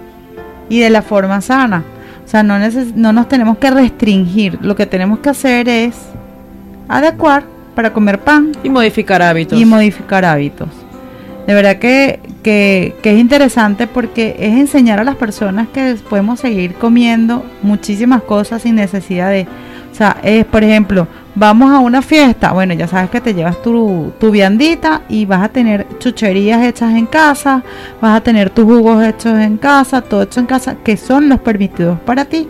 y 0.69 0.79
de 0.79 0.89
la 0.89 1.03
forma 1.03 1.39
sana. 1.41 1.83
O 2.25 2.27
sea, 2.27 2.41
no, 2.41 2.55
neces- 2.55 2.93
no 2.95 3.13
nos 3.13 3.27
tenemos 3.29 3.59
que 3.59 3.69
restringir. 3.69 4.57
Lo 4.61 4.75
que 4.75 4.87
tenemos 4.87 5.19
que 5.19 5.29
hacer 5.29 5.69
es 5.69 5.95
adecuar 6.87 7.43
para 7.79 7.93
comer 7.93 8.19
pan 8.19 8.51
Y 8.61 8.69
modificar 8.69 9.21
hábitos. 9.21 9.57
y 9.57 9.63
modificar 9.63 10.25
hábitos. 10.25 10.67
De 11.47 11.53
verdad 11.53 11.77
que, 11.77 12.19
que, 12.43 12.93
que 13.01 13.13
es 13.13 13.17
interesante 13.17 13.87
porque 13.87 14.35
es 14.37 14.51
enseñar 14.51 14.99
a 14.99 15.05
las 15.05 15.15
personas 15.15 15.69
que 15.69 15.95
podemos 16.09 16.41
seguir 16.41 16.73
comiendo 16.73 17.45
muchísimas 17.61 18.21
cosas 18.23 18.63
sin 18.63 18.75
necesidad 18.75 19.29
de... 19.29 19.47
O 19.93 19.95
sea, 19.95 20.17
es, 20.23 20.43
por 20.43 20.61
ejemplo, 20.61 21.07
vamos 21.35 21.71
a 21.71 21.79
una 21.79 22.01
fiesta, 22.01 22.51
bueno, 22.51 22.73
ya 22.73 22.89
sabes 22.89 23.09
que 23.11 23.21
te 23.21 23.33
llevas 23.33 23.61
tu, 23.61 24.11
tu 24.19 24.29
viandita 24.29 25.03
y 25.07 25.25
vas 25.25 25.41
a 25.41 25.47
tener 25.47 25.87
chucherías 25.99 26.61
hechas 26.65 26.93
en 26.93 27.05
casa, 27.05 27.63
vas 28.01 28.17
a 28.17 28.21
tener 28.21 28.49
tus 28.49 28.65
jugos 28.65 29.01
hechos 29.01 29.39
en 29.39 29.55
casa, 29.55 30.01
todo 30.01 30.23
hecho 30.23 30.41
en 30.41 30.47
casa, 30.47 30.75
que 30.83 30.97
son 30.97 31.29
los 31.29 31.39
permitidos 31.39 31.97
para 32.01 32.25
ti. 32.25 32.45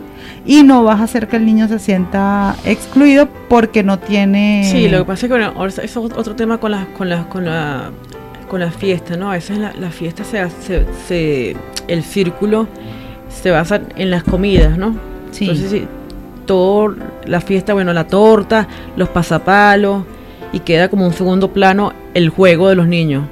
Y 0.46 0.62
no 0.62 0.82
vas 0.84 1.00
a 1.00 1.04
hacer 1.04 1.28
que 1.28 1.36
el 1.36 1.44
niño 1.46 1.68
se 1.68 1.78
sienta 1.78 2.56
excluido 2.64 3.28
porque 3.48 3.82
no 3.82 3.98
tiene... 3.98 4.62
Sí, 4.64 4.88
lo 4.88 4.98
que 4.98 5.04
pasa 5.04 5.26
es 5.26 5.32
que 5.32 5.38
bueno, 5.38 5.66
eso 5.66 5.82
es 5.82 5.96
otro 5.96 6.34
tema 6.34 6.58
con 6.58 6.70
las 6.72 6.86
con 6.88 7.08
las 7.08 7.26
con 7.26 7.44
la 7.44 7.90
con 8.48 8.58
las 8.60 8.74
fiestas, 8.74 9.16
¿no? 9.18 9.30
A 9.30 9.34
veces 9.34 9.58
la, 9.58 9.72
la 9.74 9.90
fiesta 9.90 10.24
se, 10.24 10.40
hace- 10.40 10.86
se 11.06 11.56
el 11.88 12.02
círculo 12.02 12.66
se 13.28 13.50
basa 13.50 13.80
en 13.96 14.10
las 14.10 14.24
comidas, 14.24 14.76
¿no? 14.76 14.96
Sí. 15.30 15.44
Entonces 15.44 15.70
sí, 15.70 15.86
todo 16.46 16.96
la 17.26 17.40
fiesta, 17.40 17.74
bueno, 17.74 17.92
la 17.92 18.06
torta, 18.08 18.66
los 18.96 19.08
pasapalos 19.10 20.02
y 20.52 20.60
queda 20.60 20.88
como 20.88 21.06
un 21.06 21.12
segundo 21.12 21.52
plano 21.52 21.92
el 22.14 22.30
juego 22.30 22.68
de 22.70 22.74
los 22.76 22.88
niños. 22.88 23.24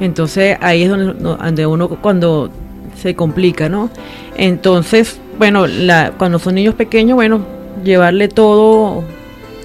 Entonces 0.00 0.56
ahí 0.60 0.82
es 0.82 0.90
donde, 0.90 1.14
donde 1.14 1.66
uno 1.66 1.88
cuando 1.88 2.50
se 2.94 3.14
complica, 3.14 3.68
¿no? 3.68 3.90
Entonces, 4.36 5.20
bueno, 5.38 5.66
la, 5.66 6.12
cuando 6.18 6.38
son 6.38 6.56
niños 6.56 6.74
pequeños, 6.74 7.14
bueno, 7.14 7.40
llevarle 7.84 8.28
todo, 8.28 9.04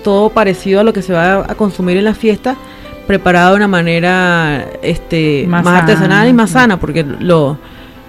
todo 0.04 0.30
parecido 0.30 0.80
a 0.80 0.84
lo 0.84 0.94
que 0.94 1.02
se 1.02 1.14
va 1.14 1.40
a 1.50 1.56
consumir 1.56 1.98
en 1.98 2.06
la 2.06 2.14
fiesta, 2.14 2.56
preparado 3.08 3.52
de 3.52 3.58
una 3.58 3.68
manera 3.68 4.66
este, 4.82 5.46
Más 5.48 5.64
más, 5.66 5.82
artesanal 5.82 6.10
sana, 6.10 6.30
y 6.30 6.34
más 6.34 6.50
sana, 6.52 6.80
porque 6.80 7.04
lo, 7.04 7.58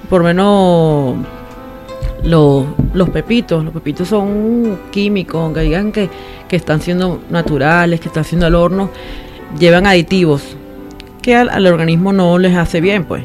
por 0.09 0.21
lo 0.21 0.27
menos 0.27 1.17
los, 2.23 2.67
los 2.93 3.09
pepitos, 3.11 3.65
los 3.65 3.73
pepitos 3.73 4.09
son 4.09 4.79
químicos, 4.91 5.43
aunque 5.43 5.61
digan 5.61 5.91
que, 5.91 6.11
que 6.47 6.57
están 6.57 6.81
siendo 6.81 7.21
naturales, 7.31 8.01
que 8.01 8.09
están 8.09 8.25
siendo 8.25 8.47
al 8.47 8.55
horno, 8.55 8.91
llevan 9.59 9.87
aditivos 9.87 10.57
que 11.23 11.35
al, 11.35 11.49
al 11.49 11.67
organismo 11.67 12.13
no 12.13 12.39
les 12.39 12.55
hace 12.55 12.83
bien, 12.83 13.05
pues. 13.05 13.25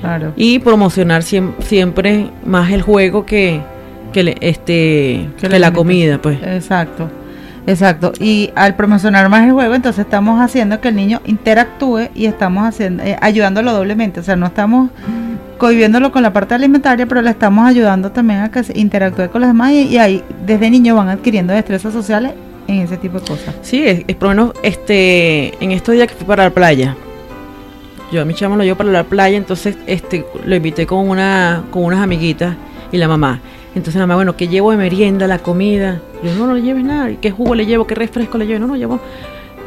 Claro. 0.00 0.32
Y 0.36 0.58
promocionar 0.60 1.22
siem- 1.22 1.52
siempre 1.60 2.28
más 2.44 2.70
el 2.72 2.82
juego 2.82 3.24
que, 3.26 3.60
que, 4.12 4.22
le- 4.22 4.36
este, 4.40 5.28
que, 5.40 5.58
la 5.58 5.72
comida, 5.72 6.18
pues. 6.22 6.38
Exacto, 6.42 7.08
exacto. 7.66 8.12
Y 8.20 8.50
al 8.54 8.76
promocionar 8.76 9.28
más 9.28 9.44
el 9.46 9.52
juego, 9.52 9.74
entonces 9.74 10.04
estamos 10.04 10.40
haciendo 10.40 10.80
que 10.80 10.88
el 10.88 10.96
niño 10.96 11.20
interactúe 11.26 12.08
y 12.14 12.26
estamos 12.26 12.64
haciendo, 12.66 13.02
eh, 13.02 13.16
ayudándolo 13.20 13.72
doblemente. 13.72 14.20
O 14.20 14.22
sea, 14.22 14.36
no 14.36 14.46
estamos 14.46 14.90
cohibiéndolo 15.58 16.12
con 16.12 16.22
la 16.22 16.32
parte 16.32 16.54
alimentaria, 16.54 17.06
pero 17.06 17.20
le 17.20 17.30
estamos 17.30 17.66
ayudando 17.66 18.12
también 18.12 18.40
a 18.40 18.50
que 18.52 18.62
se 18.62 18.78
interactúe 18.78 19.28
con 19.30 19.40
los 19.40 19.48
demás 19.50 19.72
y, 19.72 19.88
y 19.88 19.98
ahí 19.98 20.22
desde 20.46 20.70
niño 20.70 20.94
van 20.94 21.08
adquiriendo 21.08 21.52
destrezas 21.52 21.92
sociales 21.92 22.32
en 22.68 22.76
ese 22.82 22.96
tipo 22.98 23.18
de 23.18 23.26
cosas. 23.26 23.54
Sí, 23.62 23.82
es, 23.84 24.04
es 24.06 24.14
por 24.14 24.28
lo 24.28 24.34
menos 24.36 24.54
este, 24.62 25.52
en 25.64 25.72
estos 25.72 25.94
días 25.96 26.06
que 26.06 26.14
fui 26.14 26.26
para 26.26 26.44
la 26.44 26.50
playa. 26.50 26.94
Yo 28.10 28.22
a 28.22 28.24
mi 28.24 28.34
chamo 28.34 28.56
lo 28.56 28.64
llevo 28.64 28.76
para 28.78 28.90
la 28.90 29.04
playa, 29.04 29.36
entonces 29.36 29.76
este 29.86 30.24
lo 30.46 30.56
invité 30.56 30.86
con 30.86 31.08
una 31.08 31.64
con 31.70 31.84
unas 31.84 32.00
amiguitas 32.00 32.56
y 32.90 32.96
la 32.96 33.06
mamá. 33.08 33.40
Entonces 33.74 33.96
la 33.96 34.06
mamá, 34.06 34.16
bueno, 34.16 34.34
¿qué 34.36 34.48
llevo 34.48 34.70
de 34.70 34.76
merienda, 34.78 35.26
la 35.26 35.38
comida? 35.40 36.00
Yo, 36.22 36.34
no, 36.34 36.46
no 36.46 36.54
le 36.54 36.62
lleves 36.62 36.84
nada. 36.84 37.10
¿Y 37.10 37.16
¿Qué 37.16 37.30
jugo 37.30 37.54
le 37.54 37.66
llevo? 37.66 37.86
¿Qué 37.86 37.94
refresco 37.94 38.38
le 38.38 38.46
llevo? 38.46 38.60
No, 38.60 38.66
no, 38.68 38.76
llevo, 38.76 38.98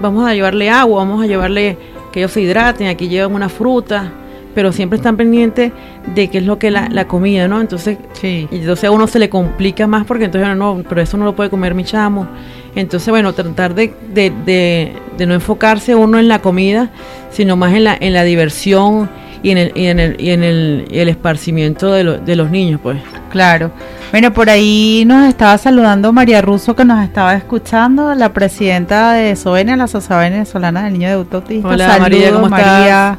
vamos 0.01 0.27
a 0.27 0.33
llevarle 0.33 0.69
agua, 0.69 0.99
vamos 1.03 1.23
a 1.23 1.27
llevarle 1.27 1.77
que 2.11 2.19
ellos 2.21 2.31
se 2.31 2.41
hidraten, 2.41 2.87
aquí 2.87 3.07
llevan 3.07 3.33
una 3.33 3.47
fruta, 3.47 4.11
pero 4.55 4.71
siempre 4.71 4.97
están 4.97 5.15
pendientes 5.15 5.71
de 6.13 6.27
qué 6.29 6.39
es 6.39 6.45
lo 6.45 6.57
que 6.57 6.71
la, 6.71 6.89
la 6.89 7.07
comida, 7.07 7.47
¿no? 7.47 7.61
Entonces 7.61 7.97
Sí. 8.13 8.47
y 8.51 8.57
entonces 8.57 8.85
a 8.85 8.91
uno 8.91 9.07
se 9.07 9.19
le 9.19 9.29
complica 9.29 9.87
más 9.87 10.05
porque 10.05 10.25
entonces 10.25 10.49
no, 10.49 10.55
no, 10.55 10.83
pero 10.89 10.99
eso 10.99 11.15
no 11.15 11.23
lo 11.25 11.35
puede 11.35 11.49
comer 11.51 11.73
mi 11.75 11.83
chamo. 11.85 12.27
Entonces, 12.75 13.09
bueno, 13.09 13.33
tratar 13.33 13.75
de, 13.75 13.93
de, 14.13 14.31
de, 14.45 14.93
de 15.17 15.25
no 15.25 15.33
enfocarse 15.33 15.93
uno 15.95 16.19
en 16.19 16.27
la 16.27 16.39
comida, 16.39 16.89
sino 17.31 17.55
más 17.57 17.73
en 17.73 17.83
la, 17.83 17.97
en 17.99 18.13
la 18.13 18.23
diversión 18.23 19.09
y 19.43 19.49
en 19.51 19.57
el, 19.57 19.71
y 19.75 19.85
en 19.87 19.99
el, 19.99 20.21
y 20.21 20.29
en 20.29 20.43
el, 20.43 20.87
y 20.91 20.99
el 20.99 21.09
esparcimiento 21.09 21.91
de, 21.91 22.03
lo- 22.03 22.17
de 22.17 22.35
los 22.35 22.49
niños, 22.49 22.79
pues. 22.81 22.97
Claro. 23.29 23.71
Bueno, 24.11 24.33
por 24.33 24.49
ahí 24.49 25.03
nos 25.07 25.27
estaba 25.27 25.57
saludando 25.57 26.11
María 26.11 26.41
Russo, 26.41 26.75
que 26.75 26.83
nos 26.85 27.03
estaba 27.03 27.33
escuchando, 27.35 28.13
la 28.13 28.33
presidenta 28.33 29.13
de 29.13 29.35
SOVENE, 29.35 29.77
la 29.77 29.87
Sociedad 29.87 30.19
Venezolana 30.21 30.83
del 30.83 30.93
Niño 30.93 31.07
de 31.07 31.13
Autista. 31.35 31.67
Hola, 31.67 31.97
María, 31.97 32.31
¿cómo 32.33 32.49
María. 32.49 33.17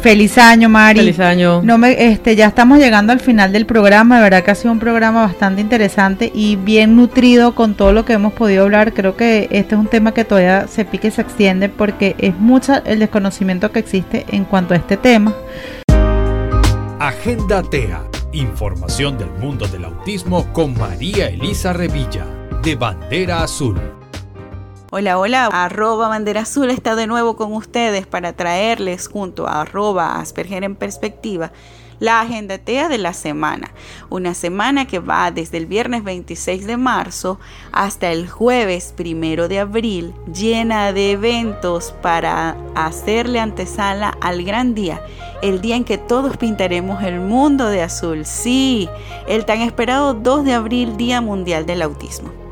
Feliz 0.00 0.38
año, 0.38 0.68
Mari. 0.68 1.00
Feliz 1.00 1.20
año. 1.20 1.60
No 1.62 1.76
me, 1.76 2.10
este, 2.12 2.36
ya 2.36 2.46
estamos 2.46 2.78
llegando 2.78 3.12
al 3.12 3.20
final 3.20 3.52
del 3.52 3.66
programa, 3.66 4.16
de 4.16 4.22
verdad 4.22 4.44
que 4.44 4.52
ha 4.52 4.54
sido 4.54 4.72
un 4.72 4.78
programa 4.78 5.22
bastante 5.22 5.60
interesante 5.60 6.30
y 6.32 6.56
bien 6.56 6.94
nutrido 6.94 7.54
con 7.54 7.74
todo 7.74 7.92
lo 7.92 8.04
que 8.04 8.12
hemos 8.12 8.32
podido 8.32 8.64
hablar. 8.64 8.94
Creo 8.94 9.16
que 9.16 9.48
este 9.50 9.74
es 9.74 9.80
un 9.80 9.88
tema 9.88 10.14
que 10.14 10.24
todavía 10.24 10.68
se 10.68 10.84
pique 10.84 11.08
y 11.08 11.10
se 11.10 11.22
extiende 11.22 11.68
porque 11.68 12.14
es 12.18 12.36
mucho 12.38 12.74
el 12.84 13.00
desconocimiento 13.00 13.72
que 13.72 13.80
existe 13.80 14.24
en 14.28 14.44
cuanto 14.44 14.74
a 14.74 14.76
este 14.76 14.96
tema. 14.96 15.34
Agenda 17.00 17.62
TEA. 17.62 18.02
Información 18.32 19.16
del 19.16 19.30
mundo 19.40 19.66
del 19.66 19.84
autismo 19.86 20.52
con 20.52 20.78
María 20.78 21.28
Elisa 21.28 21.72
Revilla, 21.72 22.26
de 22.62 22.74
Bandera 22.74 23.42
Azul. 23.42 23.80
Hola, 24.90 25.18
hola, 25.18 25.44
arroba 25.48 26.08
bandera 26.08 26.40
azul 26.40 26.70
está 26.70 26.96
de 26.96 27.06
nuevo 27.06 27.36
con 27.36 27.52
ustedes 27.52 28.06
para 28.06 28.32
traerles 28.32 29.06
junto 29.06 29.46
a 29.46 29.60
arroba 29.60 30.18
Asperger 30.18 30.64
en 30.64 30.76
perspectiva 30.76 31.52
la 31.98 32.22
agenda 32.22 32.56
TEA 32.56 32.88
de 32.88 32.96
la 32.96 33.12
semana. 33.12 33.70
Una 34.08 34.32
semana 34.32 34.86
que 34.86 34.98
va 34.98 35.30
desde 35.30 35.58
el 35.58 35.66
viernes 35.66 36.04
26 36.04 36.66
de 36.66 36.78
marzo 36.78 37.38
hasta 37.70 38.10
el 38.10 38.30
jueves 38.30 38.94
primero 38.96 39.46
de 39.46 39.58
abril, 39.58 40.14
llena 40.32 40.94
de 40.94 41.10
eventos 41.10 41.94
para 42.00 42.56
hacerle 42.74 43.40
antesala 43.40 44.16
al 44.22 44.42
gran 44.42 44.74
día, 44.74 45.02
el 45.42 45.60
día 45.60 45.76
en 45.76 45.84
que 45.84 45.98
todos 45.98 46.38
pintaremos 46.38 47.02
el 47.02 47.20
mundo 47.20 47.68
de 47.68 47.82
azul. 47.82 48.24
Sí, 48.24 48.88
el 49.26 49.44
tan 49.44 49.60
esperado 49.60 50.14
2 50.14 50.46
de 50.46 50.54
abril, 50.54 50.96
Día 50.96 51.20
Mundial 51.20 51.66
del 51.66 51.82
Autismo. 51.82 52.47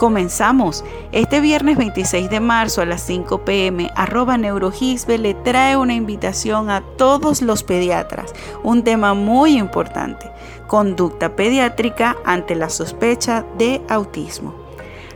Comenzamos. 0.00 0.82
Este 1.12 1.42
viernes 1.42 1.76
26 1.76 2.30
de 2.30 2.40
marzo 2.40 2.80
a 2.80 2.86
las 2.86 3.02
5 3.02 3.44
pm, 3.44 3.90
arroba 3.94 4.38
Neurogisbe 4.38 5.18
le 5.18 5.34
trae 5.34 5.76
una 5.76 5.92
invitación 5.92 6.70
a 6.70 6.80
todos 6.96 7.42
los 7.42 7.62
pediatras, 7.62 8.32
un 8.62 8.82
tema 8.82 9.12
muy 9.12 9.58
importante, 9.58 10.30
conducta 10.68 11.36
pediátrica 11.36 12.16
ante 12.24 12.54
la 12.54 12.70
sospecha 12.70 13.44
de 13.58 13.82
autismo. 13.90 14.59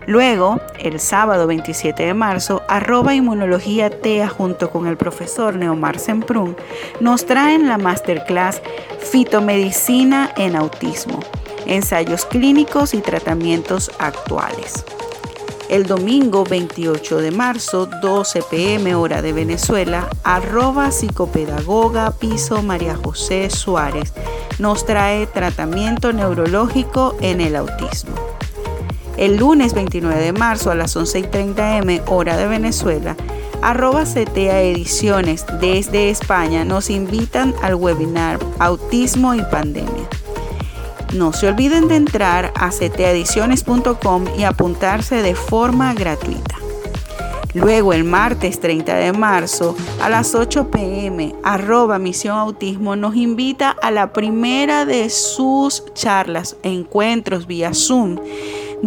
Luego, 0.07 0.61
el 0.79 1.01
sábado 1.01 1.47
27 1.47 2.05
de 2.05 2.15
marzo, 2.15 2.63
arroba 2.69 3.15
inmunología 3.15 3.91
TEA 3.91 4.29
junto 4.29 4.71
con 4.71 4.87
el 4.87 4.97
profesor 4.97 5.57
Neomar 5.57 5.99
Semprún 5.99 6.57
nos 7.01 7.27
traen 7.27 7.69
la 7.69 7.79
masterclass 7.79 8.61
Fitomedicina 9.01 10.33
en 10.37 10.57
Autismo 10.57 11.21
ensayos 11.67 12.25
clínicos 12.25 12.95
y 12.95 13.01
tratamientos 13.01 13.91
actuales. 13.99 14.85
El 15.69 15.87
domingo 15.87 16.45
28 16.45 17.19
de 17.19 17.31
marzo, 17.31 17.87
12 17.87 18.43
pm 18.51 18.95
hora 18.95 19.23
de 19.23 19.33
Venezuela, 19.33 20.09
arroba 20.23 20.91
psicopedagoga 20.91 22.11
piso 22.13 22.63
María 22.63 22.97
José 22.97 23.49
Suárez 23.49 24.13
nos 24.59 24.85
trae 24.85 25.27
tratamiento 25.27 26.13
neurológico 26.13 27.17
en 27.21 27.41
el 27.41 27.57
autismo. 27.57 28.24
El 29.17 29.37
lunes 29.37 29.75
29 29.75 30.21
de 30.21 30.33
marzo 30.33 30.71
a 30.71 30.75
las 30.75 30.97
11 30.97 31.19
y 31.21 31.23
30 31.23 31.79
m 31.79 32.03
hora 32.07 32.37
de 32.37 32.49
Venezuela, 32.49 33.17
arroba 33.63 34.05
CTA 34.05 34.61
Ediciones 34.63 35.47
desde 35.61 36.11
España 36.11 36.65
nos 36.65 36.91
invitan 36.91 37.55
al 37.63 37.77
webinar 37.77 38.39
Autismo 38.59 39.35
y 39.35 39.43
Pandemia. 39.43 40.09
No 41.15 41.33
se 41.33 41.47
olviden 41.47 41.87
de 41.87 41.97
entrar 41.97 42.53
a 42.57 42.71
ctadiciones.com 42.71 44.25
y 44.37 44.43
apuntarse 44.43 45.23
de 45.23 45.37
forma 45.37 45.95
gratuita. 45.95 46.57
Luego 47.55 47.93
el 47.93 48.03
martes 48.03 48.59
30 48.59 48.97
de 48.97 49.13
marzo 49.13 49.77
a 50.03 50.09
las 50.09 50.35
8 50.35 50.73
pm, 50.73 51.37
arroba 51.45 52.01
Misión 52.01 52.37
Autismo 52.37 52.97
nos 52.97 53.15
invita 53.15 53.71
a 53.71 53.93
la 53.93 54.13
primera 54.13 54.85
de 54.85 55.09
sus 55.09 55.85
charlas, 55.95 56.57
encuentros 56.65 57.47
vía 57.47 57.73
Zoom, 57.73 58.19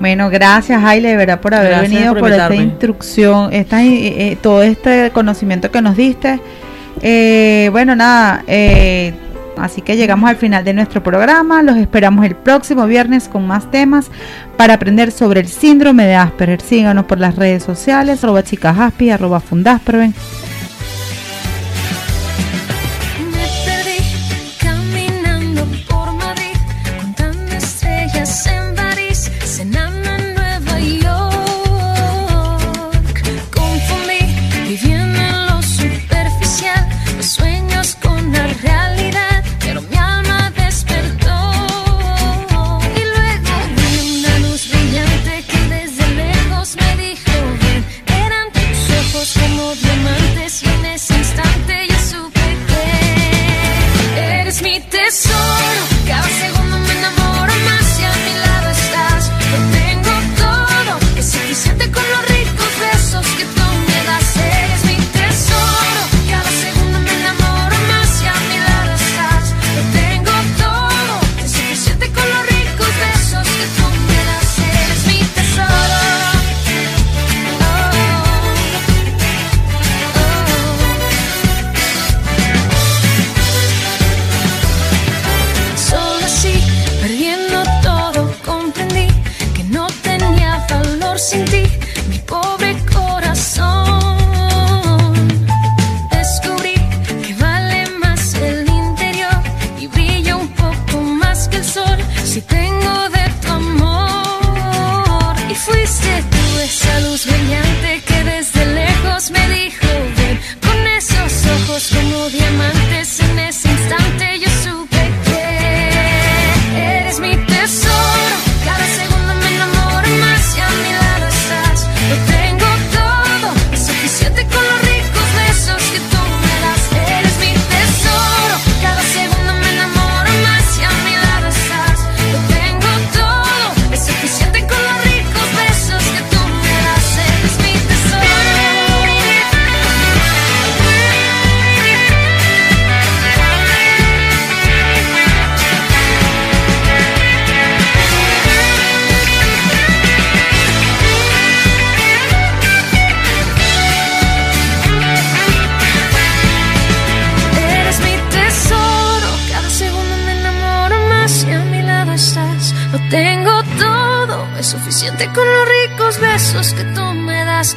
Bueno, 0.02 0.32
gracias 0.32 0.84
Aile, 0.84 1.10
de 1.10 1.16
verdad 1.16 1.40
por 1.40 1.54
haber 1.54 1.70
Gracias 1.70 1.92
venido, 1.92 2.14
por 2.14 2.22
por, 2.22 2.32
esta 2.32 2.56
instrucción, 2.56 3.54
esta, 3.54 3.84
eh, 3.84 4.32
eh, 4.32 4.38
todo 4.42 4.64
este 4.64 5.12
conocimiento 5.12 5.70
que 5.70 5.80
nos 5.80 5.96
diste. 5.96 6.40
Eh, 7.04 7.70
bueno, 7.72 7.96
nada, 7.96 8.44
eh, 8.48 9.14
así 9.58 9.84
que 9.84 9.96
llegamos 9.96 10.28
al 10.28 10.38
final 10.38 10.64
de 10.64 10.74
nuestro 10.74 11.04
programa. 11.04 11.62
Los 11.62 11.78
esperamos 11.78 12.26
el 12.26 12.36
próximo 12.36 12.88
viernes 12.88 13.28
con 13.28 13.46
más 13.46 13.70
temas 13.70 14.10
para 14.58 14.74
aprender 14.74 15.12
sobre 15.12 15.42
el 15.42 15.48
síndrome 15.48 16.08
de 16.08 16.16
Asperger. 16.16 16.62
Síganos 16.62 17.06
por 17.06 17.20
las 17.20 17.36
redes 17.36 17.62
sociales, 17.62 18.24
arroba 18.24 18.42
chicasaspi, 18.42 19.12
arroba 19.12 19.40
fundasperven. 19.40 20.16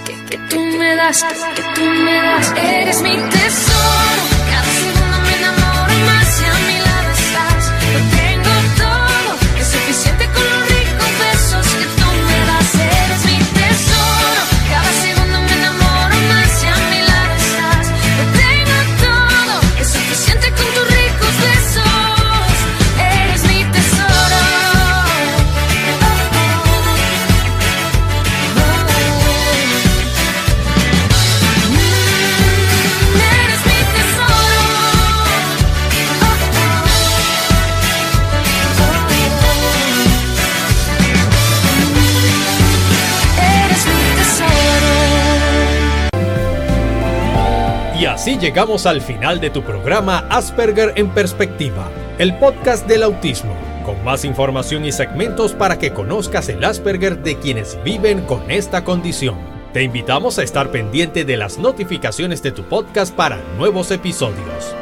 Que, 0.05 0.15
que 0.31 0.39
tú 0.51 0.61
me 0.61 0.97
das, 0.97 1.23
que, 1.25 1.35
que 1.35 1.63
tú 1.75 1.83
me 1.85 2.21
das. 2.23 2.53
Eres 2.57 3.01
mi 3.03 3.17
tesoro, 3.31 4.34
llegamos 48.45 48.85
al 48.85 49.01
final 49.01 49.41
de 49.41 49.49
tu 49.49 49.63
programa 49.63 50.27
Asperger 50.29 50.93
en 50.97 51.09
Perspectiva, 51.09 51.91
el 52.19 52.37
podcast 52.37 52.87
del 52.87 53.03
autismo, 53.03 53.57
con 53.87 54.05
más 54.05 54.23
información 54.27 54.85
y 54.85 54.93
segmentos 54.93 55.55
para 55.55 55.79
que 55.79 55.95
conozcas 55.95 56.51
el 56.51 56.63
Asperger 56.63 57.23
de 57.23 57.39
quienes 57.39 57.83
viven 57.85 58.21
con 58.27 58.51
esta 58.51 58.85
condición. 58.85 59.39
Te 59.73 59.83
invitamos 59.83 60.39
a 60.39 60.43
estar 60.43 60.71
pendiente 60.71 61.25
de 61.25 61.39
las 61.39 61.57
notificaciones 61.57 62.43
de 62.43 62.53
tu 62.53 62.65
podcast 62.65 63.15
para 63.15 63.41
nuevos 63.57 63.91
episodios. 63.91 64.74